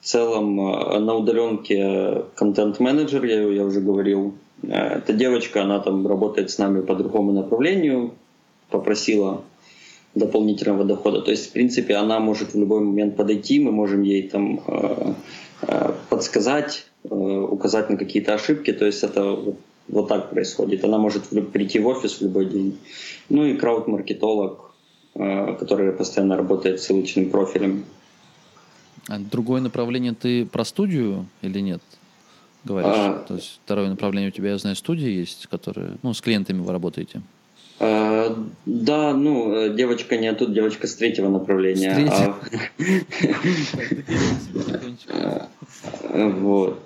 в 0.05 0.07
целом 0.07 0.59
э, 0.59 0.99
на 0.99 1.15
удаленке 1.15 2.25
контент-менеджер, 2.35 3.25
я, 3.25 3.41
я 3.41 3.65
уже 3.65 3.81
говорил, 3.81 4.35
Э, 4.63 4.97
эта 4.97 5.13
девочка, 5.13 5.63
она 5.63 5.79
там 5.79 6.07
работает 6.07 6.51
с 6.51 6.57
нами 6.57 6.81
по 6.81 6.95
другому 6.95 7.31
направлению, 7.31 8.13
попросила 8.69 9.43
дополнительного 10.13 10.85
дохода. 10.85 11.21
То 11.21 11.31
есть, 11.31 11.49
в 11.49 11.51
принципе, 11.51 11.95
она 11.95 12.19
может 12.19 12.53
в 12.53 12.59
любой 12.59 12.81
момент 12.81 13.15
подойти, 13.15 13.59
мы 13.59 13.71
можем 13.71 14.01
ей 14.01 14.29
там 14.29 14.61
э, 14.67 15.13
подсказать, 16.09 16.85
указать 17.03 17.89
на 17.89 17.97
какие-то 17.97 18.33
ошибки. 18.33 18.71
То 18.73 18.85
есть 18.85 19.03
это 19.03 19.23
вот, 19.23 19.57
вот 19.87 20.07
так 20.07 20.29
происходит. 20.29 20.83
Она 20.83 20.97
может 20.97 21.23
прийти 21.51 21.79
в 21.79 21.87
офис 21.87 22.19
в 22.19 22.21
любой 22.21 22.45
день. 22.45 22.77
Ну 23.29 23.45
и 23.45 23.55
крауд-маркетолог, 23.55 24.71
который 25.13 25.91
постоянно 25.93 26.37
работает 26.37 26.81
с 26.81 26.85
ссылочным 26.85 27.29
профилем. 27.29 27.85
А 29.07 29.19
другое 29.19 29.61
направление 29.61 30.13
ты 30.13 30.45
про 30.45 30.65
студию 30.65 31.25
или 31.41 31.59
нет? 31.59 31.81
Говоришь. 32.63 32.91
А. 32.95 33.23
То 33.27 33.35
есть 33.35 33.59
второе 33.63 33.89
направление 33.89 34.29
у 34.29 34.33
тебя, 34.33 34.49
я 34.49 34.57
знаю, 34.57 34.75
студии 34.75 35.09
есть, 35.09 35.47
которые, 35.47 35.97
ну, 36.01 36.13
с 36.13 36.21
клиентами 36.21 36.61
вы 36.61 36.71
работаете. 36.71 37.21
Э, 37.79 38.33
Да, 38.65 39.13
ну, 39.13 39.53
э, 39.53 39.75
девочка 39.75 40.17
не 40.17 40.33
тут, 40.33 40.53
девочка 40.53 40.87
с 40.87 40.95
третьего 40.95 41.29
направления. 41.29 42.07
А- 42.09 42.35
Вот. 46.13 46.79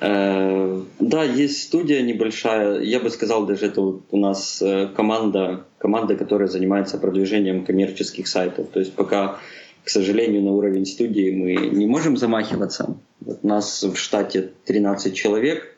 Э, 0.00 0.82
Да, 1.00 1.24
есть 1.24 1.62
студия 1.64 2.02
небольшая. 2.02 2.80
Я 2.82 3.00
бы 3.00 3.10
сказал, 3.10 3.46
даже 3.46 3.66
это 3.66 3.80
вот 3.80 4.02
у 4.10 4.16
нас 4.16 4.62
э, 4.62 4.88
команда, 4.94 5.64
команда, 5.78 6.16
которая 6.16 6.48
занимается 6.48 6.98
продвижением 6.98 7.64
коммерческих 7.64 8.28
сайтов. 8.28 8.68
То 8.68 8.80
есть 8.80 8.94
пока, 8.94 9.38
к 9.84 9.88
сожалению, 9.88 10.42
на 10.42 10.52
уровень 10.52 10.86
студии 10.86 11.30
мы 11.30 11.68
не 11.68 11.86
можем 11.86 12.16
замахиваться. 12.16 12.96
Вот 13.20 13.44
нас 13.44 13.82
в 13.82 13.96
штате 13.96 14.52
13 14.64 15.14
человек. 15.14 15.74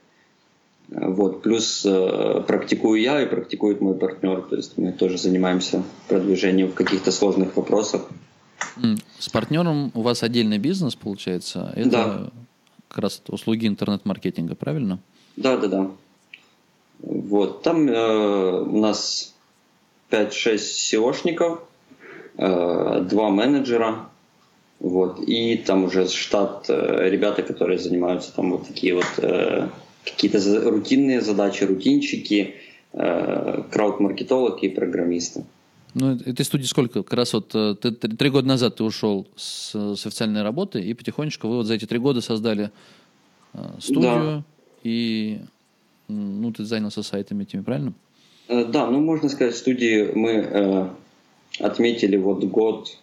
Вот, 0.89 1.43
плюс 1.43 1.87
э, 1.87 2.43
практикую 2.47 3.01
я 3.01 3.23
и 3.23 3.27
практикует 3.27 3.81
мой 3.81 3.95
партнер. 3.95 4.43
То 4.43 4.57
есть 4.57 4.77
мы 4.77 4.93
тоже 4.93 5.19
занимаемся 5.19 5.85
продвижением 6.09 6.69
в 6.69 6.75
каких-то 6.75 7.13
сложных 7.13 7.57
вопросах. 7.57 8.09
С 9.19 9.29
партнером 9.29 9.93
у 9.95 10.03
вас 10.03 10.23
отдельный 10.23 10.59
бизнес, 10.59 10.97
получается? 10.97 11.73
Это 11.77 11.91
Да. 11.91 12.31
как 12.89 12.99
раз 12.99 13.23
услуги 13.29 13.67
интернет-маркетинга, 13.69 14.57
правильно? 14.57 14.99
Да, 15.37 15.57
да, 15.59 15.69
да. 15.69 15.91
Вот. 17.03 17.63
Там 17.63 17.89
э, 17.89 18.61
у 18.63 18.79
нас 18.81 19.35
5-6 20.11 20.57
SEOшников, 20.57 21.61
два 22.41 23.29
менеджера, 23.31 24.09
вот, 24.81 25.21
и 25.29 25.57
там 25.59 25.85
уже 25.85 26.09
штат 26.09 26.67
э, 26.71 27.09
ребята, 27.11 27.43
которые 27.43 27.79
занимаются 27.79 28.35
там 28.35 28.53
вот 28.53 28.67
такие 28.67 28.95
вот 28.95 29.07
э, 29.19 29.69
какие-то 30.05 30.71
рутинные 30.71 31.21
задачи, 31.21 31.65
рутинчики, 31.65 32.55
э, 32.95 33.63
крауд-маркетолог 33.71 34.63
и 34.63 34.69
программисты. 34.71 35.45
Ну, 35.93 36.15
э- 36.15 36.31
этой 36.31 36.45
студии 36.47 36.65
сколько? 36.65 37.03
Как 37.03 37.13
раз 37.13 37.35
вот 37.35 37.55
э, 37.55 37.75
ты 37.75 37.93
три 37.93 38.31
года 38.31 38.49
назад 38.49 38.77
ты 38.77 38.85
ушел 38.85 39.27
с, 39.37 39.75
с 39.75 40.07
официальной 40.07 40.43
работы, 40.43 40.81
и 40.81 40.95
потихонечку 40.95 41.47
вы 41.47 41.57
вот 41.57 41.67
за 41.67 41.75
эти 41.75 41.85
три 41.85 41.99
года 41.99 42.23
создали 42.23 42.71
э, 43.53 43.59
студию, 43.81 44.45
и 44.83 45.41
м, 46.09 46.41
ну, 46.41 46.53
ты 46.53 46.65
занялся 46.65 47.03
сайтами 47.03 47.43
этими, 47.43 47.61
правильно? 47.61 47.93
Э, 48.49 48.65
Да, 48.65 48.87
ну 48.87 49.01
можно 49.01 49.29
сказать, 49.29 49.55
в 49.55 49.59
студии 49.59 50.11
мы 50.15 50.31
э, 50.31 50.89
отметили 51.59 52.17
вот 52.17 52.45
год 52.45 52.97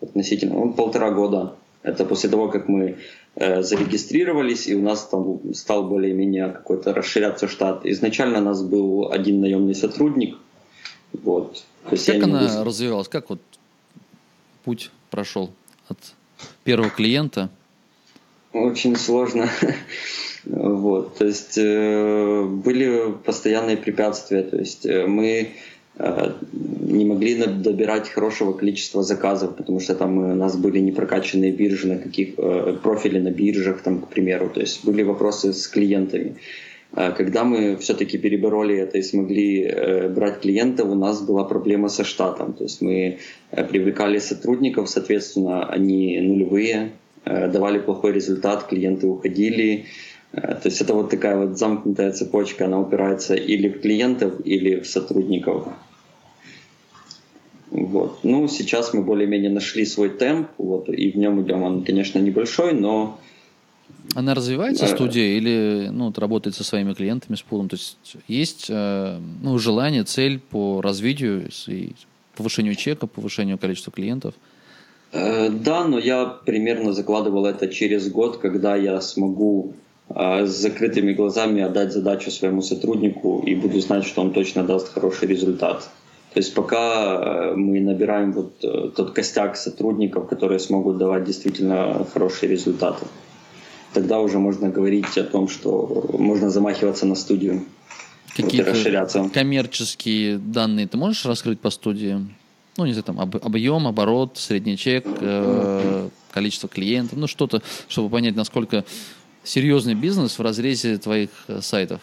относительно, 0.00 0.54
ну, 0.54 0.72
полтора 0.72 1.10
года. 1.10 1.54
Это 1.82 2.04
после 2.04 2.28
того, 2.30 2.48
как 2.48 2.68
мы 2.68 2.96
э, 3.36 3.62
зарегистрировались, 3.62 4.66
и 4.68 4.74
у 4.74 4.82
нас 4.82 5.06
там 5.08 5.54
стал 5.54 5.84
более-менее 5.88 6.48
какой-то 6.50 6.92
расширяться 6.94 7.48
штат. 7.48 7.84
Изначально 7.86 8.38
у 8.38 8.42
нас 8.42 8.62
был 8.62 9.10
один 9.10 9.40
наемный 9.40 9.74
сотрудник. 9.74 10.36
Вот. 11.12 11.64
То 11.84 11.92
есть 11.92 12.06
Как 12.06 12.22
она 12.22 12.42
могу- 12.42 12.64
развивалась? 12.64 13.08
Как 13.08 13.30
вот 13.30 13.40
путь 14.64 14.90
прошел 15.10 15.50
от 15.88 15.98
первого 16.64 16.90
клиента? 16.90 17.50
Очень 18.52 18.96
сложно. 18.96 19.48
Вот, 20.44 21.18
то 21.18 21.24
есть 21.24 21.56
э, 21.56 22.44
были 22.44 23.12
постоянные 23.24 23.76
препятствия, 23.76 24.42
то 24.42 24.56
есть 24.56 24.84
э, 24.84 25.06
мы 25.06 25.52
не 25.98 27.04
могли 27.04 27.34
добирать 27.34 28.08
хорошего 28.08 28.52
количества 28.52 29.02
заказов, 29.02 29.56
потому 29.56 29.80
что 29.80 29.94
там 29.94 30.20
э, 30.20 30.32
у 30.32 30.36
нас 30.36 30.56
были 30.56 30.78
не 30.78 30.92
прокачанные 30.92 31.52
биржи 31.52 31.88
на 31.88 31.98
каких 31.98 32.34
э, 32.38 32.76
профили 32.82 33.18
на 33.18 33.30
биржах, 33.30 33.82
там, 33.82 34.00
к 34.00 34.08
примеру, 34.08 34.48
то 34.48 34.60
есть 34.60 34.84
были 34.84 35.02
вопросы 35.02 35.52
с 35.52 35.68
клиентами. 35.68 36.36
А 36.94 37.10
Когда 37.12 37.44
мы 37.44 37.76
все-таки 37.76 38.18
перебороли 38.18 38.76
это 38.76 38.98
и 38.98 39.02
смогли 39.02 39.62
э, 39.62 40.08
брать 40.08 40.40
клиентов, 40.40 40.88
у 40.88 40.94
нас 40.94 41.22
была 41.22 41.44
проблема 41.44 41.88
со 41.88 42.04
штатом. 42.04 42.52
То 42.52 42.64
есть 42.64 42.82
мы 42.82 43.18
э, 43.50 43.64
привлекали 43.64 44.18
сотрудников, 44.18 44.90
соответственно, 44.90 45.66
они 45.66 46.20
нулевые, 46.20 46.92
э, 47.24 47.48
давали 47.48 47.78
плохой 47.78 48.12
результат, 48.12 48.66
клиенты 48.66 49.06
уходили. 49.06 49.86
Э, 50.32 50.54
То 50.54 50.68
есть 50.68 50.80
это 50.80 50.94
вот 50.94 51.10
такая 51.10 51.36
вот 51.36 51.58
замкнутая 51.58 52.12
цепочка, 52.12 52.64
она 52.66 52.80
упирается 52.80 53.34
или 53.34 53.68
в 53.68 53.80
клиентов, 53.80 54.34
или 54.44 54.80
в 54.80 54.86
сотрудников. 54.86 55.68
Вот. 57.70 58.22
Ну, 58.22 58.48
сейчас 58.48 58.92
мы 58.92 59.02
более-менее 59.02 59.50
нашли 59.50 59.86
свой 59.86 60.10
темп, 60.10 60.48
вот, 60.58 60.88
и 60.88 61.10
в 61.10 61.16
нем 61.16 61.42
идем. 61.42 61.62
Он, 61.62 61.84
конечно, 61.84 62.18
небольшой, 62.18 62.74
но 62.74 63.18
Она 64.14 64.34
развивается, 64.34 64.84
Э. 64.84 64.88
студия, 64.88 65.36
или 65.38 65.88
ну, 65.90 66.06
вот 66.06 66.18
работает 66.18 66.56
со 66.56 66.64
своими 66.64 66.92
клиентами, 66.92 67.36
с 67.36 67.42
пулом? 67.42 67.68
То 67.68 67.76
есть 67.76 68.16
есть 68.28 68.66
э, 68.68 69.18
ну, 69.42 69.58
желание, 69.58 70.04
цель 70.04 70.38
по 70.38 70.82
развитию 70.82 71.48
и 71.68 71.92
повышению 72.36 72.74
чека, 72.74 73.06
повышению 73.06 73.58
количества 73.58 73.92
клиентов? 73.92 74.34
Да, 75.12 75.84
но 75.86 75.98
я 75.98 76.24
примерно 76.24 76.92
закладывал 76.94 77.44
это 77.46 77.68
через 77.68 78.10
год, 78.10 78.38
когда 78.38 78.76
я 78.76 79.00
смогу 79.00 79.74
с 80.08 80.50
закрытыми 80.50 81.12
глазами 81.12 81.62
отдать 81.62 81.92
задачу 81.92 82.30
своему 82.30 82.60
сотруднику 82.62 83.42
и 83.46 83.54
буду 83.54 83.80
знать, 83.80 84.04
что 84.04 84.20
он 84.20 84.32
точно 84.32 84.62
даст 84.64 84.92
хороший 84.92 85.28
результат. 85.28 85.88
То 86.32 86.38
есть 86.38 86.54
пока 86.54 87.50
э, 87.52 87.54
мы 87.56 87.80
набираем 87.80 88.32
вот 88.32 88.54
э, 88.62 88.90
тот 88.96 89.12
костяк 89.12 89.56
сотрудников, 89.56 90.28
которые 90.28 90.58
смогут 90.60 90.96
давать 90.96 91.24
действительно 91.24 92.06
хорошие 92.12 92.50
результаты, 92.50 93.04
тогда 93.92 94.18
уже 94.18 94.38
можно 94.38 94.70
говорить 94.70 95.18
о 95.18 95.24
том, 95.24 95.48
что 95.48 96.10
можно 96.18 96.48
замахиваться 96.48 97.04
на 97.04 97.16
студию 97.16 97.64
вот, 98.36 98.46
Какие-то 98.46 98.70
расширяться. 98.70 99.30
коммерческие 99.32 100.38
данные 100.38 100.88
ты 100.88 100.96
можешь 100.96 101.26
раскрыть 101.26 101.60
по 101.60 101.68
студии? 101.68 102.18
Ну, 102.78 102.86
не 102.86 102.92
знаю, 102.92 103.04
там 103.04 103.20
об- 103.20 103.44
объем, 103.44 103.86
оборот, 103.86 104.38
средний 104.38 104.78
чек, 104.78 105.04
э, 105.06 106.08
количество 106.32 106.66
клиентов, 106.66 107.18
ну 107.18 107.26
что-то, 107.26 107.60
чтобы 107.88 108.08
понять, 108.08 108.36
насколько 108.36 108.86
серьезный 109.44 109.94
бизнес 109.94 110.38
в 110.38 110.42
разрезе 110.42 110.98
твоих 110.98 111.30
э, 111.48 111.60
сайтов. 111.60 112.00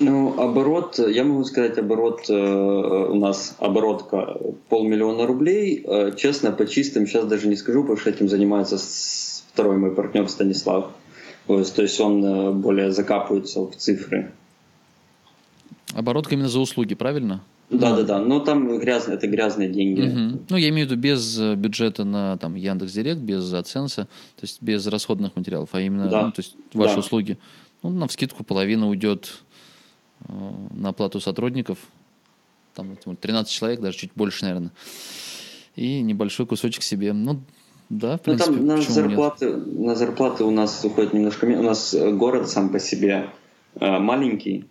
Ну, 0.00 0.40
оборот, 0.40 0.98
я 0.98 1.22
могу 1.24 1.44
сказать, 1.44 1.78
оборот 1.78 2.28
э, 2.28 2.34
у 2.34 3.14
нас 3.14 3.54
оборотка 3.58 4.38
полмиллиона 4.68 5.26
рублей. 5.26 5.84
Э, 5.86 6.12
честно, 6.16 6.50
по 6.50 6.66
чистым 6.66 7.06
сейчас 7.06 7.26
даже 7.26 7.46
не 7.46 7.56
скажу, 7.56 7.82
потому 7.82 7.98
что 7.98 8.10
этим 8.10 8.28
занимается 8.28 8.76
второй 9.52 9.76
мой 9.76 9.92
партнер 9.92 10.28
Станислав. 10.28 10.90
То 11.46 11.58
есть, 11.58 11.76
то 11.76 11.82
есть 11.82 12.00
он 12.00 12.24
э, 12.24 12.50
более 12.52 12.90
закапывается 12.90 13.60
в 13.60 13.76
цифры. 13.76 14.32
Оборотка 15.94 16.34
именно 16.34 16.48
за 16.48 16.58
услуги, 16.58 16.94
правильно? 16.94 17.42
Да, 17.70 17.96
да, 17.96 18.02
да. 18.02 18.18
Но 18.20 18.40
там 18.40 18.78
грязные, 18.78 19.16
это 19.16 19.26
грязные 19.26 19.68
деньги. 19.68 20.02
Мгм. 20.02 20.46
Ну, 20.48 20.56
я 20.56 20.68
имею 20.68 20.86
в 20.86 20.90
виду 20.90 21.00
без 21.00 21.38
э, 21.38 21.54
бюджета 21.54 22.04
на 22.04 22.36
там 22.36 22.54
Яндекс.Директ, 22.54 23.20
без 23.20 23.52
AdSense, 23.52 23.96
то 24.04 24.06
есть 24.42 24.60
без 24.62 24.86
расходных 24.86 25.34
материалов, 25.36 25.70
а 25.72 25.80
именно 25.80 26.08
Да. 26.08 26.26
ну, 26.26 26.32
то 26.32 26.40
есть 26.42 26.56
ваши 26.74 26.94
Да. 26.94 27.00
услуги. 27.00 27.38
Ну, 27.82 27.90
на 27.90 28.06
вскидку 28.06 28.44
половина 28.44 28.88
уйдет 28.88 29.42
э, 30.28 30.32
на 30.74 30.90
оплату 30.90 31.20
сотрудников. 31.20 31.78
Там 32.74 32.96
вот, 33.04 33.18
13 33.20 33.52
человек, 33.52 33.80
даже 33.80 33.96
чуть 33.98 34.10
больше, 34.14 34.44
наверное. 34.44 34.70
И 35.76 36.00
небольшой 36.02 36.46
кусочек 36.46 36.82
себе. 36.82 37.12
Ну, 37.12 37.40
да, 37.88 38.12
в 38.12 38.12
Ну, 38.12 38.18
принципе, 38.18 38.52
там 38.56 38.66
на 38.66 38.76
почему 38.76 38.94
нет? 38.96 39.04
зарплаты, 39.08 39.56
на 39.56 39.94
зарплаты 39.94 40.44
у 40.44 40.50
нас 40.50 40.84
уходит 40.84 41.12
немножко... 41.14 41.44
У 41.46 41.62
нас 41.62 41.94
э, 41.94 42.10
город 42.12 42.48
сам 42.48 42.68
по 42.70 42.78
себе 42.78 43.30
э, 43.80 43.98
маленький. 43.98 44.66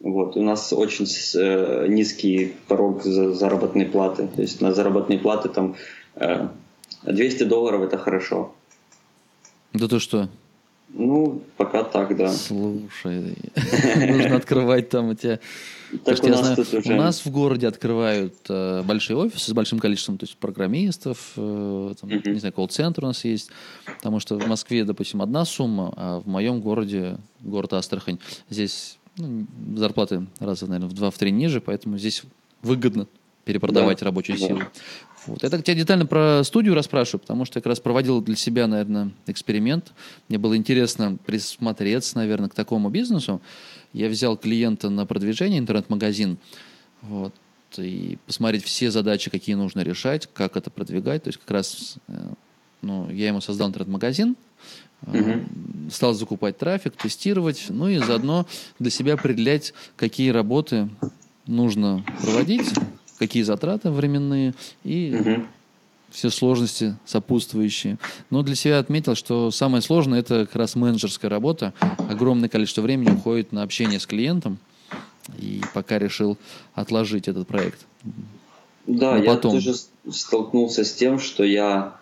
Вот, 0.00 0.36
у 0.36 0.42
нас 0.42 0.72
очень 0.72 1.06
э, 1.06 1.86
низкий 1.88 2.54
порог 2.68 3.02
за 3.02 3.32
заработной 3.32 3.86
платы. 3.86 4.28
То 4.34 4.42
есть 4.42 4.60
на 4.60 4.72
заработные 4.72 5.18
платы 5.18 5.48
там 5.48 5.76
э, 6.16 6.48
200 7.04 7.44
долларов 7.44 7.82
это 7.82 7.96
хорошо. 7.96 8.54
Да 9.72 9.88
то 9.88 9.98
что? 9.98 10.28
Ну, 10.88 11.42
пока 11.56 11.82
так, 11.82 12.16
да. 12.16 12.32
Слушай, 12.32 13.36
нужно 13.96 14.36
открывать 14.36 14.88
там 14.88 15.08
у 15.10 15.14
тебя... 15.14 15.40
Так 16.04 16.22
у 16.22 16.28
нас 16.28 16.40
знаю, 16.40 16.60
уже... 16.60 16.92
У 16.94 16.96
нас 16.96 17.24
в 17.24 17.30
городе 17.30 17.68
открывают 17.68 18.34
э, 18.48 18.82
большие 18.82 19.16
офисы 19.16 19.50
с 19.50 19.52
большим 19.52 19.78
количеством 19.78 20.18
то 20.18 20.24
есть 20.24 20.36
программистов, 20.36 21.32
э, 21.36 21.94
там, 22.00 22.10
не 22.10 22.38
знаю, 22.38 22.52
колл-центр 22.52 23.04
у 23.04 23.08
нас 23.08 23.24
есть. 23.24 23.50
Потому 23.98 24.20
что 24.20 24.38
в 24.38 24.46
Москве, 24.46 24.84
допустим, 24.84 25.22
одна 25.22 25.44
сумма, 25.44 25.92
а 25.96 26.20
в 26.20 26.26
моем 26.26 26.60
городе, 26.60 27.18
город 27.40 27.74
Астрахань, 27.74 28.18
здесь 28.48 28.98
ну, 29.16 29.46
зарплаты 29.76 30.26
раза, 30.38 30.66
наверное, 30.66 30.88
в 30.88 30.92
два-в 30.92 31.16
три 31.16 31.30
ниже, 31.30 31.60
поэтому 31.60 31.98
здесь 31.98 32.22
выгодно 32.62 33.06
перепродавать 33.44 34.00
Да, 34.00 34.06
рабочую 34.06 34.38
да. 34.38 34.46
силу. 34.46 34.62
Вот. 35.26 35.42
Я 35.42 35.50
так 35.50 35.64
тебя 35.64 35.76
детально 35.76 36.06
про 36.06 36.42
студию 36.44 36.74
расспрашиваю, 36.74 37.20
потому 37.20 37.44
что 37.44 37.58
я 37.58 37.62
как 37.62 37.70
раз 37.70 37.80
проводил 37.80 38.20
для 38.20 38.36
себя, 38.36 38.66
наверное, 38.66 39.10
эксперимент. 39.26 39.92
Мне 40.28 40.38
было 40.38 40.56
интересно 40.56 41.16
присмотреться, 41.24 42.16
наверное, 42.16 42.48
к 42.48 42.54
такому 42.54 42.90
бизнесу. 42.90 43.40
Я 43.92 44.08
взял 44.08 44.36
клиента 44.36 44.88
на 44.90 45.06
продвижение, 45.06 45.58
интернет-магазин, 45.58 46.38
вот, 47.02 47.34
и 47.76 48.18
посмотреть 48.26 48.64
все 48.64 48.90
задачи, 48.90 49.30
какие 49.30 49.54
нужно 49.54 49.80
решать, 49.80 50.28
как 50.32 50.56
это 50.56 50.70
продвигать. 50.70 51.24
То 51.24 51.28
есть 51.28 51.38
как 51.38 51.50
раз 51.50 51.96
э, 52.08 52.12
ну, 52.82 53.10
я 53.10 53.28
ему 53.28 53.40
создал 53.40 53.68
интернет-магазин, 53.68 54.36
э, 55.06 55.40
стал 55.90 56.14
закупать 56.14 56.58
трафик, 56.58 56.96
тестировать, 56.96 57.66
ну 57.68 57.88
и 57.88 57.98
заодно 57.98 58.46
для 58.78 58.90
себя 58.90 59.14
определять, 59.14 59.74
какие 59.96 60.30
работы 60.30 60.88
нужно 61.46 62.04
проводить, 62.22 62.68
какие 63.18 63.42
затраты 63.42 63.90
временные 63.90 64.54
и 64.84 65.40
все 66.10 66.30
сложности 66.30 66.96
сопутствующие. 67.04 67.98
Но 68.30 68.42
для 68.42 68.54
себя 68.54 68.78
отметил, 68.78 69.14
что 69.14 69.50
самое 69.50 69.82
сложное 69.82 70.20
это 70.20 70.46
как 70.46 70.56
раз 70.56 70.74
менеджерская 70.74 71.30
работа. 71.30 71.74
Огромное 72.08 72.48
количество 72.48 72.82
времени 72.82 73.10
уходит 73.10 73.52
на 73.52 73.62
общение 73.62 74.00
с 74.00 74.06
клиентом. 74.06 74.58
И 75.38 75.60
пока 75.74 75.98
решил 75.98 76.38
отложить 76.74 77.26
этот 77.28 77.48
проект. 77.48 77.80
Да, 78.86 79.12
Но 79.12 79.24
я 79.24 79.34
потом. 79.34 79.52
тоже 79.52 79.74
столкнулся 80.10 80.84
с 80.84 80.94
тем, 80.94 81.18
что 81.18 81.42
я, 81.42 81.96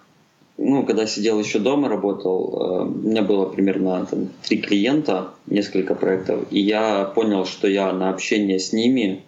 ну, 0.56 0.84
когда 0.84 1.06
сидел 1.06 1.38
еще 1.40 1.58
дома, 1.58 1.88
работал, 1.88 2.54
э, 2.54 2.84
у 2.84 3.08
меня 3.08 3.22
было 3.22 3.46
примерно 3.46 4.06
там, 4.08 4.28
три 4.42 4.58
клиента, 4.58 5.30
несколько 5.46 5.94
проектов, 5.94 6.46
и 6.50 6.60
я 6.60 7.04
понял, 7.04 7.44
что 7.44 7.68
я 7.68 7.92
на 7.92 8.10
общение 8.10 8.58
с 8.58 8.72
ними 8.72 9.22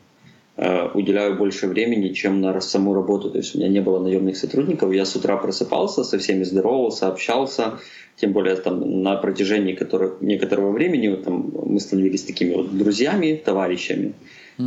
э, 0.56 0.88
уделяю 0.94 1.36
больше 1.36 1.66
времени, 1.66 2.12
чем 2.12 2.40
на 2.40 2.60
саму 2.60 2.94
работу. 2.94 3.30
То 3.30 3.38
есть 3.38 3.54
у 3.54 3.58
меня 3.58 3.68
не 3.68 3.80
было 3.80 3.98
наемных 3.98 4.36
сотрудников, 4.36 4.92
я 4.92 5.04
с 5.04 5.16
утра 5.16 5.36
просыпался, 5.36 6.04
со 6.04 6.18
всеми 6.18 6.44
здоровался, 6.44 7.08
общался, 7.08 7.78
тем 8.20 8.32
более 8.32 8.56
там 8.56 9.02
на 9.02 9.16
протяжении 9.16 9.74
которых, 9.74 10.22
некоторого 10.22 10.70
времени 10.72 11.14
там, 11.16 11.52
мы 11.66 11.80
становились 11.80 12.22
такими 12.22 12.54
вот 12.54 12.76
друзьями, 12.78 13.40
товарищами. 13.44 14.14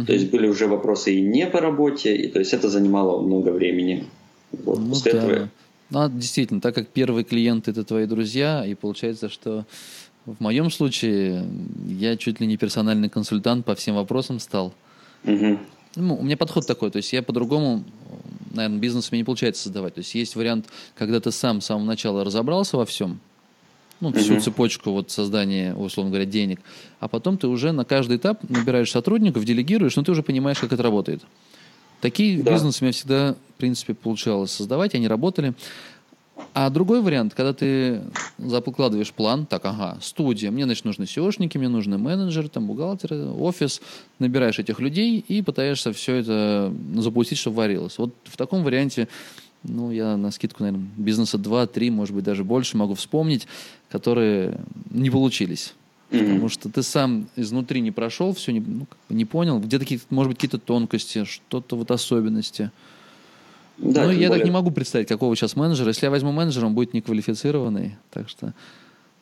То 0.06 0.14
есть 0.14 0.30
были 0.30 0.48
уже 0.48 0.68
вопросы 0.68 1.16
и 1.16 1.22
не 1.22 1.48
по 1.48 1.60
работе, 1.62 2.16
и 2.16 2.28
то 2.28 2.38
есть 2.38 2.54
это 2.54 2.70
занимало 2.70 3.22
много 3.22 3.50
времени. 3.50 4.06
Вот, 4.52 4.78
Ну 4.80 4.90
после 4.90 5.14
да. 5.14 5.18
этого- 5.18 5.49
Ну, 5.90 6.02
а 6.02 6.10
действительно, 6.10 6.62
так 6.62 6.76
как 6.76 6.90
первые 6.90 7.24
клиенты 7.24 7.72
это 7.72 7.84
твои 7.84 8.06
друзья, 8.06 8.66
и 8.66 8.76
получается, 8.76 9.30
что 9.30 9.66
в 10.26 10.40
моем 10.40 10.70
случае 10.70 11.46
я 11.88 12.16
чуть 12.18 12.40
ли 12.40 12.48
не 12.48 12.58
персональный 12.58 13.10
консультант 13.10 13.66
по 13.66 13.76
всем 13.76 13.96
вопросам 13.96 14.40
стал. 14.40 14.74
Мгм. 15.24 15.60
Ну, 15.96 16.16
у 16.16 16.24
меня 16.24 16.38
подход 16.38 16.68
такой, 16.68 16.92
то 16.92 16.98
есть 16.98 17.12
я 17.14 17.24
по-другому, 17.24 17.84
наверное, 18.52 18.78
бизнес 18.80 19.12
мне 19.12 19.22
не 19.22 19.26
получается 19.26 19.64
создавать. 19.64 19.96
То 19.96 20.00
есть 20.00 20.14
есть 20.14 20.36
вариант, 20.36 20.68
когда 20.96 21.20
ты 21.20 21.32
сам 21.32 21.62
с 21.62 21.66
самого 21.66 21.86
начала 21.86 22.24
разобрался 22.24 22.78
во 22.78 22.86
всем, 22.86 23.20
ну, 24.00 24.14
всю 24.14 24.34
Мгм. 24.34 24.42
цепочку 24.42 24.92
вот 24.92 25.10
создания, 25.10 25.74
условно 25.74 26.12
говоря, 26.12 26.26
денег, 26.26 26.62
а 27.00 27.08
потом 27.08 27.38
ты 27.40 27.48
уже 27.48 27.72
на 27.72 27.86
каждый 27.86 28.18
этап 28.18 28.48
набираешь 28.48 28.92
сотрудников, 28.92 29.44
делегируешь, 29.46 29.96
но 29.96 30.04
ты 30.04 30.12
уже 30.12 30.22
понимаешь, 30.22 30.60
как 30.60 30.72
это 30.72 30.84
работает. 30.84 31.24
Такие 32.02 32.42
Да. 32.42 32.54
бизнесы 32.54 32.80
у 32.82 32.86
меня 32.86 32.94
всегда, 32.94 33.36
в 33.56 33.58
принципе, 33.58 33.94
получалось 33.94 34.52
создавать, 34.52 34.96
они 34.96 35.08
работали. 35.08 35.54
А 36.54 36.70
другой 36.70 37.02
вариант, 37.02 37.34
когда 37.36 37.54
ты 37.54 38.02
закладываешь 38.38 39.12
план, 39.12 39.46
так, 39.46 39.66
ага, 39.66 39.98
студия, 40.02 40.52
мне, 40.52 40.64
значит, 40.64 40.86
нужны 40.86 41.04
SEOшники, 41.04 41.58
мне 41.58 41.68
нужны 41.68 41.98
менеджеры, 41.98 42.48
там, 42.48 42.66
бухгалтеры, 42.66 43.28
офис, 43.30 43.82
набираешь 44.20 44.58
этих 44.58 44.80
людей 44.80 45.20
и 45.28 45.42
пытаешься 45.42 45.92
все 45.92 46.16
это 46.16 46.74
запустить, 46.96 47.38
чтобы 47.38 47.58
варилось. 47.58 47.98
Вот 47.98 48.14
в 48.24 48.38
таком 48.38 48.64
варианте, 48.64 49.10
ну, 49.64 49.92
я 49.92 50.16
на 50.16 50.32
скидку, 50.32 50.64
наверное, 50.64 50.88
бизнеса 50.96 51.38
2-3, 51.38 51.92
может 51.92 52.16
быть, 52.16 52.24
даже 52.24 52.46
больше 52.46 52.78
могу 52.78 52.94
вспомнить, 52.94 53.46
которые 53.90 54.62
не 54.90 55.10
получились. 55.10 55.74
Мгм. 56.12 56.26
Потому 56.26 56.50
что 56.50 56.70
ты 56.70 56.82
сам 56.84 57.28
изнутри 57.36 57.82
не 57.82 57.92
прошел, 57.92 58.34
все 58.34 58.52
не, 58.52 58.60
ну, 58.62 58.88
не 59.10 59.26
понял, 59.26 59.60
где-то, 59.60 59.86
может 60.10 60.30
быть, 60.30 60.38
какие-то 60.38 60.58
тонкости, 60.58 61.24
что-то 61.24 61.76
вот 61.76 61.92
особенности. 61.92 62.72
Да, 63.78 64.06
Ну, 64.06 64.12
я 64.12 64.22
так 64.28 64.30
более- 64.40 64.46
не 64.46 64.52
могу 64.52 64.72
представить, 64.72 65.08
какого 65.08 65.36
сейчас 65.36 65.56
менеджера. 65.56 65.90
Если 65.90 66.06
я 66.06 66.10
возьму 66.10 66.32
менеджера, 66.32 66.66
он 66.66 66.74
будет 66.74 66.94
неквалифицированный. 66.94 67.96
Так 68.12 68.28
что 68.28 68.54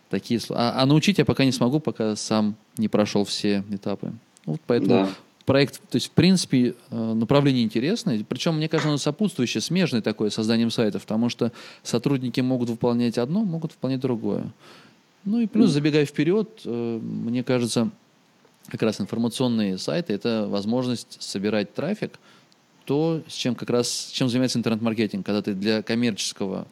такие... 0.09 0.39
сл- 0.39 0.55
А, 0.55 0.81
а 0.81 0.85
научить 0.85 1.17
я 1.19 1.25
пока 1.25 1.45
не 1.45 1.51
смогу, 1.51 1.79
пока 1.79 2.15
сам 2.15 2.55
не 2.77 2.87
прошел 2.87 3.23
все 3.25 3.63
этапы. 3.69 4.13
Вот 4.45 4.61
поэтому 4.65 4.89
Да. 4.89 5.09
проект, 5.45 5.81
то 5.89 5.97
есть, 5.97 6.07
в 6.07 6.11
принципе, 6.11 6.73
э, 6.89 7.13
направление 7.13 7.63
интересное. 7.63 8.23
Причем, 8.27 8.55
мне 8.55 8.67
кажется, 8.69 8.87
оно 8.89 8.97
сопутствующее, 8.97 9.61
смежное 9.61 10.01
такое 10.01 10.29
созданием 10.29 10.71
сайтов, 10.71 11.01
потому 11.03 11.29
что 11.29 11.51
сотрудники 11.83 12.39
могут 12.39 12.69
выполнять 12.69 13.17
одно, 13.17 13.43
могут 13.43 13.73
выполнять 13.73 13.99
другое. 13.99 14.45
Ну 15.27 15.41
и 15.41 15.45
плюс, 15.45 15.71
забегая 15.71 16.05
вперед, 16.05 16.61
э, 16.63 16.99
мне 17.03 17.43
кажется, 17.43 17.89
как 18.69 18.81
раз 18.81 19.01
информационные 19.01 19.77
сайты– 19.77 20.13
это 20.13 20.47
возможность 20.49 21.21
собирать 21.21 21.73
трафик, 21.73 22.17
то, 22.85 23.21
с 23.27 23.33
чем 23.33 23.53
как 23.53 23.69
раз, 23.69 24.09
чем 24.13 24.29
занимается 24.29 24.57
интернет-маркетинг, 24.57 25.25
когда 25.25 25.41
ты 25.41 25.53
для 25.53 25.83
коммерческого 25.83 26.65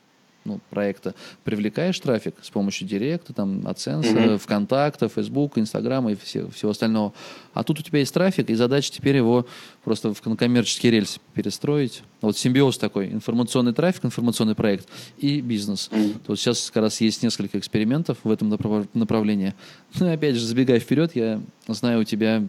ну, 0.46 0.60
проекта 0.70 1.14
привлекаешь 1.44 2.00
трафик 2.00 2.36
с 2.42 2.50
помощью 2.50 2.88
директа, 2.88 3.34
там, 3.34 3.62
AdSense, 3.68 4.12
Мгм. 4.12 4.38
ВКонтакта, 4.40 5.10
Facebook, 5.10 5.58
Инстаграма 5.58 6.12
и 6.12 6.16
все- 6.16 6.48
всего 6.52 6.72
остального. 6.72 7.14
А 7.54 7.64
тут 7.64 7.80
у 7.80 7.84
тебя 7.84 8.00
есть 8.00 8.14
трафик, 8.14 8.50
и 8.50 8.54
задача 8.56 8.92
теперь 8.92 9.18
его 9.18 9.46
просто 9.84 10.14
в 10.14 10.22
коммерческий 10.22 10.92
рельс 10.92 11.20
перестроить. 11.34 12.04
Вот 12.22 12.38
симбиоз 12.38 12.78
такой, 12.78 13.08
информационный 13.12 13.74
трафик, 13.74 14.06
информационный 14.06 14.56
проект 14.56 14.88
и 15.18 15.42
бизнес. 15.42 15.90
Мгм. 15.92 16.14
Вот 16.28 16.40
сейчас 16.40 16.70
как 16.72 16.84
раз 16.84 17.02
есть 17.02 17.24
несколько 17.24 17.58
экспериментов 17.58 18.18
в 18.24 18.30
этом 18.32 18.50
направ- 18.54 18.88
направлении. 18.94 19.54
Ну 20.00 20.12
опять 20.12 20.36
же, 20.36 20.46
забегая 20.46 20.80
вперед, 20.80 21.16
я 21.16 21.42
знаю 21.68 22.02
у 22.02 22.04
тебя 22.04 22.44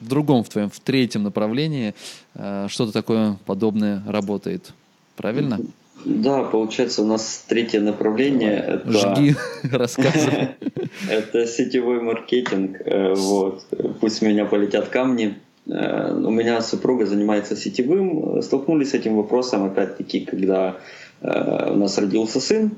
в 0.00 0.08
другом, 0.08 0.44
в 0.44 0.48
твоем, 0.48 0.70
в 0.70 0.78
третьем 0.80 1.24
направлении 1.24 1.92
э, 2.34 2.66
что-то 2.70 2.92
такое 2.92 3.36
подобное 3.44 4.02
работает. 4.06 4.72
Правильно? 5.16 5.58
Да, 6.04 6.44
получается, 6.44 7.02
у 7.02 7.06
нас 7.06 7.44
третье 7.48 7.80
направление 7.80 8.56
это, 8.56 8.92
Жги, 8.92 9.34
рассказывай. 9.72 10.50
это 11.10 11.46
сетевой 11.46 12.00
маркетинг. 12.00 12.80
Э, 12.84 13.14
Вот. 13.14 13.64
Пусть 14.00 14.22
меня 14.22 14.44
полетят 14.44 14.88
камни. 14.88 15.38
Э, 15.66 16.12
У 16.12 16.30
меня 16.30 16.60
супруга 16.62 17.06
занимается 17.06 17.56
сетевым. 17.56 18.40
Столкнулись 18.42 18.90
с 18.90 18.94
этим 18.94 19.16
вопросом, 19.16 19.64
опять-таки, 19.64 20.20
когда 20.20 20.76
э, 21.20 21.72
у 21.72 21.76
нас 21.76 21.98
родился 21.98 22.40
сын. 22.40 22.72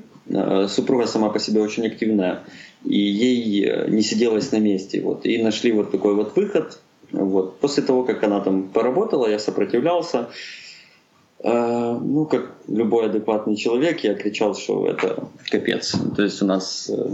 Супруга 0.67 1.07
сама 1.07 1.29
по 1.29 1.39
себе 1.39 1.61
очень 1.61 1.85
активная, 1.87 2.43
и 2.85 2.95
ей 2.97 3.89
не 3.89 4.01
сиделось 4.01 4.51
на 4.51 4.59
месте. 4.59 5.01
Вот. 5.01 5.25
И 5.25 5.41
нашли 5.41 5.71
вот 5.73 5.91
такой 5.91 6.13
вот 6.15 6.35
выход. 6.35 6.79
Вот. 7.11 7.59
После 7.59 7.83
того, 7.83 8.03
как 8.03 8.23
она 8.23 8.39
там 8.39 8.69
поработала, 8.69 9.27
я 9.27 9.39
сопротивлялся. 9.39 10.29
Э, 11.43 11.97
Ну, 12.01 12.25
как 12.25 12.51
любой 12.67 13.05
адекватный 13.05 13.55
человек, 13.55 14.03
я 14.03 14.13
кричал, 14.13 14.55
что 14.55 14.85
это 14.87 15.27
капец. 15.51 15.95
То 16.15 16.23
есть 16.23 16.41
у 16.41 16.45
нас 16.45 16.89
э, 16.89 17.09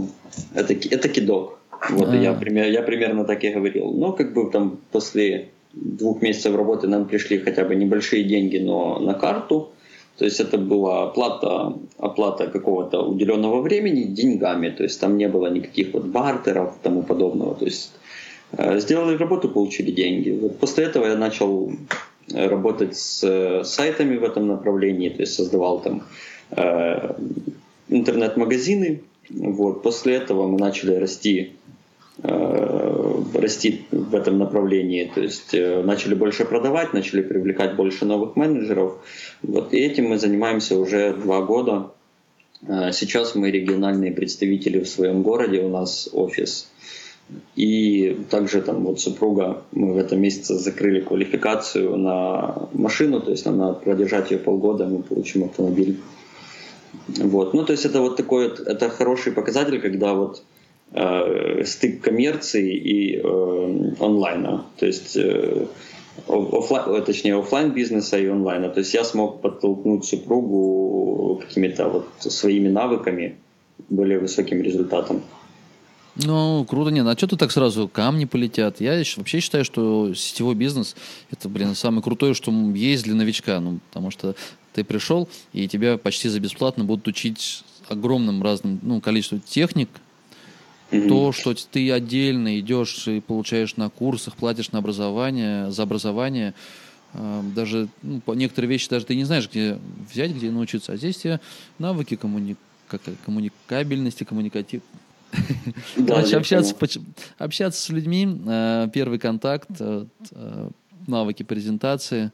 это, 0.54 0.74
это 0.74 1.08
кидок. 1.08 1.58
Вот, 1.90 2.12
я, 2.14 2.30
А. 2.32 2.34
пример- 2.34 2.70
я 2.70 2.82
примерно 2.82 3.24
так 3.24 3.44
и 3.44 3.50
говорил. 3.50 3.92
Но 3.92 4.12
как 4.12 4.34
бы 4.34 4.50
там 4.50 4.78
после 4.92 5.48
двух 5.72 6.22
месяцев 6.22 6.56
работы 6.56 6.88
нам 6.88 7.04
пришли 7.06 7.38
хотя 7.38 7.64
бы 7.64 7.74
небольшие 7.76 8.24
деньги, 8.24 8.58
но 8.58 8.98
на 8.98 9.14
карту. 9.14 9.68
То 10.18 10.24
есть 10.24 10.40
это 10.40 10.58
была 10.58 11.04
оплата, 11.04 11.72
оплата 11.98 12.48
какого-то 12.48 13.02
уделенного 13.02 13.60
времени 13.62 14.02
деньгами. 14.02 14.70
То 14.70 14.82
есть 14.82 15.00
там 15.00 15.16
не 15.16 15.28
было 15.28 15.46
никаких 15.50 15.94
вот 15.94 16.04
бартеров 16.06 16.70
и 16.76 16.82
тому 16.82 17.02
подобного. 17.02 17.54
То 17.54 17.64
есть 17.66 17.92
э, 18.52 18.80
сделали 18.80 19.16
работу, 19.16 19.48
получили 19.48 19.92
деньги. 19.92 20.30
Вот 20.42 20.58
после 20.58 20.84
этого 20.84 21.06
я 21.06 21.16
начал 21.16 21.70
работать 22.32 22.96
с 22.96 23.22
э, 23.24 23.64
сайтами 23.64 24.16
в 24.16 24.24
этом 24.24 24.46
направлении, 24.46 25.08
то 25.08 25.20
есть 25.22 25.34
создавал 25.34 25.80
там 25.80 26.02
э, 26.50 27.14
интернет-магазины. 27.88 29.02
Вот. 29.30 29.82
После 29.82 30.14
этого 30.14 30.46
мы 30.46 30.58
начали 30.58 30.94
расти 30.94 31.52
э, 32.22 33.22
расти 33.34 33.86
в 33.90 34.14
этом 34.14 34.38
направлении. 34.38 35.10
То 35.14 35.20
есть 35.20 35.54
э, 35.54 35.82
начали 35.82 36.14
больше 36.14 36.44
продавать, 36.44 36.92
начали 36.92 37.22
привлекать 37.22 37.76
больше 37.76 38.04
новых 38.04 38.36
менеджеров. 38.36 38.98
Вот. 39.42 39.72
И 39.72 39.78
этим 39.78 40.08
мы 40.08 40.18
занимаемся 40.18 40.78
уже 40.78 41.12
два 41.12 41.42
года. 41.42 41.90
Э, 42.66 42.90
сейчас 42.92 43.34
мы 43.34 43.50
региональные 43.50 44.12
представители 44.12 44.80
в 44.80 44.88
своем 44.88 45.22
городе, 45.22 45.60
у 45.60 45.68
нас 45.68 46.08
офис. 46.12 46.68
И 47.56 48.16
также 48.30 48.62
там 48.62 48.84
вот 48.84 49.00
супруга, 49.00 49.62
мы 49.72 49.92
в 49.92 49.98
этом 49.98 50.20
месяце 50.20 50.54
закрыли 50.54 51.00
квалификацию 51.00 51.96
на 51.96 52.68
машину, 52.72 53.20
то 53.20 53.30
есть 53.30 53.44
нам 53.46 53.58
надо 53.58 53.74
продержать 53.74 54.30
ее 54.30 54.38
полгода, 54.38 54.86
мы 54.86 55.02
получим 55.02 55.44
автомобиль. 55.44 55.98
Вот. 57.08 57.54
Ну, 57.54 57.64
то 57.64 57.72
есть 57.72 57.84
это 57.84 58.00
вот 58.00 58.16
такой, 58.16 58.46
это 58.46 58.88
хороший 58.88 59.32
показатель, 59.32 59.80
когда 59.80 60.14
вот 60.14 60.42
э, 60.92 61.64
стык 61.64 62.00
коммерции 62.00 62.74
и 62.74 63.16
э, 63.16 63.94
онлайна. 64.00 64.64
То 64.78 64.86
есть 64.86 65.16
э, 65.16 65.66
офлайн, 66.28 67.04
точнее 67.04 67.38
офлайн 67.38 67.72
бизнеса 67.72 68.18
и 68.18 68.26
онлайна. 68.26 68.68
То 68.68 68.80
есть 68.80 68.94
я 68.94 69.04
смог 69.04 69.40
подтолкнуть 69.40 70.04
супругу 70.04 71.40
какими-то 71.46 71.88
вот 71.88 72.08
своими 72.18 72.68
навыками 72.68 73.36
более 73.88 74.18
высоким 74.18 74.62
результатом. 74.62 75.22
Ну, 76.18 76.64
круто, 76.64 76.90
нет. 76.90 77.06
А 77.06 77.16
что 77.16 77.28
ты 77.28 77.36
так 77.36 77.52
сразу 77.52 77.88
камни 77.88 78.24
полетят? 78.24 78.80
Я 78.80 79.02
вообще 79.16 79.40
считаю, 79.40 79.64
что 79.64 80.14
сетевой 80.14 80.54
бизнес 80.54 80.96
это, 81.30 81.48
блин, 81.48 81.74
самое 81.74 82.02
крутое, 82.02 82.34
что 82.34 82.50
есть 82.74 83.04
для 83.04 83.14
новичка. 83.14 83.60
Ну, 83.60 83.78
потому 83.88 84.10
что 84.10 84.34
ты 84.72 84.82
пришел, 84.84 85.28
и 85.52 85.68
тебя 85.68 85.96
почти 85.96 86.28
за 86.28 86.40
бесплатно 86.40 86.84
будут 86.84 87.06
учить 87.06 87.62
огромным 87.88 88.42
разным 88.42 88.80
ну, 88.82 89.00
количеством 89.00 89.40
техник, 89.40 89.88
Mm-hmm. 90.90 91.08
То, 91.08 91.32
что 91.32 91.54
ты 91.54 91.92
отдельно 91.92 92.58
идешь 92.60 93.06
и 93.08 93.20
получаешь 93.20 93.76
на 93.76 93.90
курсах, 93.90 94.36
платишь 94.36 94.72
на 94.72 94.78
образование, 94.78 95.70
за 95.70 95.82
образование, 95.82 96.54
э, 97.12 97.42
даже 97.54 97.88
ну, 98.02 98.22
некоторые 98.34 98.70
вещи 98.70 98.88
даже 98.88 99.04
ты 99.04 99.14
не 99.14 99.24
знаешь, 99.24 99.50
где 99.50 99.78
взять, 100.10 100.30
где 100.30 100.50
научиться. 100.50 100.92
А 100.92 100.96
здесь 100.96 101.18
тебе 101.18 101.40
навыки 101.78 102.16
коммуни... 102.16 102.56
как, 102.88 103.02
коммуникабельности, 103.26 104.24
коммуникатив... 104.24 104.80
Да, 105.96 106.20
общаться, 106.20 106.74
общаться 107.38 107.82
с 107.82 107.88
людьми, 107.90 108.40
э, 108.46 108.88
первый 108.92 109.18
контакт, 109.18 109.68
э, 109.78 110.06
навыки 111.06 111.42
презентации, 111.42 112.32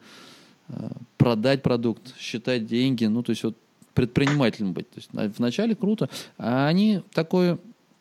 продать 1.19 1.63
продукт, 1.63 2.15
считать 2.19 2.67
деньги, 2.67 3.05
ну, 3.05 3.23
то 3.23 3.31
есть 3.31 3.45
вот 3.45 3.57
предпринимателем 3.93 4.73
быть. 4.73 4.89
То 4.91 4.97
есть 4.97 5.37
вначале 5.39 5.75
круто, 5.75 6.09
а 6.39 6.67
они 6.67 7.03
такое 7.13 7.59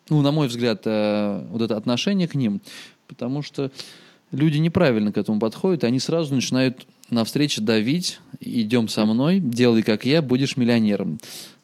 ну, 0.10 0.22
на 0.22 0.32
мой 0.32 0.48
взгляд, 0.48 0.82
э, 0.86 1.46
вот 1.50 1.62
это 1.62 1.78
отношение 1.78 2.28
к 2.28 2.36
ним, 2.36 2.62
потому 3.08 3.42
что 3.42 3.72
люди 4.32 4.58
неправильно 4.58 5.12
к 5.12 5.18
этому 5.18 5.40
подходят, 5.40 5.84
они 5.84 6.00
сразу 6.00 6.36
начинают 6.36 6.86
на 7.10 7.24
встрече 7.24 7.62
давить, 7.62 8.20
идем 8.40 8.88
со 8.88 9.06
мной, 9.06 9.40
делай 9.40 9.84
как 9.84 10.06
я, 10.06 10.22
будешь 10.22 10.58
миллионером. 10.58 11.20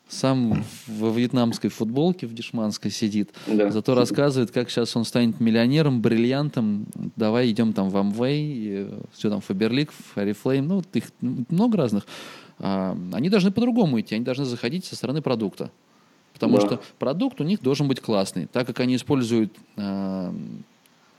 Сам 0.10 0.66
во 0.88 1.12
вьетнамской 1.12 1.70
футболке, 1.70 2.26
в 2.26 2.34
дешманской 2.34 2.90
сидит, 2.90 3.30
да. 3.46 3.70
зато 3.70 3.94
рассказывает, 3.94 4.50
как 4.50 4.70
сейчас 4.70 4.96
он 4.96 5.06
станет 5.06 5.40
миллионером, 5.40 6.02
бриллиантом. 6.02 6.88
Давай 7.16 7.52
идем 7.52 7.74
там 7.74 7.90
в 7.90 7.98
Амвей, 7.98 8.88
все 9.14 9.30
там 9.30 9.40
Фаберлик, 9.40 9.92
Фарифлейм, 10.16 10.68
ну, 10.68 10.84
их 10.94 11.06
много 11.22 11.78
разных. 11.78 12.08
А, 12.58 12.98
они 13.14 13.30
должны 13.30 13.52
по-другому 13.52 14.00
идти, 14.02 14.16
они 14.16 14.26
должны 14.26 14.46
заходить 14.46 14.86
со 14.86 14.96
стороны 14.96 15.22
продукта. 15.22 15.72
Потому 16.34 16.58
да. 16.58 16.66
что 16.66 16.82
продукт 16.98 17.40
у 17.42 17.44
них 17.44 17.62
должен 17.62 17.88
быть 17.88 18.00
классный. 18.00 18.48
Так 18.48 18.68
как 18.68 18.80
они 18.80 18.96
используют, 18.96 19.54
э, 19.76 20.34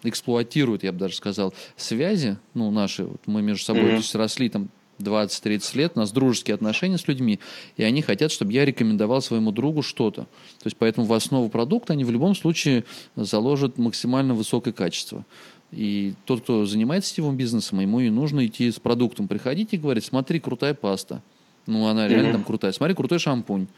эксплуатируют, 0.02 0.82
я 0.82 0.92
бы 0.92 0.98
даже 0.98 1.14
сказал, 1.14 1.52
связи, 1.76 2.38
ну, 2.54 2.70
наши, 2.70 3.04
вот 3.04 3.20
мы 3.26 3.42
между 3.42 3.64
собой 3.64 3.82
mm-hmm. 3.82 3.90
то 3.90 3.96
есть, 3.96 4.14
росли 4.14 4.48
там 4.48 4.68
20-30 5.02 5.76
лет, 5.76 5.92
у 5.94 6.00
нас 6.00 6.12
дружеские 6.12 6.54
отношения 6.54 6.98
с 6.98 7.08
людьми, 7.08 7.40
и 7.76 7.82
они 7.82 8.02
хотят, 8.02 8.32
чтобы 8.32 8.52
я 8.52 8.64
рекомендовал 8.64 9.22
своему 9.22 9.52
другу 9.52 9.82
что-то. 9.82 10.22
То 10.22 10.66
есть 10.66 10.76
поэтому 10.76 11.06
в 11.06 11.12
основу 11.12 11.48
продукта 11.48 11.92
они 11.92 12.04
в 12.04 12.10
любом 12.10 12.34
случае 12.34 12.84
заложат 13.16 13.78
максимально 13.78 14.34
высокое 14.34 14.72
качество. 14.72 15.24
И 15.72 16.14
тот, 16.24 16.42
кто 16.42 16.66
занимается 16.66 17.10
сетевым 17.10 17.36
бизнесом, 17.36 17.80
ему 17.80 18.00
и 18.00 18.10
нужно 18.10 18.46
идти 18.46 18.70
с 18.70 18.80
продуктом, 18.80 19.28
приходить 19.28 19.72
и 19.72 19.76
говорить, 19.76 20.04
смотри, 20.04 20.40
крутая 20.40 20.74
паста. 20.74 21.22
Ну, 21.66 21.86
она 21.86 22.08
реально 22.08 22.28
mm-hmm. 22.28 22.32
там 22.32 22.44
крутая. 22.44 22.72
Смотри, 22.72 22.94
крутой 22.94 23.18
шампунь. 23.20 23.68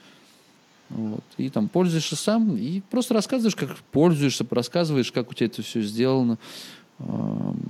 Вот. 0.88 1.24
И 1.38 1.48
там 1.48 1.68
пользуешься 1.68 2.16
сам, 2.16 2.56
и 2.56 2.80
просто 2.90 3.14
рассказываешь, 3.14 3.56
как 3.56 3.76
пользуешься, 3.92 4.46
рассказываешь, 4.50 5.11
как 5.11 5.30
у 5.30 5.35
тебя 5.35 5.46
это 5.46 5.62
все 5.62 5.80
сделано. 5.80 6.38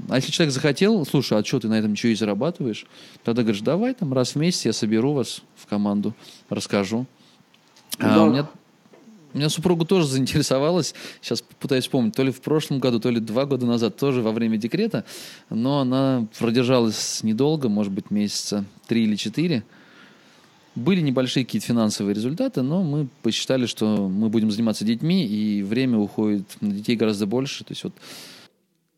А 0.08 0.16
если 0.16 0.30
человек 0.30 0.52
захотел, 0.54 1.04
слушай, 1.06 1.38
а 1.38 1.44
что 1.44 1.60
ты 1.60 1.68
на 1.68 1.78
этом 1.78 1.92
ничего 1.92 2.12
и 2.12 2.14
зарабатываешь? 2.14 2.86
Тогда 3.24 3.42
говоришь, 3.42 3.62
давай 3.62 3.94
там 3.94 4.12
раз 4.12 4.34
в 4.34 4.36
месяц 4.36 4.66
я 4.66 4.72
соберу 4.72 5.12
вас 5.14 5.42
в 5.56 5.66
команду, 5.66 6.14
расскажу. 6.48 7.06
Да. 7.98 8.16
А 8.16 8.22
у 8.24 8.30
меня 8.30 8.48
у 9.34 9.38
меня 9.38 9.48
супруга 9.48 9.86
тоже 9.86 10.06
заинтересовалась, 10.06 10.94
сейчас 11.22 11.42
пытаюсь 11.58 11.84
вспомнить, 11.84 12.14
то 12.14 12.22
ли 12.22 12.30
в 12.30 12.42
прошлом 12.42 12.80
году, 12.80 13.00
то 13.00 13.08
ли 13.08 13.18
два 13.18 13.46
года 13.46 13.64
назад, 13.64 13.96
тоже 13.96 14.20
во 14.20 14.30
время 14.30 14.58
декрета, 14.58 15.04
но 15.48 15.80
она 15.80 16.26
продержалась 16.38 17.22
недолго, 17.22 17.70
может 17.70 17.92
быть, 17.92 18.10
месяца 18.10 18.66
три 18.86 19.04
или 19.04 19.16
четыре. 19.16 19.64
Были 20.74 21.00
небольшие 21.00 21.44
какие-то 21.44 21.66
финансовые 21.66 22.14
результаты, 22.14 22.62
но 22.62 22.82
мы 22.82 23.08
посчитали, 23.22 23.66
что 23.66 24.08
мы 24.08 24.28
будем 24.28 24.50
заниматься 24.50 24.84
детьми, 24.84 25.26
и 25.26 25.62
время 25.62 25.98
уходит 25.98 26.44
на 26.60 26.72
детей 26.72 26.96
гораздо 26.96 27.26
больше. 27.26 27.64
То 27.64 27.72
есть 27.72 27.84
вот... 27.84 27.94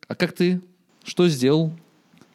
А 0.09 0.15
как 0.15 0.33
ты? 0.33 0.61
Что 1.05 1.29
сделал 1.29 1.73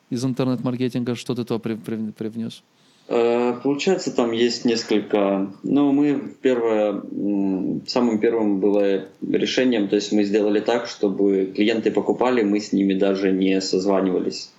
из 0.10 0.24
интернет-маркетинга? 0.26 1.16
Что 1.16 1.36
ты 1.36 1.44
туда 1.44 1.60
привнес? 1.60 2.64
Э, 3.08 3.54
получается, 3.64 4.16
там 4.16 4.32
есть 4.32 4.66
несколько... 4.66 5.52
Ну, 5.64 5.92
мы 5.92 6.36
первое... 6.42 7.02
Самым 7.88 8.20
первым 8.20 8.60
было 8.60 9.06
решением, 9.22 9.88
то 9.88 9.96
есть 9.96 10.12
мы 10.12 10.24
сделали 10.24 10.60
так, 10.60 10.88
чтобы 10.88 11.52
клиенты 11.56 11.92
покупали, 11.92 12.44
мы 12.44 12.60
с 12.60 12.74
ними 12.74 12.94
даже 12.94 13.32
не 13.32 13.62
созванивались. 13.62 14.52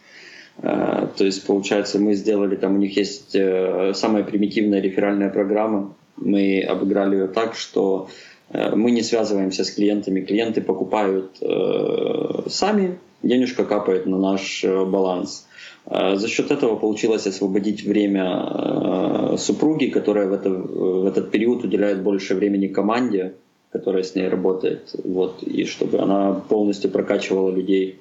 Э, 0.58 1.06
то 1.16 1.24
есть, 1.24 1.46
получается, 1.46 1.98
мы 1.98 2.14
сделали, 2.14 2.56
там 2.56 2.74
у 2.74 2.78
них 2.78 2.96
есть 2.96 3.34
э, 3.34 3.92
самая 3.94 4.24
примитивная 4.24 4.80
реферальная 4.80 5.30
программа. 5.30 5.94
Мы 6.16 6.60
обыграли 6.62 7.16
ее 7.16 7.28
так, 7.28 7.54
что 7.54 8.08
мы 8.52 8.90
не 8.90 9.02
связываемся 9.02 9.64
с 9.64 9.70
клиентами. 9.70 10.20
Клиенты 10.20 10.60
покупают 10.60 11.38
сами, 12.48 12.98
денежка 13.22 13.64
капает 13.64 14.06
на 14.06 14.18
наш 14.18 14.64
баланс. 14.64 15.46
За 15.86 16.28
счет 16.28 16.50
этого 16.50 16.76
получилось 16.76 17.26
освободить 17.26 17.84
время 17.84 19.36
супруги, 19.38 19.86
которая 19.86 20.26
в, 20.28 20.32
это, 20.32 20.50
в 20.50 21.06
этот 21.06 21.30
период 21.30 21.64
уделяет 21.64 22.02
больше 22.02 22.34
времени 22.34 22.66
команде, 22.66 23.34
которая 23.70 24.02
с 24.02 24.14
ней 24.14 24.28
работает, 24.28 24.94
вот, 25.04 25.42
и 25.42 25.64
чтобы 25.64 25.98
она 25.98 26.34
полностью 26.48 26.90
прокачивала 26.90 27.50
людей 27.50 28.00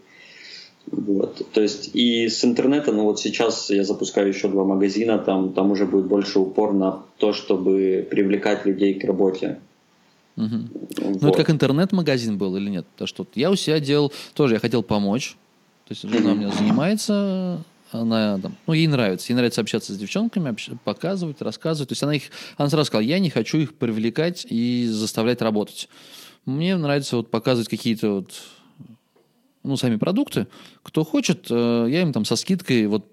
вот. 0.92 1.42
То 1.54 1.62
есть 1.62 1.92
и 1.94 2.28
с 2.28 2.44
интернета, 2.44 2.92
ну 2.92 3.04
вот 3.04 3.20
сейчас 3.20 3.70
я 3.70 3.84
запускаю 3.84 4.30
еще 4.30 4.48
два 4.48 4.64
магазина, 4.64 5.20
там, 5.20 5.54
там 5.54 5.72
уже 5.72 5.86
будет 5.86 6.06
больше 6.06 6.40
упор 6.40 6.74
на 6.74 7.04
то, 7.18 7.34
чтобы 7.34 8.08
привлекать 8.10 8.66
людей 8.66 8.96
к 8.96 9.04
работе. 9.04 9.60
Угу. 10.40 10.58
Вот. 11.02 11.22
Ну 11.22 11.28
это 11.30 11.38
как 11.38 11.50
интернет-магазин 11.50 12.38
был 12.38 12.56
или 12.56 12.70
нет? 12.70 12.88
То, 12.96 13.06
что 13.06 13.28
я 13.36 13.52
у 13.52 13.56
себя 13.56 13.80
делал, 13.80 14.14
тоже 14.34 14.54
я 14.54 14.60
хотел 14.60 14.84
помочь. 14.84 15.36
То 15.86 15.94
есть 15.94 16.04
жена 16.04 16.32
у 16.32 16.36
меня 16.36 16.52
занимается, 16.52 17.64
она 17.92 18.38
там, 18.38 18.56
ну, 18.68 18.74
ей 18.74 18.88
нравится, 18.88 19.32
ей 19.32 19.36
нравится 19.36 19.62
общаться 19.62 19.94
с 19.94 19.98
девчонками, 19.98 20.52
общ... 20.52 20.70
показывать, 20.84 21.42
рассказывать. 21.42 21.90
То 21.90 21.94
есть 21.94 22.04
она 22.04 22.16
их, 22.16 22.24
она 22.58 22.70
сразу 22.70 22.86
сказала, 22.86 23.06
я 23.06 23.20
не 23.20 23.30
хочу 23.30 23.58
их 23.58 23.76
привлекать 23.76 24.46
и 24.50 24.88
заставлять 24.88 25.42
работать. 25.42 25.90
Мне 26.46 26.78
нравится 26.78 27.18
вот 27.18 27.32
показывать 27.32 27.68
какие-то 27.68 28.12
вот 28.12 28.42
ну, 29.64 29.76
сами 29.76 29.98
продукты. 29.98 30.48
Кто 30.84 31.04
хочет, 31.04 31.48
э, 31.50 31.88
я 31.90 32.02
им 32.02 32.14
там 32.14 32.24
со 32.24 32.38
скидкой 32.38 32.88
вот 32.88 33.06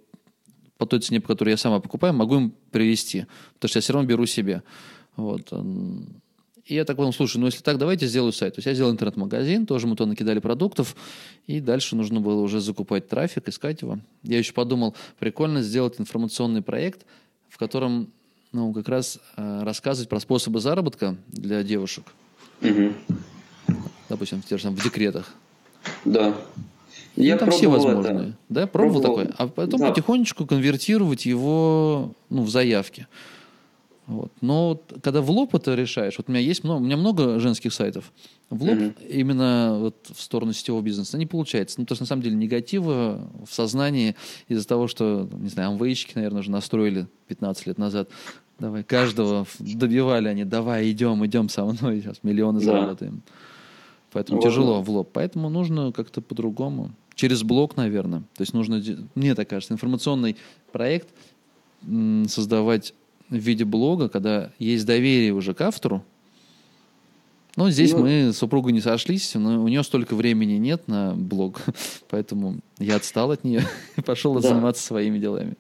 по 0.79 0.87
той 0.87 1.01
цене, 1.01 1.21
по 1.21 1.29
которой 1.29 1.51
я 1.51 1.57
сама 1.57 1.81
покупаю, 1.81 2.15
могу 2.15 2.37
им 2.37 2.55
привезти. 2.71 3.27
Потому 3.55 3.71
что 3.71 3.79
я 3.79 3.81
все 3.81 3.93
равно 3.95 4.09
беру 4.09 4.27
себе. 4.27 4.63
Вот. 5.17 5.51
И 6.67 6.75
я 6.75 6.85
так 6.85 6.97
понял, 6.97 7.13
слушай, 7.13 7.39
ну 7.39 7.47
если 7.47 7.63
так, 7.63 7.79
давайте 7.79 8.07
сделаю 8.07 8.33
сайт. 8.33 8.57
То 8.57 8.59
есть 8.59 8.67
я 8.67 8.75
сделал 8.75 8.91
интернет-магазин, 8.91 9.67
тоже 9.67 9.87
мы 9.87 9.95
туда 9.95 10.09
накидали 10.09 10.41
продуктов, 10.41 10.97
и 11.47 11.61
дальше 11.61 11.95
нужно 11.95 12.21
было 12.21 12.41
уже 12.41 12.61
закупать 12.61 13.09
трафик, 13.09 13.49
искать 13.49 13.83
его. 13.83 14.01
Я 14.25 14.39
еще 14.39 14.53
подумал, 14.53 14.97
прикольно 15.21 15.63
сделать 15.63 16.01
информационный 16.01 16.63
проект, 16.63 17.07
в 17.49 17.57
котором 17.57 18.09
ну, 18.51 18.73
как 18.73 18.89
раз 18.89 19.21
э, 19.37 19.63
рассказывать 19.63 20.09
про 20.09 20.19
способы 20.19 20.59
заработка 20.59 21.17
для 21.29 21.63
девушек. 21.63 22.05
Угу. 22.63 22.93
Допустим, 24.09 24.43
в, 24.43 24.51
в 24.51 24.83
декретах. 24.83 25.35
Да. 26.05 26.35
Ну, 27.15 27.23
Я 27.23 27.39
там 27.39 27.51
все 27.51 27.69
возможные. 27.69 28.15
Это. 28.15 28.37
Да, 28.49 28.67
пробовал, 28.67 29.03
пробовал 29.03 29.25
такое. 29.25 29.35
А 29.39 29.47
потом 29.49 29.81
да. 29.81 29.91
потихонечку 29.91 30.47
конвертировать 30.47 31.27
его 31.27 32.13
ну, 32.29 32.43
в 32.43 32.51
заявки. 32.51 33.07
Вот. 34.07 34.33
Но 34.41 34.69
вот, 34.69 35.01
когда 35.03 35.21
в 35.21 35.31
лоб 35.31 35.55
это 35.55 35.75
решаешь, 35.75 36.17
вот 36.17 36.29
у 36.29 36.33
меня 36.33 36.41
есть 36.41 36.63
много, 36.63 36.81
у 36.81 36.85
меня 36.85 36.97
много 36.97 37.41
женских 37.41 37.73
сайтов, 37.73 38.13
в 38.51 38.63
лоб 38.63 38.79
mm-hmm. 38.79 39.09
именно 39.09 39.77
вот 39.81 39.97
в 40.15 40.21
сторону 40.23 40.53
сетевого 40.53 40.81
бизнеса 40.81 41.19
не 41.19 41.27
получается. 41.27 41.81
Ну, 41.81 41.85
потому 41.85 41.97
что 41.97 42.05
на 42.05 42.09
самом 42.09 42.23
деле 42.23 42.37
негатива 42.37 43.29
в 43.45 43.53
сознании 43.53 44.15
из-за 44.47 44.67
того, 44.67 44.87
что, 44.87 45.29
не 45.33 45.49
знаю, 45.49 45.71
амвейщики, 45.71 46.13
наверное, 46.15 46.41
уже 46.41 46.53
настроили 46.53 47.09
15 47.27 47.67
лет 47.67 47.79
назад. 47.79 48.09
Давай, 48.61 48.85
каждого 48.85 49.47
добивали 49.59 50.29
они, 50.29 50.45
давай, 50.45 50.91
идем, 50.91 51.27
идем 51.27 51.49
со 51.49 51.65
мной, 51.65 52.01
сейчас 52.01 52.19
миллионы 52.23 52.61
да. 52.61 52.67
заработаем. 52.67 53.23
Поэтому 54.13 54.41
вот. 54.41 54.49
тяжело 54.49 54.83
в 54.83 54.89
лоб. 54.89 55.11
Поэтому 55.13 55.51
нужно 55.51 55.91
как-то 55.91 56.21
по-другому. 56.21 56.93
Через 57.17 57.43
блог, 57.43 57.77
наверное. 57.77 58.21
То 58.37 58.43
есть 58.43 58.55
нужно, 58.55 58.81
мне 59.15 59.35
так 59.35 59.49
кажется, 59.49 59.75
информационный 59.75 60.37
проект 60.71 61.09
создавать 62.29 62.95
в 63.31 63.37
виде 63.37 63.65
блога, 63.65 64.09
когда 64.09 64.51
есть 64.59 64.87
доверие 64.87 65.33
уже 65.33 65.55
к 65.55 65.61
автору. 65.61 66.05
Но 67.57 67.71
здесь 67.71 67.93
ну, 67.93 68.01
мы 68.01 68.33
с 68.33 68.39
супругой 68.39 68.73
не 68.73 68.83
сошлись, 68.83 69.35
но 69.35 69.63
у 69.63 69.69
нее 69.69 69.83
столько 69.83 70.15
времени 70.15 70.55
нет 70.55 70.89
на 70.89 71.15
блог, 71.17 71.63
поэтому 72.11 72.57
я 72.79 72.97
отстал 72.97 73.31
от 73.31 73.45
нее 73.45 73.63
и 73.97 74.03
пошел 74.03 74.35
да. 74.35 74.41
заниматься 74.49 74.83
своими 74.83 75.19
делами. 75.19 75.55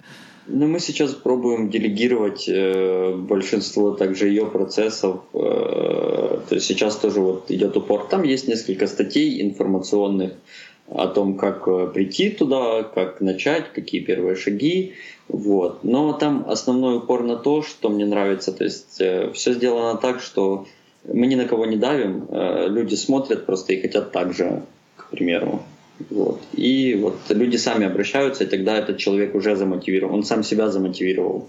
Ну, 0.48 0.68
мы 0.68 0.78
сейчас 0.78 1.12
пробуем 1.12 1.70
делегировать 1.70 2.48
э, 2.48 3.16
большинство 3.16 3.92
также 3.92 4.28
ее 4.28 4.46
процессов. 4.46 5.22
Э, 5.32 6.40
то 6.48 6.54
есть 6.54 6.66
сейчас 6.66 6.96
тоже 6.96 7.20
вот 7.20 7.50
идет 7.50 7.76
упор. 7.76 8.06
Там 8.08 8.22
есть 8.22 8.46
несколько 8.46 8.86
статей 8.86 9.42
информационных 9.42 10.34
о 10.88 11.08
том, 11.08 11.36
как 11.36 11.66
э, 11.66 11.88
прийти 11.92 12.30
туда, 12.30 12.82
как 12.82 13.20
начать, 13.20 13.72
какие 13.72 14.00
первые 14.00 14.36
шаги. 14.36 14.94
Вот. 15.28 15.82
Но 15.82 16.12
там 16.12 16.44
основной 16.48 16.98
упор 16.98 17.22
на 17.22 17.36
то, 17.36 17.62
что 17.62 17.88
мне 17.88 18.06
нравится. 18.06 18.52
То 18.52 18.64
есть 18.64 19.00
э, 19.00 19.32
все 19.32 19.54
сделано 19.54 19.98
так, 19.98 20.20
что 20.20 20.66
мы 21.04 21.26
ни 21.26 21.34
на 21.34 21.46
кого 21.46 21.66
не 21.66 21.76
давим, 21.76 22.26
э, 22.28 22.68
люди 22.68 22.94
смотрят 22.94 23.46
просто 23.46 23.72
и 23.72 23.80
хотят 23.80 24.12
так 24.12 24.32
же, 24.34 24.62
к 24.96 25.10
примеру. 25.10 25.62
Вот. 26.10 26.40
И 26.52 26.94
вот 26.94 27.16
люди 27.30 27.56
сами 27.56 27.86
обращаются, 27.86 28.44
и 28.44 28.46
тогда 28.46 28.76
этот 28.76 28.98
человек 28.98 29.34
уже 29.34 29.56
замотивирован, 29.56 30.14
он 30.14 30.24
сам 30.24 30.42
себя 30.42 30.68
замотивировал. 30.68 31.48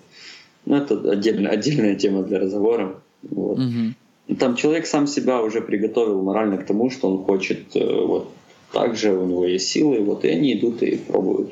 Ну, 0.66 0.76
это 0.76 1.12
отдельная, 1.12 1.52
отдельная 1.52 1.96
тема 1.96 2.24
для 2.24 2.40
разговора. 2.40 3.00
Вот. 3.24 3.60
Угу. 3.60 4.36
Там 4.40 4.56
человек 4.56 4.86
сам 4.86 5.08
себя 5.08 5.42
уже 5.42 5.62
приготовил 5.62 6.22
морально 6.22 6.58
к 6.58 6.66
тому, 6.66 6.90
что 6.90 7.10
он 7.10 7.24
хочет 7.24 7.76
э, 7.76 8.06
вот 8.06 8.30
так 8.72 8.96
же, 8.96 9.14
у 9.14 9.26
него 9.26 9.46
есть 9.46 9.68
силы, 9.70 10.00
вот, 10.02 10.26
и 10.26 10.30
они 10.30 10.54
идут 10.54 10.84
и 10.84 10.98
пробуют. 10.98 11.52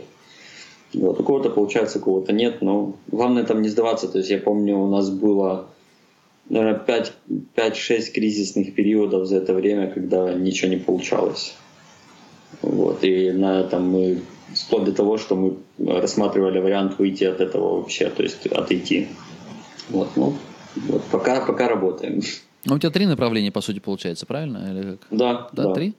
Вот, 0.93 1.19
у 1.19 1.23
кого-то 1.23 1.49
получается, 1.49 1.99
у 1.99 2.01
кого-то 2.01 2.31
нет, 2.31 2.61
но 2.61 2.95
главное 3.07 3.43
там 3.43 3.61
не 3.61 3.69
сдаваться. 3.69 4.07
То 4.07 4.19
есть 4.19 4.29
я 4.29 4.37
помню, 4.37 4.77
у 4.77 4.87
нас 4.87 5.09
было, 5.09 5.67
наверное, 6.49 7.09
5-6 7.55 8.11
кризисных 8.13 8.73
периодов 8.75 9.27
за 9.27 9.37
это 9.37 9.53
время, 9.53 9.91
когда 9.91 10.33
ничего 10.33 10.69
не 10.69 10.77
получалось. 10.77 11.55
Вот, 12.61 13.03
и 13.03 13.31
на 13.31 13.61
этом 13.61 13.89
мы 13.89 14.21
вплоть 14.53 14.85
до 14.85 14.93
того, 14.93 15.17
что 15.17 15.35
мы 15.35 15.57
рассматривали 15.77 16.59
вариант 16.59 16.97
выйти 16.99 17.25
от 17.25 17.41
этого 17.41 17.77
вообще, 17.77 18.09
то 18.09 18.23
есть 18.23 18.47
отойти. 18.47 19.07
Вот, 19.89 20.09
ну, 20.15 20.33
вот 20.87 21.03
пока, 21.11 21.45
пока 21.45 21.67
работаем. 21.67 22.21
Ну, 22.63 22.75
у 22.75 22.79
тебя 22.79 22.91
три 22.91 23.05
направления, 23.05 23.51
по 23.51 23.61
сути, 23.61 23.79
получается, 23.79 24.25
правильно? 24.25 24.71
Или 24.71 24.91
как? 24.91 25.07
Да, 25.11 25.49
да. 25.51 25.63
Да, 25.63 25.73
три? 25.73 25.93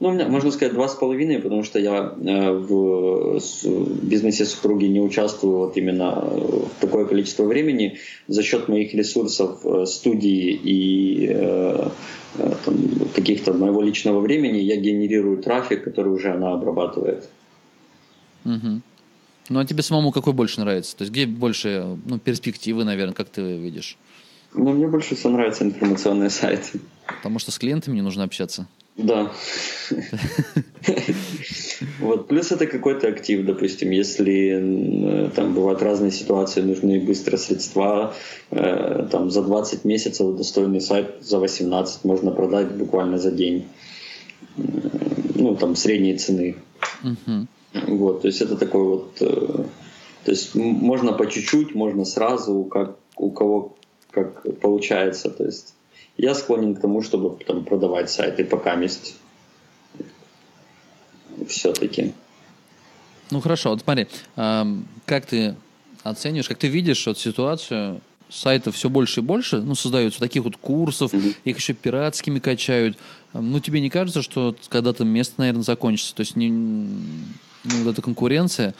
Ну, 0.00 0.10
у 0.10 0.12
меня, 0.12 0.28
можно 0.28 0.52
сказать, 0.52 0.74
два 0.74 0.88
с 0.88 0.94
половиной, 0.94 1.40
потому 1.40 1.64
что 1.64 1.80
я 1.80 2.14
э, 2.16 2.52
в 2.52 3.40
бизнесе 4.02 4.44
супруги 4.44 4.84
не 4.84 5.00
участвую 5.00 5.58
вот 5.58 5.76
именно 5.76 6.12
в 6.14 6.70
такое 6.80 7.04
количество 7.04 7.42
времени. 7.44 7.98
За 8.28 8.44
счет 8.44 8.68
моих 8.68 8.94
ресурсов 8.94 9.60
э, 9.64 9.86
студии 9.86 10.52
и 10.52 11.28
э, 11.30 11.88
каких-то 13.16 13.52
моего 13.52 13.82
личного 13.82 14.20
времени 14.20 14.58
я 14.58 14.76
генерирую 14.76 15.42
трафик, 15.42 15.82
который 15.82 16.12
уже 16.12 16.32
она 16.32 16.52
обрабатывает. 16.52 17.28
Угу. 18.44 18.80
Ну, 19.48 19.58
а 19.58 19.64
тебе 19.64 19.82
самому 19.82 20.12
какой 20.12 20.32
больше 20.32 20.60
нравится? 20.60 20.96
То 20.96 21.02
есть 21.02 21.12
где 21.12 21.26
больше 21.26 21.98
ну, 22.06 22.20
перспективы, 22.20 22.84
наверное, 22.84 23.14
как 23.14 23.30
ты 23.30 23.56
видишь? 23.58 23.98
Ну, 24.54 24.72
мне 24.72 24.86
больше 24.86 25.16
всего 25.16 25.32
нравятся 25.32 25.64
информационные 25.64 26.30
сайты. 26.30 26.80
Потому 27.06 27.40
что 27.40 27.50
с 27.50 27.58
клиентами 27.58 27.96
не 27.96 28.02
нужно 28.02 28.22
общаться. 28.22 28.68
Да. 28.98 29.32
Вот. 32.00 32.26
Плюс 32.26 32.50
это 32.50 32.66
какой-то 32.66 33.06
актив, 33.08 33.46
допустим, 33.46 33.90
если 33.92 35.30
там 35.34 35.54
бывают 35.54 35.80
разные 35.80 36.10
ситуации, 36.10 36.60
нужны 36.60 36.98
быстро 37.00 37.36
средства, 37.36 38.14
э, 38.50 39.06
там 39.10 39.30
за 39.30 39.42
20 39.42 39.84
месяцев 39.84 40.36
достойный 40.36 40.80
сайт 40.80 41.16
за 41.20 41.38
18 41.38 42.04
можно 42.04 42.32
продать 42.32 42.72
буквально 42.72 43.18
за 43.18 43.30
день. 43.30 43.68
Ну, 44.56 45.54
там 45.54 45.76
средней 45.76 46.16
цены. 46.16 46.56
Вот, 47.86 48.22
то 48.22 48.28
есть 48.28 48.40
это 48.40 48.56
такой 48.56 48.82
вот, 48.82 49.16
э, 49.20 49.64
то 50.24 50.30
есть 50.30 50.54
можно 50.54 51.12
по 51.12 51.26
чуть-чуть, 51.26 51.74
можно 51.74 52.04
сразу, 52.04 52.64
как 52.64 52.96
у 53.16 53.30
кого 53.30 53.76
как 54.10 54.42
получается, 54.60 55.30
то 55.30 55.44
есть 55.44 55.74
я 56.18 56.34
склонен 56.34 56.74
к 56.74 56.80
тому, 56.80 57.02
чтобы 57.02 57.42
там, 57.44 57.64
продавать 57.64 58.10
сайты 58.10 58.44
пока 58.44 58.74
есть 58.74 59.16
все-таки. 61.46 62.12
Ну 63.30 63.40
хорошо, 63.40 63.70
вот 63.70 63.82
смотри, 63.82 64.08
как 64.34 65.26
ты 65.26 65.54
оцениваешь, 66.02 66.48
как 66.48 66.58
ты 66.58 66.66
видишь 66.66 67.06
вот 67.06 67.18
ситуацию, 67.18 68.00
сайтов 68.28 68.74
все 68.74 68.90
больше 68.90 69.20
и 69.20 69.22
больше, 69.22 69.60
ну, 69.60 69.74
создаются 69.74 70.20
таких 70.20 70.42
вот 70.44 70.56
курсов, 70.56 71.14
mm-hmm. 71.14 71.36
их 71.44 71.56
еще 71.56 71.72
пиратскими 71.72 72.40
качают. 72.40 72.98
Ну, 73.32 73.60
тебе 73.60 73.80
не 73.80 73.90
кажется, 73.90 74.22
что 74.22 74.54
когда-то 74.68 75.04
место, 75.04 75.34
наверное, 75.38 75.62
закончится? 75.62 76.14
То 76.14 76.20
есть 76.20 76.36
не, 76.36 76.50
ну, 76.50 77.84
вот 77.84 77.92
эта 77.92 78.02
конкуренция, 78.02 78.74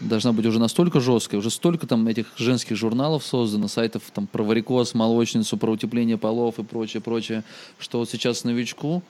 должна 0.00 0.32
быть 0.32 0.46
уже 0.46 0.58
настолько 0.58 1.00
жесткая, 1.00 1.38
уже 1.38 1.50
столько 1.50 1.86
там 1.86 2.06
этих 2.06 2.26
женских 2.36 2.76
журналов 2.76 3.24
создано, 3.24 3.68
сайтов 3.68 4.02
там 4.12 4.26
про 4.26 4.42
варикоз, 4.44 4.94
молочницу, 4.94 5.56
про 5.56 5.72
утепление 5.72 6.18
полов 6.18 6.58
и 6.58 6.64
прочее, 6.64 7.00
прочее, 7.00 7.44
что 7.78 7.98
вот 7.98 8.10
сейчас 8.10 8.44
новичку, 8.44 9.02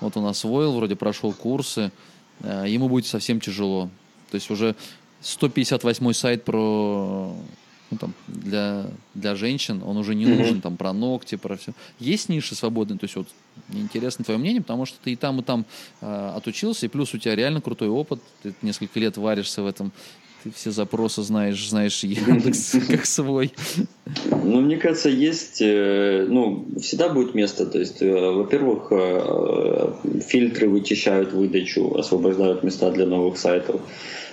вот 0.00 0.16
у 0.16 0.20
нас 0.20 0.44
Войл 0.44 0.72
вроде 0.72 0.96
прошел 0.96 1.32
курсы, 1.32 1.92
э, 2.40 2.64
ему 2.68 2.88
будет 2.88 3.06
совсем 3.06 3.40
тяжело. 3.40 3.88
То 4.30 4.36
есть 4.36 4.50
уже 4.50 4.74
158 5.20 6.12
сайт 6.12 6.44
про 6.44 7.34
ну, 7.94 7.98
там, 7.98 8.14
для, 8.26 8.86
для 9.14 9.34
женщин, 9.34 9.82
он 9.84 9.96
уже 9.96 10.14
не 10.14 10.26
нужен, 10.26 10.60
там, 10.60 10.76
про 10.76 10.92
ногти, 10.92 11.36
про 11.36 11.56
все. 11.56 11.72
Есть 11.98 12.28
ниши 12.28 12.54
свободные, 12.54 12.98
то 12.98 13.04
есть 13.04 13.16
вот 13.16 13.28
мне 13.68 13.82
интересно 13.82 14.24
твое 14.24 14.38
мнение, 14.38 14.62
потому 14.62 14.86
что 14.86 14.98
ты 15.02 15.12
и 15.12 15.16
там, 15.16 15.40
и 15.40 15.42
там 15.42 15.64
э, 16.00 16.32
отучился, 16.36 16.86
и 16.86 16.88
плюс 16.88 17.14
у 17.14 17.18
тебя 17.18 17.36
реально 17.36 17.60
крутой 17.60 17.88
опыт, 17.88 18.20
ты 18.42 18.54
несколько 18.62 18.98
лет 19.00 19.16
варишься 19.16 19.62
в 19.62 19.66
этом, 19.66 19.92
ты 20.42 20.50
все 20.50 20.70
запросы 20.70 21.22
знаешь, 21.22 21.68
знаешь 21.68 22.04
Яндекс 22.04 22.76
как 22.88 23.06
свой. 23.06 23.52
Ну, 24.30 24.60
мне 24.60 24.76
кажется, 24.76 25.08
есть, 25.08 25.62
э, 25.62 26.26
ну, 26.28 26.66
всегда 26.80 27.08
будет 27.08 27.34
место, 27.34 27.64
то 27.64 27.78
есть, 27.78 28.02
э, 28.02 28.30
во-первых, 28.30 28.88
э, 28.90 29.92
фильтры 30.28 30.68
вычищают 30.68 31.32
выдачу, 31.32 31.96
освобождают 31.96 32.62
места 32.64 32.90
для 32.90 33.06
новых 33.06 33.38
сайтов. 33.38 33.80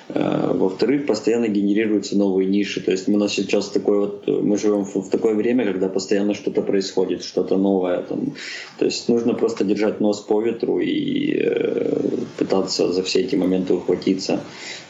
Э, 0.10 0.52
во-вторых, 0.54 1.06
постоянно 1.06 1.48
генерируются 1.48 2.18
новые 2.18 2.48
ниши. 2.48 2.82
То 2.82 2.92
есть 2.92 3.08
мы 3.08 3.18
нас 3.18 3.34
сейчас 3.34 3.70
такой 3.70 4.00
вот, 4.00 4.28
мы 4.28 4.58
живем 4.58 4.84
в 4.84 5.10
такое 5.10 5.36
время, 5.36 5.66
когда 5.66 5.90
постоянно 5.90 6.34
что-то 6.34 6.62
происходит, 6.62 7.24
что-то 7.24 7.58
новое. 7.58 8.02
Там. 8.02 8.34
То 8.80 8.86
есть 8.86 9.10
нужно 9.10 9.34
просто 9.34 9.64
держать 9.64 10.02
нос 10.02 10.22
по 10.22 10.42
ветру 10.42 10.80
и 10.80 11.34
э, 11.44 12.02
пытаться 12.38 12.92
за 12.92 13.04
все 13.04 13.22
эти 13.22 13.36
моменты 13.36 13.74
ухватиться. 13.74 14.42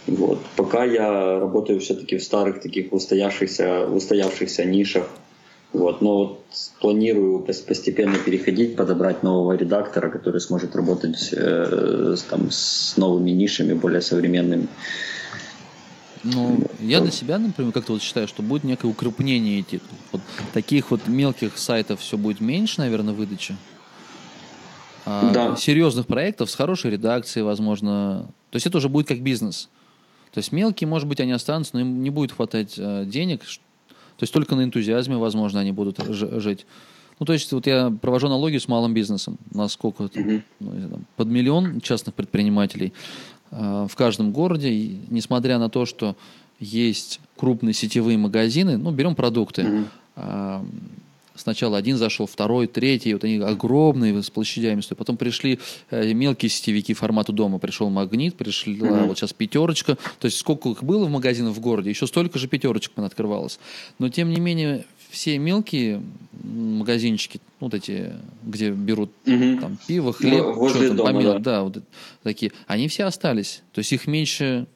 Вот. 0.08 0.40
Пока 0.56 0.84
я 0.84 1.40
работаю 1.40 1.80
все-таки 1.80 2.18
в 2.18 2.24
старых 2.24 2.62
таких 2.62 2.92
устоявшихся, 2.92 3.88
устоявшихся 3.88 4.66
нишах, 4.66 5.10
вот, 5.82 6.02
но 6.02 6.18
вот 6.18 6.44
планирую 6.80 7.40
постепенно 7.40 8.18
переходить, 8.18 8.76
подобрать 8.76 9.24
нового 9.24 9.54
редактора, 9.54 10.10
который 10.10 10.40
сможет 10.42 10.76
работать 10.76 11.30
э, 11.34 12.16
там, 12.30 12.50
с 12.52 12.96
новыми 12.98 13.32
нишами, 13.32 13.74
более 13.74 14.02
современными. 14.02 14.68
Ну, 16.24 16.68
я 16.80 17.02
для 17.02 17.12
себя, 17.12 17.40
например, 17.40 17.72
как-то 17.72 17.94
вот 17.94 18.02
считаю, 18.02 18.28
что 18.28 18.44
будет 18.44 18.64
некое 18.64 18.88
укрупнение 18.88 19.62
этих 19.62 19.82
вот 20.12 20.22
таких 20.54 20.92
вот 20.92 21.08
мелких 21.08 21.58
сайтов 21.58 22.00
все 22.00 22.18
будет 22.18 22.40
меньше, 22.40 22.80
наверное, 22.82 23.14
выдачи. 23.14 23.56
А 25.06 25.32
да. 25.32 25.56
Серьезных 25.56 26.06
проектов 26.06 26.52
с 26.52 26.56
хорошей 26.56 26.92
редакцией, 26.92 27.44
возможно. 27.44 28.28
То 28.52 28.58
есть 28.58 28.68
это 28.68 28.78
уже 28.78 28.88
будет 28.88 29.08
как 29.08 29.22
бизнес. 29.22 29.70
То 30.32 30.38
есть 30.38 30.52
мелкие, 30.52 30.88
может 30.88 31.08
быть, 31.08 31.20
они 31.20 31.32
останутся, 31.32 31.72
но 31.74 31.82
им 31.82 32.04
не 32.04 32.10
будет 32.10 32.32
хватать 32.32 32.76
э, 32.78 33.04
денег, 33.06 33.42
то 34.22 34.24
есть 34.26 34.34
только 34.36 34.56
на 34.56 34.64
энтузиазме, 34.64 35.18
возможно, 35.18 35.62
они 35.62 35.72
будут 35.72 35.98
жить. 35.98 36.68
Ну, 37.20 37.26
то 37.26 37.34
есть 37.34 37.52
вот 37.54 37.66
я 37.66 37.90
провожу 37.90 38.28
аналогию 38.28 38.62
с 38.62 38.68
малым 38.68 38.94
бизнесом. 38.94 39.40
Насколько 39.52 40.04
mm-hmm. 40.04 40.42
ну, 40.60 40.90
там, 40.92 41.06
под 41.16 41.28
миллион 41.28 41.82
частных 41.82 42.14
предпринимателей 42.14 42.94
э, 43.50 43.88
в 43.90 43.96
каждом 43.96 44.32
городе. 44.32 44.70
И, 44.70 45.00
несмотря 45.10 45.58
на 45.58 45.70
то, 45.70 45.88
что 45.88 46.16
есть 46.60 47.20
крупные 47.36 47.74
сетевые 47.74 48.20
магазины, 48.20 48.78
ну, 48.78 48.92
берем 48.92 49.16
продукты. 49.16 49.86
А, 50.16 50.64
Сначала 51.42 51.78
один 51.78 51.98
зашел, 51.98 52.28
второй, 52.28 52.68
третий, 52.68 53.14
вот 53.14 53.24
они 53.24 53.38
огромные 53.38 54.22
с 54.22 54.30
площадями 54.30 54.82
стоят. 54.82 55.00
Потом 55.00 55.18
пришли 55.18 55.58
э, 55.90 56.14
мелкие 56.14 56.50
сетевики 56.50 56.94
формату 56.94 57.34
дома. 57.34 57.58
Пришел 57.58 57.90
Магнит, 57.90 58.36
пришла 58.36 58.72
Мгм. 58.74 59.08
вот 59.08 59.18
сейчас 59.18 59.34
пятерочка. 59.34 59.98
То 60.20 60.26
есть 60.26 60.38
сколько 60.38 60.70
их 60.70 60.84
было 60.84 61.06
в 61.06 61.10
магазинах 61.10 61.56
в 61.56 61.60
городе, 61.60 61.90
еще 61.90 62.06
столько 62.06 62.38
же 62.38 62.48
пятерочек 62.48 62.92
открывалось. 62.98 63.58
Но 63.98 64.10
тем 64.10 64.30
не 64.30 64.40
менее, 64.40 64.86
все 65.10 65.40
мелкие 65.40 66.04
магазинчики, 66.44 67.42
ну, 67.60 67.68
вот 67.68 67.74
эти, 67.74 68.14
где 68.44 68.70
берут 68.70 69.12
Мгм. 69.26 69.58
там 69.60 69.78
пиво, 69.88 70.14
хлеб, 70.14 70.46
возле 70.56 70.80
что 70.80 70.88
там, 70.90 70.98
дома, 70.98 71.12
помидор, 71.12 71.40
да. 71.40 71.52
да, 71.52 71.64
вот 71.64 71.80
такие, 72.22 72.52
они 72.68 72.88
все 72.88 73.06
остались. 73.06 73.64
То 73.74 73.80
есть 73.80 73.92
их 73.94 74.06
меньше 74.06 74.68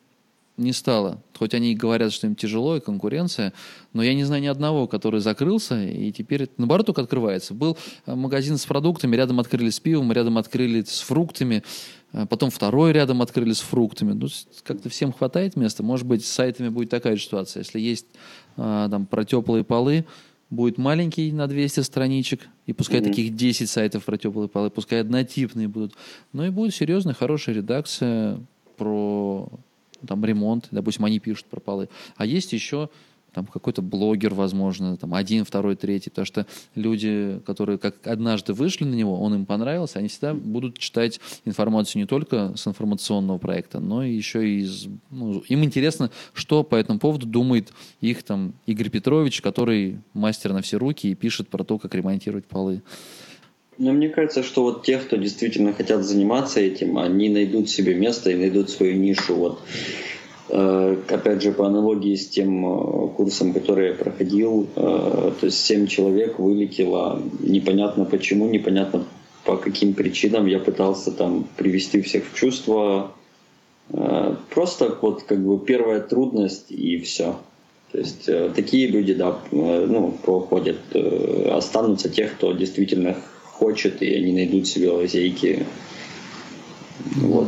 не 0.58 0.72
стало. 0.72 1.22
Хоть 1.38 1.54
они 1.54 1.74
и 1.74 1.76
говорят, 1.76 2.14
что 2.14 2.28
им 2.28 2.36
тяжело 2.36 2.78
и 2.78 2.80
конкуренция, 2.80 3.52
но 3.94 4.04
я 4.04 4.14
не 4.14 4.24
знаю 4.24 4.42
ни 4.42 4.48
одного, 4.48 4.88
который 4.88 5.20
закрылся, 5.20 5.84
и 5.84 6.12
теперь 6.12 6.50
наоборот 6.58 6.86
только 6.86 7.02
открывается. 7.02 7.54
Был 7.54 7.78
э, 8.06 8.16
магазин 8.16 8.58
с 8.58 8.66
продуктами, 8.66 9.16
рядом 9.16 9.40
открыли 9.40 9.70
с 9.70 9.80
пивом, 9.80 10.12
рядом 10.12 10.38
открыли 10.38 10.84
с 10.84 11.02
фруктами, 11.02 11.64
э, 12.14 12.26
потом 12.28 12.52
второй 12.52 12.94
рядом 12.94 13.22
открыли 13.22 13.52
с 13.52 13.60
фруктами. 13.60 14.14
Ну, 14.14 14.28
как-то 14.64 14.90
всем 14.90 15.12
хватает 15.12 15.58
места. 15.58 15.84
Может 15.84 16.08
быть, 16.08 16.26
с 16.26 16.32
сайтами 16.32 16.70
будет 16.70 16.90
такая 16.90 17.18
же 17.18 17.24
ситуация. 17.24 17.62
Если 17.62 17.80
есть 17.80 18.06
э, 18.56 18.88
там 18.90 19.06
про 19.06 19.26
теплые 19.26 19.66
полы, 19.66 20.06
будет 20.50 20.78
маленький 20.78 21.32
на 21.32 21.48
200 21.48 21.82
страничек, 21.82 22.48
и 22.66 22.72
пускай 22.72 23.02
Мгм. 23.02 23.10
таких 23.10 23.36
10 23.36 23.70
сайтов 23.70 24.06
про 24.06 24.18
теплые 24.18 24.48
полы, 24.48 24.70
пускай 24.70 25.02
однотипные 25.02 25.68
будут. 25.68 25.94
Ну 26.32 26.46
и 26.46 26.50
будет 26.50 26.74
серьезная, 26.74 27.14
хорошая 27.14 27.56
редакция 27.56 28.40
про 28.78 29.50
там 30.06 30.24
ремонт, 30.26 30.68
допустим, 30.72 31.06
они 31.06 31.20
пишут 31.20 31.46
про 31.46 31.60
полы. 31.60 31.90
А 32.16 32.26
есть 32.26 32.54
еще 32.54 32.90
там 33.36 33.46
какой-то 33.46 33.82
блогер, 33.82 34.34
возможно, 34.34 34.96
там 34.96 35.14
один, 35.14 35.44
второй, 35.44 35.76
третий, 35.76 36.10
потому 36.10 36.26
что 36.26 36.48
люди, 36.74 37.42
которые 37.46 37.78
как 37.78 38.08
однажды 38.08 38.54
вышли 38.54 38.86
на 38.86 38.96
него, 38.96 39.20
он 39.20 39.36
им 39.36 39.46
понравился, 39.46 40.00
они 40.00 40.08
всегда 40.08 40.34
будут 40.34 40.78
читать 40.78 41.20
информацию 41.44 42.02
не 42.02 42.08
только 42.08 42.54
с 42.56 42.66
информационного 42.66 43.38
проекта, 43.38 43.82
но 43.82 44.04
еще 44.06 44.50
и 44.50 44.62
из... 44.62 44.88
ну, 45.12 45.40
им 45.50 45.66
интересно, 45.66 46.12
что 46.34 46.64
по 46.64 46.76
этому 46.76 46.98
поводу 46.98 47.26
думает 47.26 47.74
их 48.00 48.24
там 48.24 48.54
Игорь 48.68 48.90
Петрович, 48.90 49.42
который 49.42 50.00
мастер 50.14 50.54
на 50.54 50.62
все 50.62 50.78
руки 50.78 51.12
и 51.12 51.16
пишет 51.16 51.50
про 51.50 51.66
то, 51.66 51.78
как 51.78 51.94
ремонтировать 51.94 52.46
полы. 52.46 52.82
Но 53.78 53.92
мне 53.92 54.10
кажется, 54.10 54.42
что 54.42 54.64
вот 54.64 54.84
те, 54.84 54.98
кто 54.98 55.18
действительно 55.18 55.74
хотят 55.74 56.04
заниматься 56.04 56.62
этим, 56.62 56.98
они 56.98 57.30
найдут 57.30 57.70
себе 57.70 57.94
место 57.94 58.32
и 58.32 58.36
найдут 58.36 58.70
свою 58.70 58.96
нишу. 58.96 59.36
Вот 59.36 59.60
э, 60.50 60.98
опять 61.10 61.44
же, 61.44 61.52
по 61.52 61.68
аналогии 61.68 62.16
с 62.16 62.28
тем 62.28 62.66
э, 62.66 63.08
курсом, 63.10 63.54
который 63.54 63.90
я 63.90 63.94
проходил, 63.94 64.68
э, 64.76 65.32
то 65.40 65.46
есть 65.46 65.66
7 65.66 65.88
человек 65.88 66.40
вылетело, 66.40 67.22
непонятно 67.42 68.06
почему, 68.06 68.48
непонятно 68.48 69.04
по 69.44 69.58
каким 69.58 69.94
причинам. 69.94 70.46
Я 70.46 70.60
пытался 70.60 71.12
там 71.12 71.46
привести 71.58 72.02
всех 72.02 72.24
в 72.32 72.36
чувство. 72.36 73.12
Просто 74.50 74.98
вот 75.00 75.22
как 75.24 75.46
бы 75.46 75.64
первая 75.64 76.00
трудность 76.00 76.72
и 76.72 76.98
все. 76.98 77.36
То 77.92 78.00
есть 78.00 78.28
такие 78.56 78.88
люди, 78.88 79.14
да, 79.14 79.38
ну, 79.52 80.18
проходят. 80.24 80.78
Останутся 81.52 82.10
те, 82.10 82.26
кто 82.26 82.54
действительно 82.54 83.16
хочет, 83.60 84.02
и 84.02 84.14
они 84.14 84.34
найдут 84.34 84.68
себе 84.68 84.90
лазейки. 84.92 85.66
Вот. 87.16 87.48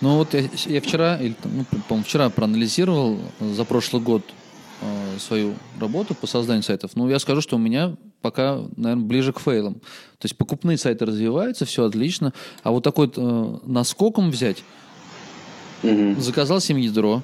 Ну 0.00 0.16
вот 0.18 0.34
я, 0.34 0.48
я 0.66 0.80
вчера, 0.80 1.16
или, 1.16 1.34
ну, 1.44 1.64
по-моему, 1.88 2.04
вчера 2.04 2.28
проанализировал 2.30 3.18
за 3.40 3.64
прошлый 3.64 4.02
год 4.02 4.22
э, 4.80 5.18
свою 5.18 5.54
работу 5.80 6.14
по 6.14 6.26
созданию 6.26 6.62
сайтов. 6.62 6.90
Ну, 6.96 7.08
я 7.08 7.18
скажу, 7.18 7.40
что 7.40 7.56
у 7.56 7.58
меня 7.58 7.94
пока, 8.20 8.60
наверное, 8.76 9.04
ближе 9.04 9.32
к 9.32 9.40
фейлам. 9.40 9.74
То 9.74 10.24
есть 10.24 10.36
покупные 10.36 10.76
сайты 10.76 11.06
развиваются, 11.06 11.64
все 11.64 11.84
отлично. 11.84 12.32
А 12.62 12.70
вот 12.72 12.82
такой 12.84 13.10
э, 13.16 13.56
наскоком 13.64 14.30
взять, 14.30 14.62
Мгм. 15.82 16.20
заказал 16.20 16.60
семь-ядро, 16.60 17.22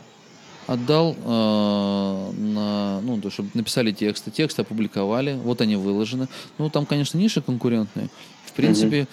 отдал, 0.69 1.17
э, 1.19 2.33
на, 2.37 3.01
ну, 3.01 3.19
то, 3.21 3.31
чтобы 3.31 3.49
написали 3.55 3.91
тексты, 3.91 4.31
тексты 4.31 4.63
опубликовали, 4.63 5.35
вот 5.43 5.63
они 5.63 5.77
выложены. 5.77 6.29
Ну, 6.59 6.69
там, 6.69 6.85
конечно, 6.85 7.17
ниши 7.17 7.41
конкурентные. 7.41 8.11
В 8.45 8.53
принципе, 8.53 9.09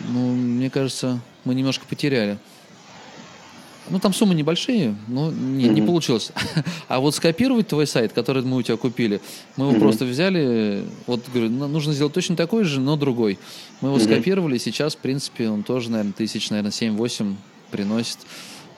ну, 0.00 0.34
мне 0.34 0.68
кажется, 0.68 1.20
мы 1.44 1.54
немножко 1.54 1.86
потеряли. 1.88 2.38
Ну, 3.88 3.98
там 4.00 4.12
суммы 4.12 4.34
небольшие, 4.34 4.96
но 5.08 5.30
не, 5.30 5.68
не 5.68 5.80
Мгм. 5.80 5.86
получилось. 5.86 6.32
А 6.88 6.98
вот 6.98 7.14
скопировать 7.14 7.68
твой 7.68 7.86
сайт, 7.86 8.12
который 8.12 8.42
мы 8.42 8.56
у 8.56 8.62
тебя 8.62 8.76
купили, 8.76 9.20
мы 9.56 9.66
его 9.66 9.72
Мгм. 9.72 9.80
просто 9.80 10.04
взяли, 10.04 10.84
вот, 11.06 11.28
говорю, 11.28 11.50
ну, 11.50 11.68
нужно 11.68 11.92
сделать 11.92 12.12
точно 12.12 12.34
такой 12.36 12.64
же, 12.64 12.80
но 12.80 12.96
другой. 12.96 13.38
Мы 13.80 13.88
его 13.90 13.96
Мгм. 13.98 14.06
скопировали, 14.06 14.58
сейчас, 14.58 14.96
в 14.96 14.98
принципе, 14.98 15.48
он 15.48 15.62
тоже, 15.62 15.90
наверное, 15.90 16.12
тысяч, 16.12 16.50
наверное, 16.50 16.72
7-8 16.72 17.36
приносит. 17.70 18.18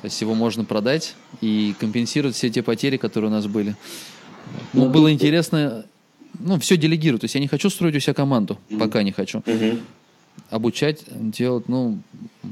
То 0.03 0.07
есть 0.07 0.21
его 0.21 0.35
можно 0.35 0.65
продать 0.65 1.15
и 1.41 1.75
компенсировать 1.79 2.35
все 2.35 2.51
те 2.51 2.63
потери, 2.63 2.97
которые 2.97 3.31
у 3.31 3.33
нас 3.33 3.47
были. 3.47 3.77
Ну, 4.73 4.89
было 4.89 5.13
интересно, 5.13 5.87
ну, 6.41 6.59
все 6.59 6.77
делегирую. 6.77 7.21
То 7.21 7.27
есть 7.27 7.37
я 7.37 7.41
не 7.41 7.47
хочу 7.47 7.71
строить 7.71 7.95
у 7.95 8.01
себя 8.01 8.13
команду, 8.13 8.59
пока 8.81 9.05
не 9.05 9.13
хочу 9.13 9.45
Мгм. 9.47 9.79
обучать 10.51 11.05
делать, 11.09 11.69
ну, 11.69 12.01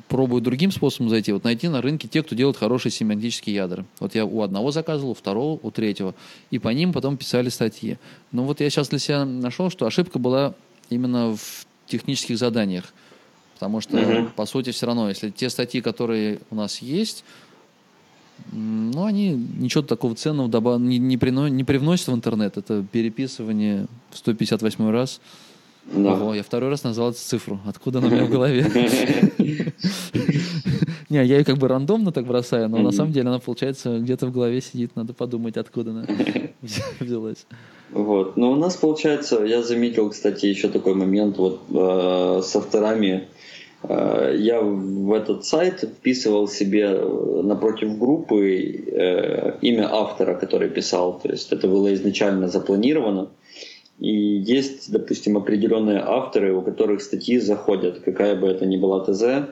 пробую 0.07 0.43
другим 0.43 0.71
способом 0.71 1.11
зайти, 1.11 1.33
вот 1.33 1.43
найти 1.43 1.67
на 1.67 1.83
рынке 1.83 2.07
те, 2.07 2.23
кто 2.23 2.37
делает 2.37 2.57
хорошие 2.57 2.93
семантические 2.93 3.57
ядра. 3.57 3.85
Вот 3.99 4.15
я 4.15 4.25
у 4.25 4.43
одного 4.43 4.71
заказывал, 4.71 5.11
у 5.11 5.15
второго, 5.15 5.59
у 5.61 5.73
третьего, 5.73 6.15
и 6.53 6.61
по 6.61 6.69
ним 6.69 6.93
потом 6.93 7.17
писали 7.17 7.49
статьи. 7.49 7.99
Но 8.31 8.45
вот 8.45 8.61
я 8.61 8.71
сейчас 8.71 8.91
для 8.91 9.01
себя 9.01 9.25
нашел, 9.25 9.71
что 9.71 9.87
ошибка 9.87 10.21
была 10.21 10.55
именно 10.89 11.37
в 11.37 11.67
технических 11.89 12.39
заданиях. 12.39 12.95
Потому 13.61 13.83
что, 13.83 13.99
Мгм. 13.99 14.31
по 14.35 14.47
сути, 14.47 14.71
все 14.71 14.87
равно, 14.87 15.11
если 15.11 15.29
те 15.29 15.51
статьи, 15.51 15.83
которые 15.83 16.39
у 16.51 16.55
нас 16.55 16.79
есть, 16.81 17.25
ну, 18.53 19.05
они 19.05 19.33
ничего 19.59 19.83
такого 19.83 20.15
ценного 20.15 20.49
доба- 20.49 20.79
не, 20.81 20.97
не, 20.99 21.19
прино- 21.19 21.51
не 21.51 21.63
привносят 21.63 22.09
в 22.09 22.15
интернет. 22.15 22.57
Это 22.57 22.83
переписывание 22.91 23.87
в 24.11 24.17
158 24.17 24.91
раз. 24.91 25.21
Да. 25.93 26.15
Ого, 26.15 26.35
я 26.35 26.43
второй 26.43 26.71
раз 26.71 26.85
назвал 26.85 27.11
эту 27.11 27.19
цифру. 27.19 27.61
Откуда 27.67 27.99
она 27.99 28.09
у 28.09 28.11
меня 28.11 28.25
в 28.25 28.31
голове? 28.31 28.65
Не, 31.11 31.17
я 31.27 31.39
ее 31.39 31.45
как 31.45 31.59
бы 31.59 31.67
рандомно 31.69 32.13
так 32.13 32.25
бросаю, 32.27 32.69
но 32.69 32.79
на 32.79 32.93
самом 32.93 33.13
деле 33.13 33.29
она, 33.29 33.41
получается, 33.41 33.99
где-то 33.99 34.27
в 34.27 34.33
голове 34.33 34.61
сидит. 34.61 34.95
Надо 34.95 35.13
подумать, 35.13 35.57
откуда 35.57 35.91
она 35.91 36.07
взялась. 37.01 37.47
Вот. 37.91 38.37
Но 38.37 38.53
у 38.53 38.57
нас 38.57 38.77
получается, 38.77 39.43
я 39.45 39.63
заметил, 39.63 40.09
кстати, 40.11 40.47
еще 40.47 40.69
такой 40.69 40.95
момент 40.95 41.37
вот 41.39 41.63
э, 41.71 42.41
с 42.45 42.55
авторами. 42.55 43.29
Э, 43.83 44.35
я 44.37 44.61
в 44.61 45.13
этот 45.13 45.45
сайт 45.45 45.81
вписывал 45.81 46.49
себе 46.49 46.85
э, 46.93 47.43
напротив 47.43 47.99
группы 47.99 48.61
э, 48.87 49.59
имя 49.63 49.89
автора, 49.91 50.35
который 50.35 50.69
писал. 50.69 51.19
То 51.21 51.31
есть 51.31 51.53
это 51.53 51.67
было 51.67 51.93
изначально 51.95 52.49
запланировано. 52.49 53.29
И 53.99 54.13
есть, 54.13 54.91
допустим, 54.91 55.37
определенные 55.37 56.01
авторы, 56.01 56.55
у 56.55 56.63
которых 56.63 57.03
статьи 57.03 57.39
заходят, 57.39 58.01
какая 58.01 58.35
бы 58.35 58.49
это 58.49 58.65
ни 58.65 58.79
была 58.79 59.05
ТЗ, 59.05 59.51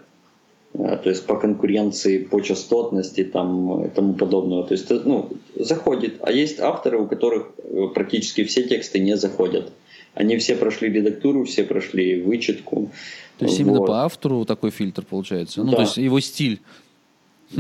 то 0.72 1.10
есть 1.10 1.26
по 1.26 1.36
конкуренции, 1.36 2.18
по 2.18 2.40
частотности 2.40 3.24
там, 3.24 3.84
и 3.84 3.88
тому 3.88 4.14
подобного. 4.14 4.66
То 4.66 4.72
есть, 4.72 4.88
ну, 4.90 5.28
заходит. 5.54 6.14
А 6.22 6.32
есть 6.32 6.60
авторы, 6.60 6.98
у 6.98 7.06
которых 7.06 7.50
практически 7.94 8.44
все 8.44 8.62
тексты 8.62 9.00
не 9.00 9.18
заходят. 9.18 9.70
Они 10.18 10.36
все 10.36 10.56
прошли 10.56 10.88
редактуру, 10.88 11.44
все 11.44 11.62
прошли 11.62 12.20
вычетку. 12.20 12.90
То 13.38 13.44
есть 13.44 13.60
именно 13.60 13.78
Вот. 13.78 13.86
по 13.86 14.02
автору 14.04 14.44
такой 14.44 14.70
фильтр 14.70 15.04
получается. 15.04 15.62
Ну, 15.62 15.70
Да. 15.70 15.76
то 15.76 15.82
есть 15.82 15.96
его 15.96 16.18
стиль. 16.20 16.58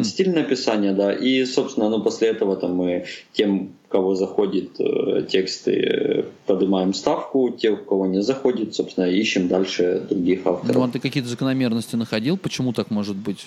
Стиль 0.02 0.30
написания, 0.30 0.92
да. 0.92 1.12
И, 1.12 1.44
собственно, 1.46 1.88
ну, 1.88 2.02
после 2.02 2.28
этого 2.28 2.56
там 2.56 2.74
мы 2.74 3.04
тем, 3.32 3.70
кого 3.88 4.16
заходит 4.16 4.70
э, 4.80 5.22
тексты, 5.30 5.72
э, 5.72 6.24
поднимаем 6.46 6.94
ставку, 6.94 7.50
те, 7.50 7.70
у 7.70 7.76
кого 7.76 8.06
не 8.06 8.22
заходит, 8.22 8.74
собственно, 8.74 9.04
ищем 9.06 9.46
дальше 9.46 10.02
других 10.10 10.44
авторов. 10.44 10.74
Ну, 10.76 10.82
а 10.82 10.88
ты 10.88 10.98
какие-то 10.98 11.28
закономерности 11.28 11.94
находил? 11.96 12.36
Почему 12.36 12.72
так 12.72 12.90
может 12.90 13.16
быть? 13.16 13.46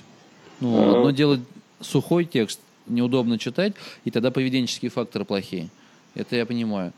Ну, 0.61 0.77
А. 0.77 0.97
одно 0.97 1.11
дело 1.11 1.37
сухой 1.81 2.23
текст, 2.23 2.61
неудобно 2.87 3.37
читать, 3.37 3.73
и 4.05 4.09
тогда 4.09 4.31
поведенческие 4.31 4.89
факторы 4.89 5.25
плохие. 5.25 5.67
Это 6.15 6.37
я 6.37 6.45
понимаю. 6.45 6.93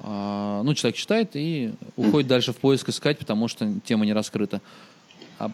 А, 0.00 0.62
ну, 0.62 0.74
человек 0.74 0.96
читает 0.96 1.30
и 1.34 1.72
уходит 1.96 2.28
дальше 2.28 2.52
в 2.52 2.56
поиск 2.56 2.88
искать, 2.88 3.18
потому 3.18 3.48
что 3.48 3.68
тема 3.84 4.06
не 4.06 4.12
раскрыта. 4.12 4.60
А 5.38 5.50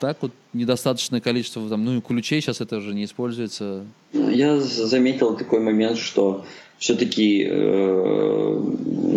так 0.00 0.18
вот 0.20 0.32
недостаточное 0.52 1.20
количество, 1.20 1.68
там, 1.68 1.84
ну, 1.84 2.00
ключей 2.00 2.40
сейчас 2.40 2.60
это 2.60 2.78
уже 2.78 2.94
не 2.94 3.04
используется. 3.04 3.84
Я 4.12 4.58
заметил 4.60 5.36
такой 5.36 5.60
момент, 5.60 5.98
что 5.98 6.44
все-таки 6.78 7.44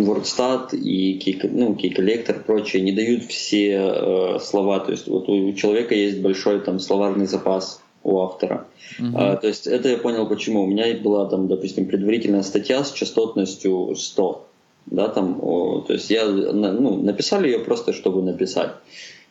WordStat 0.02 0.76
и 0.76 1.18
Key, 1.18 1.48
ну, 1.52 1.74
Key 1.74 1.94
Collector 1.96 2.40
и 2.40 2.44
прочее 2.44 2.82
не 2.82 2.92
дают 2.92 3.24
все 3.24 3.76
э, 3.76 4.38
слова. 4.40 4.80
То 4.80 4.90
есть 4.92 5.06
вот 5.06 5.28
у 5.28 5.52
человека 5.52 5.94
есть 5.94 6.20
большой 6.20 6.60
там 6.60 6.80
словарный 6.80 7.26
запас 7.26 7.81
у 8.02 8.20
автора. 8.20 8.66
Uh-huh. 9.00 9.12
А, 9.14 9.36
то 9.36 9.46
есть 9.46 9.66
это 9.66 9.88
я 9.88 9.96
понял 9.96 10.26
почему. 10.28 10.62
У 10.62 10.66
меня 10.66 10.94
была 10.98 11.28
там, 11.28 11.48
допустим, 11.48 11.86
предварительная 11.86 12.42
статья 12.42 12.84
с 12.84 12.92
частотностью 12.92 13.94
100. 13.96 14.48
Да, 14.86 15.08
там, 15.08 15.38
о, 15.40 15.84
то 15.86 15.92
есть 15.92 16.10
я, 16.10 16.26
ну, 16.26 17.02
написали 17.02 17.46
ее 17.48 17.60
просто, 17.60 17.92
чтобы 17.92 18.22
написать. 18.22 18.72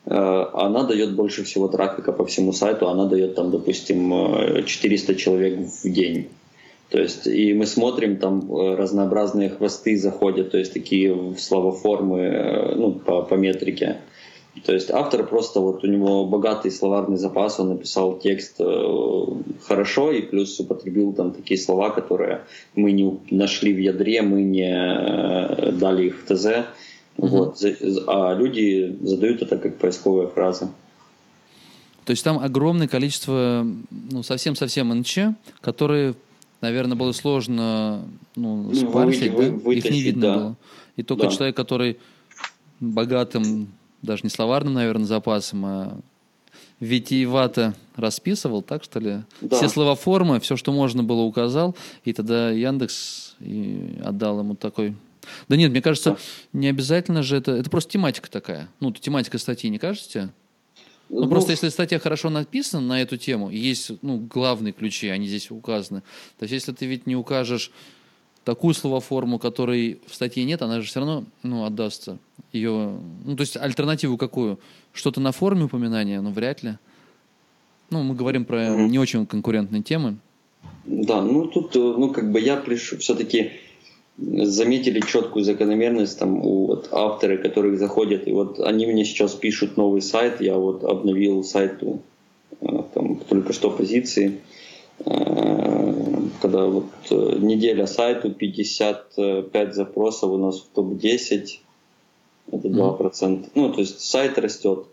А, 0.06 0.50
она 0.54 0.84
дает 0.84 1.16
больше 1.16 1.44
всего 1.44 1.68
трафика 1.68 2.12
по 2.12 2.26
всему 2.26 2.54
сайту, 2.54 2.88
она 2.88 3.06
дает 3.06 3.36
там, 3.36 3.52
допустим, 3.52 4.66
400 4.66 5.16
человек 5.16 5.60
в 5.60 5.90
день. 5.90 6.30
То 6.92 7.00
есть, 7.00 7.26
и 7.26 7.54
мы 7.54 7.66
смотрим, 7.68 8.18
там 8.18 8.52
э, 8.52 8.76
разнообразные 8.76 9.50
хвосты 9.50 9.98
заходят, 9.98 10.52
то 10.52 10.58
есть 10.58 10.74
такие 10.74 11.36
словоформы, 11.38 12.20
э, 12.20 12.76
ну, 12.76 12.92
по, 12.92 13.22
по 13.22 13.36
метрике. 13.36 14.02
То 14.66 14.74
есть 14.74 14.92
автор 14.92 15.26
просто 15.26 15.62
вот 15.62 15.84
у 15.84 15.88
него 15.88 16.26
богатый 16.26 16.72
словарный 16.72 17.18
запас, 17.18 17.60
он 17.60 17.70
написал 17.70 18.20
текст 18.20 18.56
э, 18.60 19.26
хорошо 19.66 20.12
и 20.12 20.22
плюс 20.22 20.60
употребил 20.60 21.14
там 21.14 21.32
такие 21.32 21.58
слова, 21.58 21.90
которые 21.90 22.42
мы 22.76 22.92
не 22.92 23.18
нашли 23.30 23.74
в 23.74 23.80
ядре, 23.80 24.22
мы 24.22 24.44
не 24.44 25.72
дали 25.72 26.08
их 26.08 26.22
в 26.22 26.26
ТЗ. 26.26 26.46
Mm-hmm. 26.46 26.66
Вот, 27.18 27.64
а 28.08 28.34
люди 28.34 28.98
задают 29.02 29.42
это 29.42 29.58
как 29.58 29.78
поисковые 29.78 30.28
фразы. 30.28 30.68
То 32.06 32.12
есть 32.12 32.24
там 32.24 32.40
огромное 32.40 32.88
количество, 32.88 33.66
ну, 33.90 34.24
совсем-совсем 34.24 34.90
НЧ, 34.90 35.20
которые 35.62 36.16
наверное, 36.62 36.96
было 36.96 37.12
сложно 37.12 38.06
ну, 38.36 38.70
ну 38.72 38.76
спарсить, 38.76 39.34
вы, 39.34 39.52
да? 39.52 39.74
Их 39.74 39.90
не 39.90 40.02
видно 40.02 40.22
да. 40.22 40.36
было. 40.36 40.56
И 40.96 41.04
только 41.04 41.24
да. 41.24 41.32
человек, 41.32 41.56
который 41.56 41.98
богатым, 42.80 43.70
даже 44.02 44.24
не 44.24 44.30
словарным, 44.30 44.74
наверное, 44.74 45.06
запасом, 45.06 45.66
а 45.66 45.98
витиевато 46.80 47.76
расписывал, 47.96 48.62
так 48.62 48.84
что 48.84 49.00
ли? 49.00 49.22
Да. 49.42 49.58
Все 49.58 49.70
словоформы, 49.70 50.40
все, 50.40 50.58
что 50.58 50.72
можно 50.72 51.04
было, 51.04 51.22
указал, 51.22 51.76
и 52.04 52.14
тогда 52.14 52.50
Яндекс 52.50 53.36
и 53.40 54.00
отдал 54.04 54.40
ему 54.40 54.56
такой... 54.56 54.96
Да 55.48 55.56
нет, 55.56 55.72
мне 55.72 55.82
кажется, 55.82 56.12
да. 56.12 56.18
не 56.54 56.68
обязательно 56.68 57.22
же 57.22 57.38
это... 57.38 57.52
Это 57.52 57.70
просто 57.70 57.92
тематика 57.92 58.30
такая. 58.30 58.68
Ну, 58.80 58.92
тематика 58.92 59.38
статьи, 59.38 59.70
не 59.70 59.78
кажется 59.78 60.34
ну, 61.12 61.24
ну, 61.24 61.30
просто 61.30 61.52
если 61.52 61.68
статья 61.68 62.00
хорошо 62.00 62.30
написана 62.30 62.88
на 62.88 63.02
эту 63.02 63.18
тему, 63.18 63.50
есть 63.50 63.92
ну, 64.02 64.18
главные 64.18 64.72
ключи, 64.72 65.10
они 65.10 65.28
здесь 65.28 65.52
указаны. 65.52 66.02
То 66.40 66.44
есть 66.44 66.54
если 66.54 66.72
ты 66.72 66.86
ведь 66.86 67.06
не 67.06 67.18
укажешь 67.18 67.72
такую 68.44 68.74
словоформу, 68.74 69.40
которой 69.40 70.00
в 70.08 70.16
статье 70.16 70.44
нет, 70.44 70.62
она 70.62 70.82
же 70.82 70.88
все 70.88 71.00
равно 71.00 71.24
ну, 71.44 71.66
отдастся. 71.66 72.18
Ее, 72.52 72.98
ну, 73.26 73.36
то 73.36 73.42
есть 73.42 73.58
альтернативу 73.58 74.18
какую? 74.18 74.60
Что-то 74.94 75.22
на 75.22 75.32
форме 75.32 75.66
упоминания, 75.66 76.22
ну, 76.22 76.32
вряд 76.32 76.64
ли. 76.64 76.78
Ну, 77.90 78.04
мы 78.04 78.16
говорим 78.16 78.46
про 78.46 78.58
mm-hmm. 78.58 78.88
не 78.88 79.00
очень 79.00 79.26
конкурентные 79.26 79.84
темы. 79.84 80.18
Да, 80.86 81.22
ну 81.22 81.48
тут, 81.48 81.76
э, 81.76 81.80
ну, 81.80 82.12
как 82.12 82.32
бы 82.32 82.40
я 82.40 82.58
пришел 82.58 82.98
все-таки 83.00 83.52
заметили 84.18 85.00
четкую 85.00 85.44
закономерность 85.44 86.20
там 86.20 86.38
у 86.46 86.68
вот, 86.68 86.90
авторы, 86.92 87.38
которые 87.38 87.78
заходят, 87.78 88.28
и 88.28 88.32
вот 88.32 88.60
они 88.60 88.86
мне 88.86 89.06
сейчас 89.06 89.34
пишут 89.34 89.78
новый 89.78 90.02
сайт, 90.02 90.42
я 90.42 90.56
вот 90.56 90.84
обновил 90.84 91.44
сайт 91.44 91.82
э, 91.82 92.84
там 92.94 93.16
только 93.16 93.54
что 93.54 93.72
позиции, 93.72 94.40
э, 95.06 95.81
когда 96.42 96.66
вот 96.66 96.86
э, 97.10 97.38
неделя 97.40 97.86
сайту, 97.86 98.32
55 98.32 99.76
запросов 99.76 100.32
у 100.32 100.38
нас 100.38 100.60
в 100.60 100.68
топ-10, 100.74 101.60
это 102.52 102.68
2%. 102.68 103.00
Mm. 103.12 103.50
Ну, 103.56 103.74
то 103.74 103.80
есть 103.82 104.02
сайт 104.02 104.38
растет. 104.38 104.86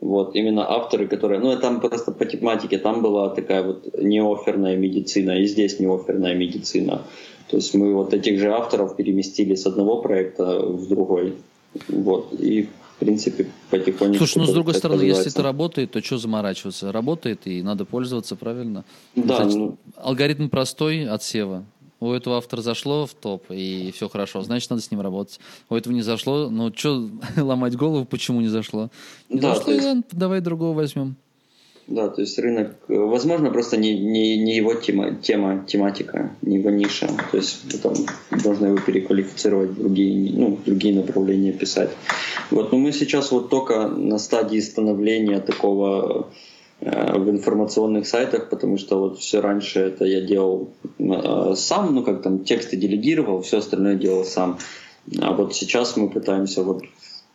Вот, 0.00 0.34
именно 0.34 0.68
авторы, 0.68 1.06
которые... 1.06 1.40
Ну, 1.40 1.56
там 1.58 1.80
просто 1.80 2.12
по 2.12 2.24
тематике, 2.24 2.78
там 2.78 3.02
была 3.02 3.30
такая 3.30 3.62
вот 3.62 3.88
неоферная 4.00 4.76
медицина, 4.76 5.38
и 5.40 5.46
здесь 5.46 5.78
неоферная 5.78 6.34
медицина. 6.34 7.02
То 7.48 7.56
есть 7.56 7.74
мы 7.74 7.94
вот 7.94 8.14
этих 8.14 8.38
же 8.40 8.50
авторов 8.50 8.96
переместили 8.96 9.54
с 9.54 9.66
одного 9.66 10.02
проекта 10.02 10.60
в 10.60 10.88
другой. 10.88 11.34
Вот. 11.88 12.32
И 12.40 12.68
принципе, 13.04 13.50
потихоньку... 13.70 14.18
Слушай, 14.18 14.38
ну, 14.38 14.46
с 14.46 14.52
другой 14.52 14.74
стороны, 14.74 15.02
если 15.02 15.30
это 15.30 15.42
работает, 15.42 15.92
то 15.92 16.02
что 16.02 16.18
заморачиваться? 16.18 16.92
Работает, 16.92 17.46
и 17.46 17.62
надо 17.62 17.84
пользоваться, 17.84 18.36
правильно? 18.36 18.84
Да. 19.14 19.36
Значит, 19.36 19.58
ну... 19.58 19.78
Алгоритм 19.96 20.48
простой 20.48 21.06
отсева. 21.06 21.64
У 22.00 22.10
этого 22.12 22.36
автора 22.36 22.60
зашло 22.60 23.06
в 23.06 23.14
топ, 23.14 23.50
и 23.50 23.90
все 23.94 24.08
хорошо, 24.08 24.42
значит, 24.42 24.68
надо 24.68 24.82
с 24.82 24.90
ним 24.90 25.00
работать. 25.00 25.40
У 25.70 25.74
этого 25.74 25.92
не 25.92 26.02
зашло, 26.02 26.50
ну, 26.50 26.72
что 26.74 27.08
ломать 27.36 27.76
голову, 27.76 28.04
почему 28.04 28.40
не 28.40 28.48
зашло? 28.48 28.90
Не 29.28 29.40
да, 29.40 29.54
зашло, 29.54 29.72
есть... 29.72 30.04
давай 30.12 30.40
другого 30.40 30.74
возьмем. 30.74 31.16
Да, 31.86 32.08
то 32.08 32.22
есть 32.22 32.38
рынок, 32.38 32.76
э, 32.88 32.94
возможно, 32.96 33.50
просто 33.50 33.76
не, 33.76 33.98
не, 33.98 34.38
не 34.38 34.56
его 34.56 34.74
тема, 34.74 35.16
тема, 35.16 35.64
тематика, 35.66 36.34
не 36.40 36.56
его 36.56 36.70
ниша. 36.70 37.08
То 37.30 37.36
есть 37.36 37.82
там 37.82 37.92
должны 38.42 38.66
его 38.68 38.78
переквалифицировать 38.78 39.74
другие, 39.74 40.32
ну, 40.32 40.58
другие 40.64 40.94
направления 40.94 41.52
писать. 41.52 41.90
Вот, 42.50 42.72
но 42.72 42.78
мы 42.78 42.92
сейчас 42.92 43.32
вот 43.32 43.50
только 43.50 43.88
на 43.88 44.18
стадии 44.18 44.60
становления 44.60 45.40
такого 45.40 46.30
э, 46.80 47.18
в 47.18 47.28
информационных 47.28 48.06
сайтах, 48.06 48.48
потому 48.48 48.78
что 48.78 48.98
вот 48.98 49.18
все 49.18 49.40
раньше 49.40 49.80
это 49.80 50.06
я 50.06 50.22
делал 50.22 50.70
э, 50.98 51.54
сам, 51.54 51.94
ну 51.94 52.02
как 52.02 52.22
там 52.22 52.44
тексты 52.44 52.78
делегировал, 52.78 53.42
все 53.42 53.58
остальное 53.58 53.96
делал 53.96 54.24
сам. 54.24 54.58
А 55.20 55.34
вот 55.34 55.54
сейчас 55.54 55.98
мы 55.98 56.08
пытаемся 56.08 56.62
вот 56.62 56.82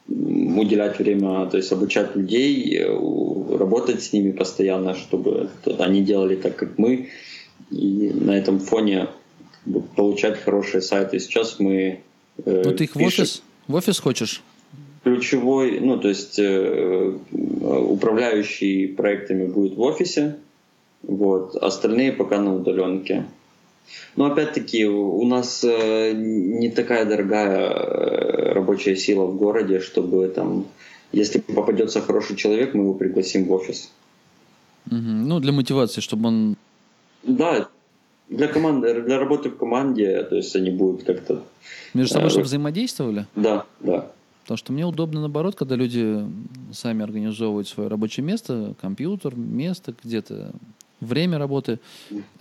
уделять 0.09 0.99
время, 0.99 1.45
то 1.47 1.57
есть 1.57 1.71
обучать 1.71 2.15
людей, 2.15 2.77
э, 2.77 3.57
работать 3.57 4.01
с 4.01 4.13
ними 4.13 4.31
постоянно, 4.31 4.95
чтобы 4.95 5.49
они 5.77 6.01
делали 6.01 6.35
так, 6.35 6.55
как 6.55 6.77
мы, 6.77 7.09
и 7.71 8.11
на 8.13 8.31
этом 8.31 8.59
фоне 8.59 9.07
получать 9.95 10.39
хорошие 10.39 10.81
сайты. 10.81 11.19
Сейчас 11.19 11.59
мы... 11.59 11.99
Э, 12.45 12.73
ты 12.75 12.85
их 12.85 12.93
пишем... 12.93 13.03
в 13.03 13.05
офис, 13.05 13.43
в 13.67 13.75
офис 13.75 13.99
хочешь? 13.99 14.41
Ключевой, 15.03 15.79
ну 15.79 15.97
то 15.97 16.09
есть 16.09 16.39
э, 16.39 17.13
управляющий 17.31 18.87
проектами 18.87 19.45
будет 19.45 19.75
в 19.75 19.81
офисе, 19.81 20.37
вот, 21.03 21.55
остальные 21.55 22.11
пока 22.13 22.39
на 22.39 22.55
удаленке. 22.55 23.25
Но 24.15 24.25
опять-таки 24.25 24.85
у 24.85 25.25
нас 25.25 25.63
э, 25.63 26.13
не 26.13 26.69
такая 26.69 27.05
дорогая 27.05 27.69
э, 27.69 28.53
рабочая 28.53 28.95
сила 28.95 29.25
в 29.25 29.37
городе, 29.37 29.79
чтобы 29.79 30.27
там, 30.27 30.65
если 31.11 31.39
попадется 31.39 32.01
хороший 32.01 32.35
человек, 32.35 32.73
мы 32.73 32.83
его 32.83 32.93
пригласим 32.93 33.45
в 33.45 33.51
офис. 33.51 33.91
Угу. 34.87 34.97
Ну, 34.97 35.39
для 35.39 35.51
мотивации, 35.51 36.01
чтобы 36.01 36.27
он... 36.27 36.55
Да, 37.23 37.67
для 38.29 38.47
команды, 38.47 39.01
для 39.01 39.19
работы 39.19 39.49
в 39.49 39.57
команде, 39.57 40.23
то 40.23 40.35
есть 40.35 40.55
они 40.55 40.69
будут 40.69 41.03
как-то... 41.03 41.43
Между 41.93 42.13
собой, 42.13 42.27
э, 42.27 42.29
чтобы 42.31 42.45
взаимодействовали? 42.45 43.25
Да, 43.35 43.65
да. 43.79 44.11
Потому 44.43 44.57
что 44.57 44.73
мне 44.73 44.85
удобно 44.85 45.19
наоборот, 45.19 45.55
когда 45.55 45.75
люди 45.75 46.25
сами 46.73 47.03
организовывают 47.03 47.67
свое 47.67 47.87
рабочее 47.87 48.25
место, 48.25 48.73
компьютер, 48.81 49.35
место 49.35 49.93
где-то, 50.03 50.53
время 50.99 51.37
работы, 51.37 51.79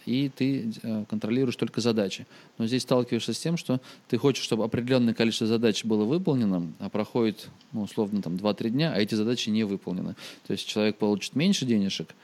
и 0.06 0.30
ты 0.34 0.72
э, 0.82 1.04
контролируешь 1.08 1.56
только 1.56 1.80
задачи. 1.80 2.26
Но 2.58 2.66
здесь 2.66 2.82
сталкиваешься 2.82 3.32
с 3.32 3.38
тем, 3.38 3.56
что 3.56 3.80
ты 4.08 4.18
хочешь, 4.18 4.44
чтобы 4.44 4.64
определенное 4.64 5.14
количество 5.14 5.46
задач 5.46 5.84
было 5.84 6.04
выполнено, 6.04 6.72
а 6.78 6.88
проходит, 6.88 7.48
ну, 7.72 7.82
условно, 7.82 8.22
там 8.22 8.34
2-3 8.34 8.70
дня, 8.70 8.92
а 8.94 9.00
эти 9.00 9.14
задачи 9.14 9.50
не 9.50 9.64
выполнены. 9.64 10.14
То 10.46 10.52
есть 10.52 10.66
человек 10.66 10.96
получит 10.96 11.36
меньше 11.36 11.66
денежек, 11.66 12.14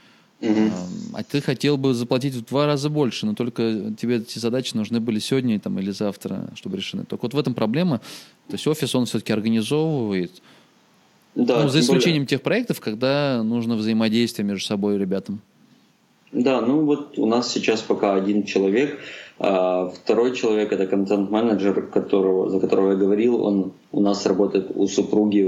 mm 0.40 0.72
а 1.14 1.22
ты 1.22 1.40
хотел 1.40 1.76
бы 1.76 1.94
заплатить 1.94 2.34
в 2.34 2.44
два 2.44 2.66
раза 2.66 2.90
больше, 2.90 3.24
но 3.24 3.34
только 3.34 3.92
тебе 3.96 4.16
эти 4.16 4.40
задачи 4.40 4.74
нужны 4.74 4.98
были 4.98 5.20
сегодня 5.20 5.60
там, 5.60 5.78
или 5.78 5.92
завтра, 5.92 6.50
чтобы 6.56 6.76
решены. 6.76 7.04
Так 7.04 7.22
вот 7.22 7.34
в 7.34 7.38
этом 7.38 7.54
проблема. 7.54 7.98
То 8.48 8.54
есть 8.54 8.66
офис 8.66 8.96
он 8.96 9.06
все-таки 9.06 9.32
организовывает, 9.32 10.42
да, 11.34 11.62
ну, 11.62 11.68
за 11.68 11.80
исключением 11.80 12.22
более... 12.22 12.26
тех 12.26 12.42
проектов, 12.42 12.80
когда 12.80 13.42
нужно 13.42 13.76
взаимодействие 13.76 14.46
между 14.46 14.64
собой 14.64 14.96
и 14.96 14.98
ребятам. 14.98 15.40
Да, 16.34 16.60
ну 16.60 16.84
вот 16.84 17.18
у 17.18 17.26
нас 17.26 17.50
сейчас 17.52 17.80
пока 17.80 18.14
один 18.14 18.44
человек. 18.44 18.98
А 19.38 19.88
второй 19.88 20.34
человек 20.34 20.72
это 20.72 20.86
контент-менеджер, 20.86 21.86
которого, 21.86 22.50
за 22.50 22.60
которого 22.60 22.90
я 22.90 22.96
говорил. 22.96 23.42
Он 23.42 23.72
у 23.92 24.00
нас 24.00 24.26
работает 24.26 24.70
у 24.74 24.86
супруги 24.86 25.42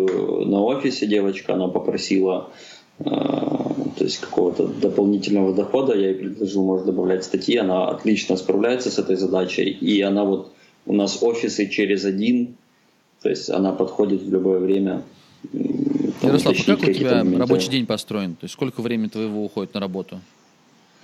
на 0.44 0.60
офисе, 0.62 1.06
девочка, 1.06 1.54
она 1.54 1.68
попросила 1.68 2.50
а, 2.98 3.74
то 3.96 4.04
есть 4.04 4.18
какого-то 4.18 4.66
дополнительного 4.66 5.54
дохода. 5.54 5.94
Я 5.94 6.10
ей 6.10 6.14
предложил, 6.14 6.64
может 6.64 6.86
добавлять 6.86 7.24
статьи. 7.24 7.56
Она 7.56 7.88
отлично 7.88 8.36
справляется 8.36 8.90
с 8.90 8.98
этой 8.98 9.16
задачей. 9.16 9.70
И 9.70 10.00
она 10.00 10.24
вот 10.24 10.52
у 10.86 10.92
нас 10.92 11.22
офисы 11.22 11.68
через 11.68 12.04
один, 12.04 12.56
то 13.22 13.28
есть 13.28 13.50
она 13.50 13.72
подходит 13.72 14.22
в 14.22 14.32
любое 14.32 14.60
время. 14.60 15.02
Ярослав, 16.22 16.56
а 16.58 16.64
как 16.64 16.88
у 16.88 16.92
тебя 16.92 17.24
рабочий 17.38 17.70
день 17.70 17.86
построен? 17.86 18.34
То 18.34 18.44
есть 18.44 18.54
сколько 18.54 18.80
времени 18.80 19.08
твоего 19.08 19.44
уходит 19.44 19.74
на 19.74 19.80
работу? 19.80 20.20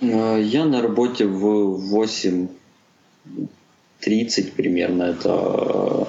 Э, 0.01 0.41
я 0.41 0.65
на 0.65 0.81
работе 0.81 1.25
в 1.25 1.95
8.30 1.95 4.51
примерно. 4.55 5.03
Это 5.03 6.07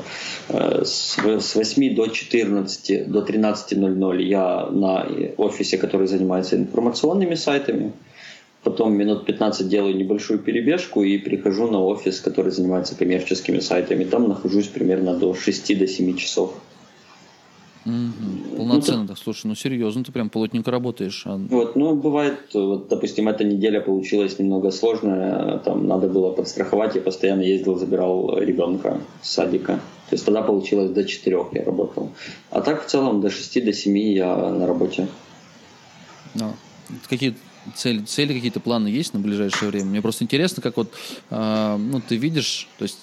э, 0.48 0.84
с 0.84 1.54
8 1.54 1.94
до 1.94 2.08
14, 2.08 3.10
до 3.10 3.20
13.00 3.20 4.22
я 4.22 4.66
на 4.70 5.06
офисе, 5.36 5.78
который 5.78 6.06
занимается 6.06 6.56
информационными 6.56 7.34
сайтами. 7.34 7.92
потом 8.62 8.94
минут 8.94 9.26
15 9.26 9.68
делаю 9.68 9.96
небольшую 9.96 10.38
перебежку 10.38 11.02
и 11.02 11.18
прихожу 11.18 11.70
на 11.70 11.84
офис, 11.84 12.20
который 12.20 12.50
занимается 12.50 12.96
коммерческими 12.96 13.60
сайтами. 13.60 14.04
Там 14.04 14.28
нахожусь 14.28 14.68
примерно 14.68 15.14
до 15.14 15.34
6 15.34 15.78
до 15.78 15.86
7 15.86 16.16
часов. 16.16 16.54
Угу. 17.86 18.56
Полноценно, 18.56 19.06
так, 19.06 19.18
слушай, 19.18 19.46
ну 19.46 19.54
серьезно, 19.54 20.04
ты 20.04 20.12
прям 20.12 20.30
плотненько 20.30 20.70
работаешь. 20.70 21.22
А... 21.26 21.36
Вот, 21.36 21.76
ну 21.76 21.94
бывает, 21.94 22.38
вот, 22.54 22.88
допустим, 22.88 23.28
эта 23.28 23.44
неделя 23.44 23.80
получилась 23.80 24.38
немного 24.38 24.70
сложная, 24.70 25.58
там 25.58 25.86
надо 25.86 26.08
было 26.08 26.30
подстраховать, 26.30 26.94
я 26.94 27.02
постоянно 27.02 27.42
ездил, 27.42 27.76
забирал 27.76 28.38
ребенка 28.38 29.00
с 29.22 29.30
садика. 29.32 29.80
То 30.08 30.16
есть 30.16 30.24
тогда 30.24 30.42
получилось 30.42 30.90
до 30.90 31.04
4 31.04 31.36
я 31.52 31.64
работал. 31.64 32.12
А 32.50 32.60
так 32.60 32.84
в 32.84 32.88
целом 32.88 33.20
до 33.20 33.30
6 33.30 33.64
до 33.64 33.72
7 33.72 33.98
я 33.98 34.34
на 34.36 34.66
работе. 34.66 35.08
Ну, 36.34 36.52
какие 37.08 37.36
цели, 37.74 38.00
цели 38.04 38.32
какие-то 38.32 38.60
планы 38.60 38.88
есть 38.88 39.14
на 39.14 39.20
ближайшее 39.20 39.70
время? 39.70 39.86
Мне 39.86 40.02
просто 40.02 40.24
интересно, 40.24 40.62
как 40.62 40.76
вот, 40.76 40.92
э, 41.30 41.76
ну, 41.78 42.00
ты 42.06 42.16
видишь, 42.16 42.68
то 42.78 42.84
есть, 42.84 42.98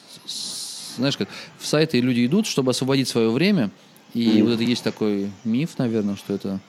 знаешь, 0.98 1.18
как 1.18 1.30
в 1.58 1.66
сайты 1.66 2.00
люди 2.00 2.26
идут, 2.26 2.46
чтобы 2.46 2.72
освободить 2.72 3.08
свое 3.08 3.30
время, 3.30 3.72
и 4.14 4.40
mm. 4.40 4.44
вот 4.44 4.54
это 4.54 4.64
есть 4.64 4.84
такой 4.84 5.30
миф, 5.44 5.78
наверное, 5.78 6.16
что 6.16 6.34
это 6.34 6.60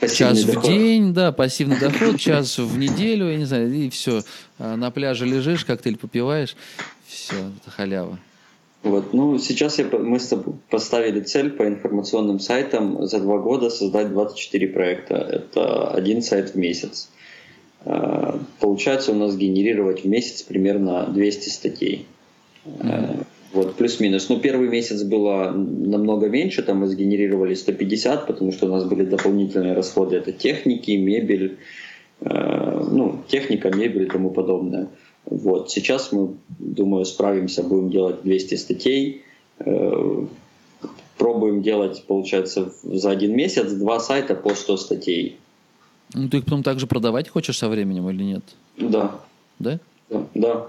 пассивный 0.00 0.36
час 0.36 0.44
доход. 0.44 0.64
в 0.64 0.66
день, 0.68 1.14
да, 1.14 1.32
пассивный 1.32 1.78
доход, 1.80 2.18
час 2.18 2.58
в 2.58 2.78
неделю, 2.78 3.30
я 3.30 3.36
не 3.36 3.44
знаю, 3.44 3.72
и 3.72 3.88
все. 3.90 4.22
А 4.58 4.76
на 4.76 4.90
пляже 4.90 5.26
лежишь, 5.26 5.64
коктейль 5.64 5.96
попиваешь, 5.96 6.56
все, 7.06 7.34
это 7.34 7.70
халява. 7.70 8.18
Вот. 8.82 9.12
Ну, 9.12 9.38
сейчас 9.38 9.78
я, 9.78 9.86
мы 9.86 10.20
с 10.20 10.28
тобой 10.28 10.54
поставили 10.70 11.20
цель 11.20 11.50
по 11.50 11.66
информационным 11.66 12.38
сайтам 12.38 13.04
за 13.06 13.18
два 13.18 13.38
года 13.38 13.68
создать 13.68 14.10
24 14.10 14.68
проекта. 14.68 15.14
Это 15.16 15.90
один 15.90 16.22
сайт 16.22 16.50
в 16.50 16.54
месяц. 16.54 17.08
А, 17.84 18.38
получается 18.60 19.10
у 19.10 19.16
нас 19.16 19.36
генерировать 19.36 20.04
в 20.04 20.06
месяц 20.06 20.42
примерно 20.42 21.06
200 21.06 21.48
статей. 21.48 22.06
Mm-hmm. 22.64 23.26
Вот, 23.52 23.76
плюс-минус. 23.76 24.28
Ну, 24.28 24.40
первый 24.40 24.68
месяц 24.68 25.02
было 25.02 25.52
намного 25.52 26.28
меньше, 26.28 26.62
там 26.62 26.78
мы 26.78 26.88
сгенерировали 26.88 27.54
150, 27.54 28.26
потому 28.26 28.52
что 28.52 28.66
у 28.66 28.70
нас 28.70 28.84
были 28.84 29.04
дополнительные 29.04 29.74
расходы. 29.74 30.16
Это 30.16 30.32
техники, 30.32 30.90
мебель, 30.90 31.56
э, 32.20 32.88
ну, 32.90 33.22
техника, 33.28 33.70
мебель 33.70 34.02
и 34.02 34.10
тому 34.10 34.30
подобное. 34.30 34.88
Вот, 35.24 35.70
сейчас 35.70 36.12
мы, 36.12 36.34
думаю, 36.58 37.04
справимся, 37.04 37.62
будем 37.62 37.90
делать 37.90 38.22
200 38.22 38.54
статей, 38.56 39.22
э, 39.58 40.26
пробуем 41.18 41.62
делать, 41.62 42.04
получается, 42.06 42.72
за 42.82 43.10
один 43.10 43.34
месяц 43.34 43.72
два 43.72 44.00
сайта 44.00 44.34
по 44.34 44.54
100 44.54 44.76
статей. 44.76 45.38
Ну, 46.14 46.28
ты 46.28 46.38
их 46.38 46.44
потом 46.44 46.62
также 46.62 46.86
продавать 46.86 47.28
хочешь 47.28 47.58
со 47.58 47.68
временем 47.68 48.08
или 48.10 48.22
нет? 48.22 48.44
Да. 48.76 49.20
Да? 49.58 49.80
Да. 50.10 50.26
да. 50.34 50.66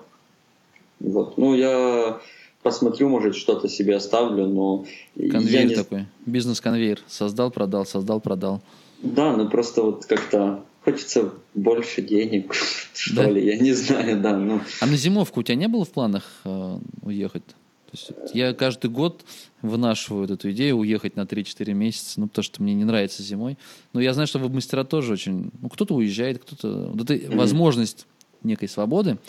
Вот. 0.99 1.37
Ну, 1.37 1.53
я 1.53 2.19
посмотрю, 2.67 3.07
может, 3.07 3.35
что-то 3.37 3.69
себе 3.69 3.95
оставлю, 3.95 4.45
но... 4.45 4.85
Конвейер 5.15 5.67
не... 5.67 5.75
такой, 5.75 6.05
бизнес-конвейер. 6.25 6.99
Создал, 7.07 7.49
продал, 7.49 7.85
создал, 7.85 8.19
продал. 8.19 8.61
Да, 9.01 9.37
ну 9.37 9.47
просто 9.49 9.83
вот 9.83 10.05
как-то 10.05 10.65
хочется 10.83 11.31
больше 11.53 12.01
денег, 12.01 12.53
что 12.93 13.23
да? 13.23 13.29
ли, 13.29 13.45
я 13.45 13.57
не 13.57 13.71
знаю, 13.71 14.19
да. 14.21 14.35
Ну. 14.35 14.59
А 14.81 14.85
на 14.85 14.97
зимовку 14.97 15.39
у 15.39 15.43
тебя 15.43 15.55
не 15.55 15.69
было 15.69 15.85
в 15.85 15.91
планах 15.91 16.23
э, 16.43 16.79
уехать? 17.03 17.45
То 17.45 17.91
есть 17.93 18.11
я 18.33 18.53
каждый 18.53 18.89
год 18.89 19.23
вынашиваю 19.61 20.29
эту 20.29 20.51
идею 20.51 20.75
уехать 20.75 21.15
на 21.15 21.21
3-4 21.21 21.73
месяца, 21.73 22.19
ну, 22.19 22.27
потому 22.27 22.43
что 22.43 22.61
мне 22.61 22.73
не 22.73 22.83
нравится 22.83 23.23
зимой. 23.23 23.57
Но 23.93 24.01
я 24.01 24.13
знаю, 24.13 24.27
что 24.27 24.39
вы 24.39 24.49
мастера 24.49 24.83
тоже 24.83 25.13
очень... 25.13 25.51
Ну, 25.61 25.69
кто-то 25.69 25.95
уезжает, 25.95 26.39
кто-то... 26.43 26.91
Вот 26.93 27.09
эта 27.09 27.13
mm-hmm. 27.13 27.37
возможность 27.37 28.07
некой 28.43 28.67
свободы, 28.67 29.19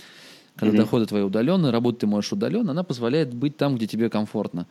когда 0.59 0.75
mm-hmm. 0.75 0.79
доходы 0.79 1.07
твои 1.07 1.23
удаленные, 1.23 1.71
работать 1.71 2.01
ты 2.01 2.07
можешь 2.07 2.33
удаленно, 2.33 2.73
она 2.73 2.83
позволяет 2.83 3.33
быть 3.33 3.57
там, 3.57 3.77
где 3.77 3.87
тебе 3.87 4.11
комфортно. 4.11 4.67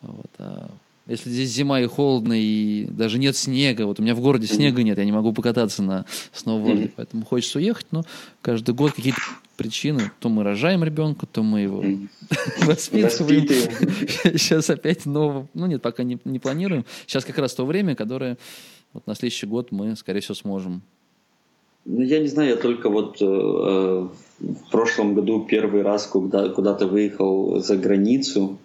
Вот. 0.00 0.30
А 0.38 0.70
если 1.06 1.30
здесь 1.30 1.50
зима 1.50 1.80
и 1.80 1.86
холодно, 1.86 2.34
и 2.36 2.86
даже 2.86 3.18
нет 3.18 3.36
снега, 3.36 3.86
вот 3.86 3.98
у 3.98 4.02
меня 4.02 4.14
в 4.14 4.20
городе 4.20 4.46
mm-hmm. 4.46 4.54
снега 4.54 4.82
нет, 4.82 4.98
я 4.98 5.04
не 5.04 5.12
могу 5.12 5.32
покататься 5.32 5.82
на 5.82 6.06
сноуборде, 6.32 6.84
mm-hmm. 6.84 6.92
поэтому 6.96 7.24
хочется 7.24 7.58
уехать, 7.58 7.86
но 7.90 8.04
каждый 8.40 8.74
год 8.74 8.92
какие-то 8.92 9.20
причины. 9.56 10.10
То 10.20 10.28
мы 10.28 10.44
рожаем 10.44 10.84
ребенка, 10.84 11.26
то 11.26 11.42
мы 11.42 11.60
его 11.60 11.82
воспитываем. 12.62 13.38
Сейчас 14.38 14.70
опять 14.70 15.06
нового. 15.06 15.48
Ну 15.54 15.66
нет, 15.66 15.82
пока 15.82 16.04
не, 16.04 16.18
не 16.24 16.38
планируем. 16.38 16.84
Сейчас 17.06 17.24
как 17.24 17.38
раз 17.38 17.54
то 17.54 17.66
время, 17.66 17.94
которое 17.94 18.38
вот 18.92 19.06
на 19.06 19.14
следующий 19.14 19.46
год 19.46 19.72
мы, 19.72 19.96
скорее 19.96 20.20
всего, 20.20 20.34
сможем 20.34 20.82
я 21.84 22.20
не 22.20 22.28
знаю, 22.28 22.50
я 22.50 22.56
только 22.56 22.88
вот 22.88 23.20
э, 23.20 23.24
в 23.24 24.70
прошлом 24.70 25.14
году 25.14 25.44
первый 25.48 25.82
раз 25.82 26.06
куда, 26.06 26.48
куда-то 26.48 26.86
выехал 26.86 27.60
за 27.60 27.76
границу. 27.76 28.58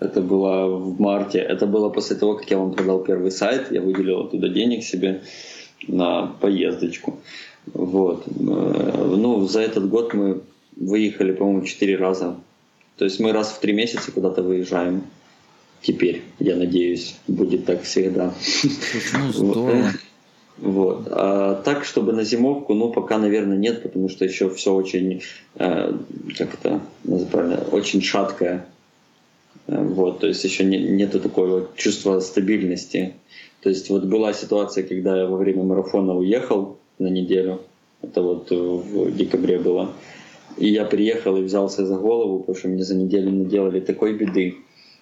Это 0.00 0.20
было 0.20 0.66
в 0.66 1.00
марте. 1.00 1.38
Это 1.38 1.66
было 1.66 1.88
после 1.88 2.16
того, 2.16 2.34
как 2.34 2.50
я 2.50 2.58
вам 2.58 2.72
продал 2.72 3.04
первый 3.04 3.30
сайт. 3.30 3.70
Я 3.70 3.80
выделил 3.80 4.20
оттуда 4.20 4.48
денег 4.48 4.82
себе 4.82 5.22
на 5.86 6.26
поездочку. 6.40 7.18
Вот. 7.72 8.26
Э, 8.26 8.30
ну, 9.16 9.46
за 9.46 9.60
этот 9.60 9.88
год 9.88 10.14
мы 10.14 10.40
выехали, 10.76 11.32
по-моему, 11.32 11.64
четыре 11.64 11.96
раза. 11.96 12.36
То 12.96 13.04
есть 13.04 13.20
мы 13.20 13.32
раз 13.32 13.52
в 13.52 13.60
три 13.60 13.72
месяца 13.72 14.12
куда-то 14.12 14.42
выезжаем. 14.42 15.02
Теперь, 15.82 16.22
я 16.38 16.56
надеюсь, 16.56 17.16
будет 17.28 17.66
так 17.66 17.82
всегда. 17.82 18.32
Ну, 19.12 19.32
здорово. 19.32 19.92
Вот. 20.58 21.08
А 21.10 21.54
так, 21.64 21.84
чтобы 21.84 22.12
на 22.12 22.24
зимовку, 22.24 22.74
ну, 22.74 22.90
пока, 22.90 23.18
наверное, 23.18 23.56
нет, 23.56 23.82
потому 23.82 24.08
что 24.08 24.24
еще 24.24 24.48
все 24.50 24.72
очень, 24.72 25.22
э, 25.56 25.92
как 26.38 26.54
это 26.54 26.80
правильно, 27.30 27.60
очень 27.72 28.02
шаткое. 28.02 28.66
Э, 29.66 29.82
вот, 29.82 30.20
то 30.20 30.26
есть 30.26 30.44
еще 30.44 30.64
не, 30.64 30.78
нету 30.78 31.20
такого 31.20 31.68
чувства 31.76 32.20
стабильности. 32.20 33.14
То 33.62 33.68
есть 33.68 33.90
вот 33.90 34.04
была 34.04 34.32
ситуация, 34.32 34.84
когда 34.84 35.16
я 35.16 35.26
во 35.26 35.36
время 35.36 35.64
марафона 35.64 36.14
уехал 36.14 36.78
на 36.98 37.08
неделю, 37.08 37.60
это 38.02 38.22
вот 38.22 38.50
в 38.50 39.16
декабре 39.16 39.58
было, 39.58 39.90
и 40.56 40.68
я 40.68 40.84
приехал 40.84 41.36
и 41.36 41.42
взялся 41.42 41.86
за 41.86 41.96
голову, 41.96 42.40
потому 42.40 42.58
что 42.58 42.68
мне 42.68 42.84
за 42.84 42.94
неделю 42.94 43.32
наделали 43.32 43.80
такой 43.80 44.12
беды. 44.12 44.56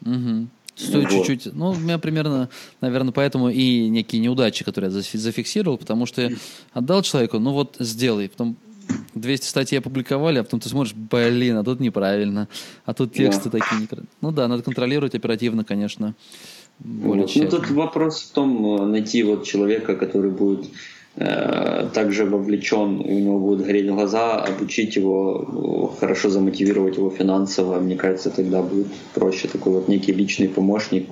Угу. 0.07 0.46
Стоит 0.75 1.12
вот. 1.12 1.27
чуть-чуть. 1.27 1.55
Ну, 1.55 1.70
у 1.70 1.75
меня 1.75 1.99
примерно, 1.99 2.49
наверное, 2.81 3.12
поэтому 3.12 3.51
и 3.51 3.89
некие 3.89 4.23
неудачи, 4.23 4.64
которые 4.64 4.91
я 4.93 5.01
зафиксировал, 5.01 5.77
потому 5.77 6.07
что 6.07 6.23
я 6.23 6.31
отдал 6.73 7.03
человеку, 7.03 7.39
ну 7.39 7.53
вот 7.53 7.77
сделай. 7.79 8.29
Потом 8.29 8.57
200 9.14 9.47
статей 9.47 9.79
опубликовали, 9.79 10.39
а 10.39 10.45
потом 10.45 10.61
ты 10.61 10.68
смотришь, 10.68 10.95
блин, 10.95 11.57
а 11.57 11.64
тут 11.64 11.81
неправильно, 11.81 12.49
а 12.85 12.95
тут 12.95 13.12
тексты 13.12 13.51
да. 13.51 13.59
такие 13.59 13.83
неправильные. 13.83 14.11
Ну 14.20 14.31
да, 14.33 14.49
надо 14.49 14.62
контролировать 14.62 15.14
оперативно, 15.14 15.64
конечно, 15.64 16.14
более 16.79 17.27
вот. 17.27 17.37
Ну 17.37 17.49
тут 17.49 17.70
вопрос 17.70 18.23
в 18.23 18.33
том, 18.33 18.81
э, 18.81 18.87
найти 18.87 19.23
вот 19.23 19.45
человека, 19.45 19.97
который 19.97 20.31
будет 20.31 20.66
также 21.14 22.24
вовлечен, 22.24 23.00
у 23.00 23.18
него 23.18 23.38
будут 23.38 23.66
гореть 23.66 23.86
глаза, 23.86 24.42
обучить 24.42 24.96
его, 24.96 25.94
хорошо 26.00 26.30
замотивировать 26.30 26.96
его 26.96 27.10
финансово, 27.10 27.80
мне 27.80 27.96
кажется, 27.96 28.30
тогда 28.30 28.62
будет 28.62 28.86
проще 29.14 29.48
такой 29.48 29.74
вот 29.74 29.88
некий 29.88 30.12
личный 30.12 30.48
помощник, 30.48 31.10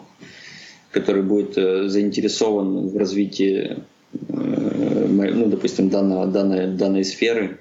который 0.90 1.22
будет 1.22 1.57
э, 1.59 1.88
заинтересован 1.88 2.88
в 2.88 2.96
развитии, 2.96 3.78
э, 4.12 5.07
ну, 5.09 5.46
допустим, 5.46 5.90
данного, 5.90 6.26
данной, 6.26 6.68
данной 6.68 7.05
сферы, 7.05 7.59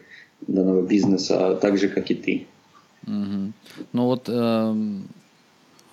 данного 0.47 0.81
бизнеса, 0.81 1.57
так 1.61 1.77
же, 1.77 1.89
как 1.89 2.09
и 2.09 2.15
ты. 2.15 2.47
Угу. 3.05 3.51
Ну 3.91 4.05
вот, 4.05 4.29
э, 4.29 4.75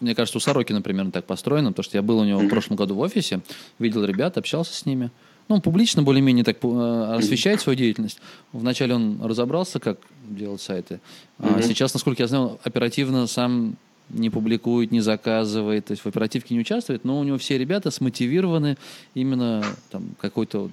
мне 0.00 0.14
кажется, 0.14 0.38
у 0.38 0.40
Сорокина 0.40 0.80
примерно 0.80 1.10
так 1.10 1.24
построено, 1.24 1.70
потому 1.70 1.84
что 1.84 1.98
я 1.98 2.02
был 2.02 2.18
у 2.18 2.24
него 2.24 2.38
в 2.38 2.48
прошлом 2.48 2.76
году 2.76 2.94
в 2.94 3.00
офисе, 3.00 3.40
видел 3.80 4.04
ребят, 4.04 4.38
общался 4.38 4.72
с 4.72 4.86
ними– 4.86 5.10
ну, 5.48 5.60
публично 5.60 6.02
более-менее 6.02 6.44
так 6.44 6.56
э, 6.62 7.16
освещает 7.18 7.60
свою 7.60 7.76
деятельность. 7.76 8.18
Вначале 8.52 8.94
он 8.94 9.20
разобрался, 9.22 9.78
как 9.78 9.98
делать 10.28 10.60
сайты. 10.60 11.00
А 11.38 11.62
сейчас, 11.62 11.94
насколько 11.94 12.22
я 12.22 12.28
знаю, 12.28 12.58
оперативно 12.64 13.26
сам 13.26 13.76
не 14.08 14.30
публикует, 14.30 14.92
не 14.92 15.00
заказывает, 15.00 15.86
то 15.86 15.92
есть 15.92 16.04
в 16.04 16.06
оперативке 16.06 16.54
не 16.54 16.60
участвует, 16.60 17.04
но 17.04 17.18
у 17.18 17.24
него 17.24 17.38
все 17.38 17.58
ребята 17.58 17.90
смотивированы 17.90 18.76
именно 19.14 19.64
там 19.90 20.10
какой-то 20.20 20.60
вот 20.62 20.72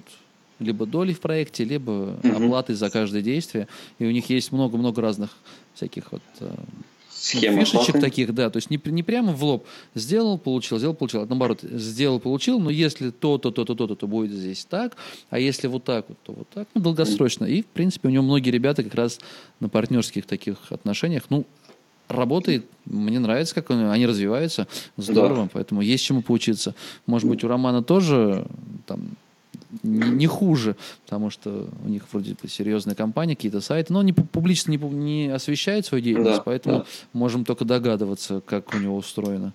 либо 0.60 0.86
долей 0.86 1.14
в 1.14 1.20
проекте, 1.20 1.64
либо 1.64 2.16
оплатой 2.22 2.76
за 2.76 2.90
каждое 2.90 3.22
действие. 3.22 3.66
И 3.98 4.06
у 4.06 4.10
них 4.10 4.30
есть 4.30 4.52
много-много 4.52 5.02
разных 5.02 5.30
всяких 5.74 6.12
вот 6.12 6.22
э, 6.40 6.54
Схема 7.24 7.64
фишечек 7.64 8.00
таких, 8.00 8.34
да, 8.34 8.50
то 8.50 8.58
есть 8.58 8.68
не, 8.68 8.78
не 8.84 9.02
прямо 9.02 9.32
в 9.32 9.42
лоб 9.42 9.66
сделал, 9.94 10.36
получил, 10.36 10.76
сделал, 10.76 10.94
получил, 10.94 11.22
а 11.22 11.26
наоборот, 11.26 11.60
сделал, 11.62 12.20
получил, 12.20 12.60
но 12.60 12.68
если 12.68 13.08
то-то, 13.08 13.50
то-то, 13.50 13.74
то-то, 13.74 13.94
то 13.94 14.06
будет 14.06 14.30
здесь 14.30 14.66
так, 14.66 14.94
а 15.30 15.38
если 15.38 15.66
вот 15.66 15.84
так 15.84 16.04
вот, 16.06 16.18
то 16.22 16.32
вот 16.32 16.48
так, 16.50 16.68
ну, 16.74 16.82
долгосрочно. 16.82 17.46
И, 17.46 17.62
в 17.62 17.66
принципе, 17.66 18.08
у 18.08 18.10
него 18.10 18.24
многие 18.24 18.50
ребята 18.50 18.82
как 18.82 18.94
раз 18.94 19.20
на 19.58 19.70
партнерских 19.70 20.26
таких 20.26 20.56
отношениях, 20.70 21.22
ну, 21.30 21.46
работает, 22.08 22.66
мне 22.84 23.18
нравится, 23.18 23.54
как 23.54 23.70
они 23.70 24.04
развиваются, 24.04 24.68
здорово, 24.98 25.44
да. 25.44 25.50
поэтому 25.54 25.80
есть 25.80 26.04
чему 26.04 26.20
поучиться. 26.20 26.74
Может 27.06 27.26
быть, 27.26 27.42
у 27.42 27.48
Романа 27.48 27.82
тоже 27.82 28.46
там 28.86 29.16
не, 29.82 30.26
хуже, 30.26 30.76
потому 31.04 31.30
что 31.30 31.68
у 31.84 31.88
них 31.88 32.04
вроде 32.12 32.36
бы 32.40 32.48
серьезная 32.48 32.94
компания, 32.94 33.36
какие-то 33.36 33.60
сайты, 33.60 33.92
но 33.92 34.00
они 34.00 34.12
публично 34.12 34.70
не, 34.72 34.78
не 34.78 35.28
освещают 35.28 35.86
свою 35.86 36.02
деятельность, 36.02 36.38
да, 36.38 36.42
поэтому 36.42 36.78
да. 36.78 36.84
можем 37.12 37.44
только 37.44 37.64
догадываться, 37.64 38.42
как 38.44 38.74
у 38.74 38.78
него 38.78 38.96
устроено. 38.96 39.52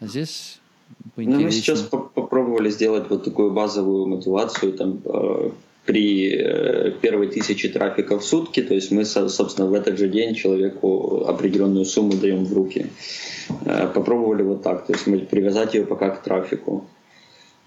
А 0.00 0.06
здесь 0.06 0.60
ну, 1.16 1.40
мы 1.40 1.50
сейчас 1.50 1.80
попробовали 1.80 2.70
сделать 2.70 3.04
вот 3.08 3.24
такую 3.24 3.52
базовую 3.52 4.06
мотивацию 4.06 4.72
там 4.72 5.00
э, 5.04 5.50
при 5.84 6.32
э, 6.32 6.92
первой 7.00 7.28
тысячи 7.28 7.68
трафика 7.68 8.18
в 8.18 8.24
сутки, 8.24 8.62
то 8.62 8.74
есть 8.74 8.90
мы, 8.90 9.04
собственно, 9.04 9.68
в 9.68 9.74
этот 9.74 9.98
же 9.98 10.08
день 10.08 10.34
человеку 10.34 11.24
определенную 11.26 11.84
сумму 11.84 12.14
даем 12.14 12.44
в 12.44 12.52
руки. 12.52 12.86
Э, 13.64 13.88
попробовали 13.92 14.42
вот 14.42 14.62
так, 14.62 14.86
то 14.86 14.92
есть 14.92 15.06
мы 15.06 15.18
привязать 15.18 15.74
ее 15.74 15.84
пока 15.84 16.10
к 16.10 16.22
трафику. 16.22 16.84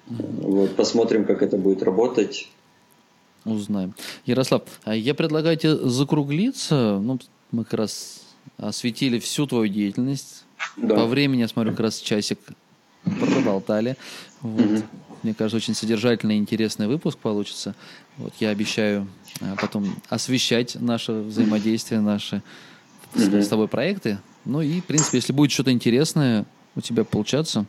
Вот, 0.08 0.76
посмотрим, 0.76 1.26
как 1.26 1.42
это 1.42 1.58
будет 1.58 1.84
работать. 1.84 2.50
Узнаем. 3.44 3.94
Ярослав, 4.26 4.64
а 4.84 4.96
я 4.96 5.14
предлагаю 5.14 5.58
тебе 5.58 5.76
закруглиться. 5.76 7.00
Ну, 7.02 7.20
мы 7.52 7.64
как 7.64 7.76
раз 7.76 8.24
осветили 8.58 9.20
всю 9.20 9.46
твою 9.48 9.68
деятельность. 9.68 10.46
Да. 10.78 10.96
По 10.96 11.06
времени, 11.06 11.42
я 11.42 11.48
смотрю, 11.48 11.72
как 11.72 11.82
раз 11.82 12.00
часик 12.00 12.40
проболтали. 13.04 13.98
Вот. 14.42 14.62
Угу. 14.62 14.82
Мне 15.24 15.34
кажется, 15.34 15.58
очень 15.58 15.74
содержательный 15.74 16.36
и 16.36 16.40
интересный 16.40 16.88
выпуск 16.88 17.18
получится. 17.18 17.76
Вот 18.18 18.34
я 18.40 18.50
обещаю 18.50 19.08
а, 19.42 19.56
потом 19.60 19.96
освещать 20.10 20.76
наше 20.76 21.14
взаимодействие, 21.14 22.00
наши 22.02 22.44
угу. 23.16 23.42
с 23.42 23.48
тобой 23.48 23.68
проекты. 23.68 24.20
Ну 24.46 24.62
и, 24.62 24.82
в 24.82 24.86
принципе, 24.86 25.18
если 25.18 25.34
будет 25.34 25.52
что-то 25.52 25.72
интересное 25.72 26.46
у 26.76 26.82
тебя 26.82 27.04
получаться, 27.04 27.66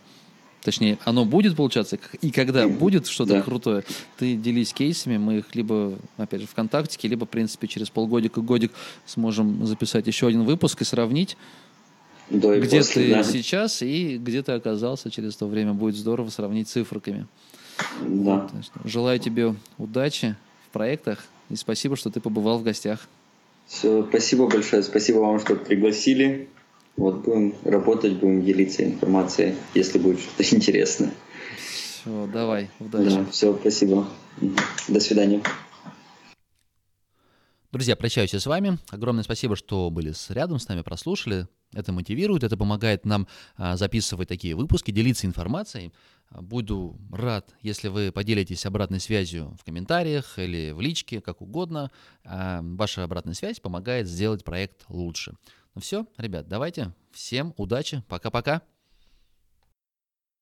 точнее, 0.67 0.99
оно 1.05 1.25
будет 1.25 1.57
получаться, 1.57 1.97
и 2.21 2.33
когда 2.33 2.67
будет 2.67 3.07
что-то 3.07 3.35
да. 3.35 3.43
крутое, 3.43 3.85
ты 4.19 4.35
делись 4.35 4.73
кейсами, 4.73 5.17
мы 5.17 5.39
их 5.39 5.55
либо, 5.55 5.97
опять 6.17 6.41
же, 6.41 6.49
ВКонтакте, 6.49 7.07
либо, 7.07 7.25
в 7.25 7.29
принципе, 7.29 7.69
через 7.69 7.89
полгодика, 7.89 8.41
годик 8.41 8.73
сможем 9.07 9.65
записать 9.65 10.09
еще 10.09 10.27
один 10.27 10.43
выпуск 10.43 10.83
и 10.83 10.85
сравнить, 10.85 11.37
до 12.31 12.53
и 12.53 12.61
где 12.61 12.79
после, 12.79 13.05
ты 13.05 13.15
да. 13.15 13.23
сейчас 13.23 13.81
и 13.81 14.19
где 14.19 14.43
ты 14.43 14.53
оказался 14.53 15.09
через 15.09 15.37
то 15.37 15.47
время. 15.47 15.73
Будет 15.73 15.95
здорово 15.95 16.31
сравнить 16.31 16.69
цифрами. 16.69 17.29
Да. 18.03 18.51
Желаю 18.85 19.21
тебе 19.21 19.55
удачи 19.79 20.35
в 20.69 20.73
проектах 20.73 21.25
и 21.49 21.55
спасибо, 21.55 21.95
что 21.95 22.11
ты 22.11 22.19
побывал 22.19 22.59
в 22.59 22.65
гостях. 22.65 23.07
Все, 23.69 24.05
спасибо 24.09 24.49
большое. 24.49 24.83
Спасибо 24.83 25.19
вам, 25.19 25.39
что 25.39 25.55
пригласили. 25.55 26.49
Вот 26.97 27.25
будем 27.25 27.55
работать, 27.65 28.15
будем 28.15 28.43
делиться 28.43 28.85
информацией, 28.85 29.55
если 29.75 29.99
будет 29.99 30.21
что-то 30.21 30.45
интересное. 30.57 31.13
Все, 31.57 32.27
давай, 32.33 32.71
удачи. 32.81 33.17
Да, 33.17 33.27
все, 33.31 33.57
спасибо. 33.61 34.09
До 34.89 35.01
свидания. 35.01 35.43
Друзья, 37.73 37.97
прощаюсь 37.97 38.33
с 38.33 38.47
вами. 38.47 38.79
Огромное 38.89 39.25
спасибо, 39.25 39.57
что 39.57 39.91
были 39.91 40.15
рядом 40.31 40.59
с 40.59 40.69
нами, 40.69 40.81
прослушали. 40.81 41.47
Это 41.75 41.93
мотивирует, 41.93 42.43
это 42.43 42.57
помогает 42.57 43.05
нам 43.05 43.27
а, 43.57 43.77
записывать 43.77 44.29
такие 44.29 44.55
выпуски, 44.55 44.93
делиться 44.93 45.27
информацией. 45.27 45.93
Буду 46.31 46.99
рад, 47.13 47.53
если 47.61 47.89
вы 47.89 48.13
поделитесь 48.13 48.65
обратной 48.65 49.01
связью 49.01 49.55
в 49.61 49.65
комментариях 49.65 50.39
или 50.39 50.71
в 50.71 50.81
личке, 50.81 51.21
как 51.21 51.43
угодно. 51.43 51.91
А, 52.25 52.63
ваша 52.63 53.05
обратная 53.05 53.35
связь 53.35 53.61
помогает 53.61 54.07
сделать 54.07 54.43
проект 54.43 54.85
лучше. 54.89 55.35
Ну 55.77 55.83
все, 55.83 56.07
ребят, 56.17 56.49
давайте. 56.49 56.95
Всем 57.13 57.53
удачи. 57.59 58.03
Пока-пока. 58.09 58.63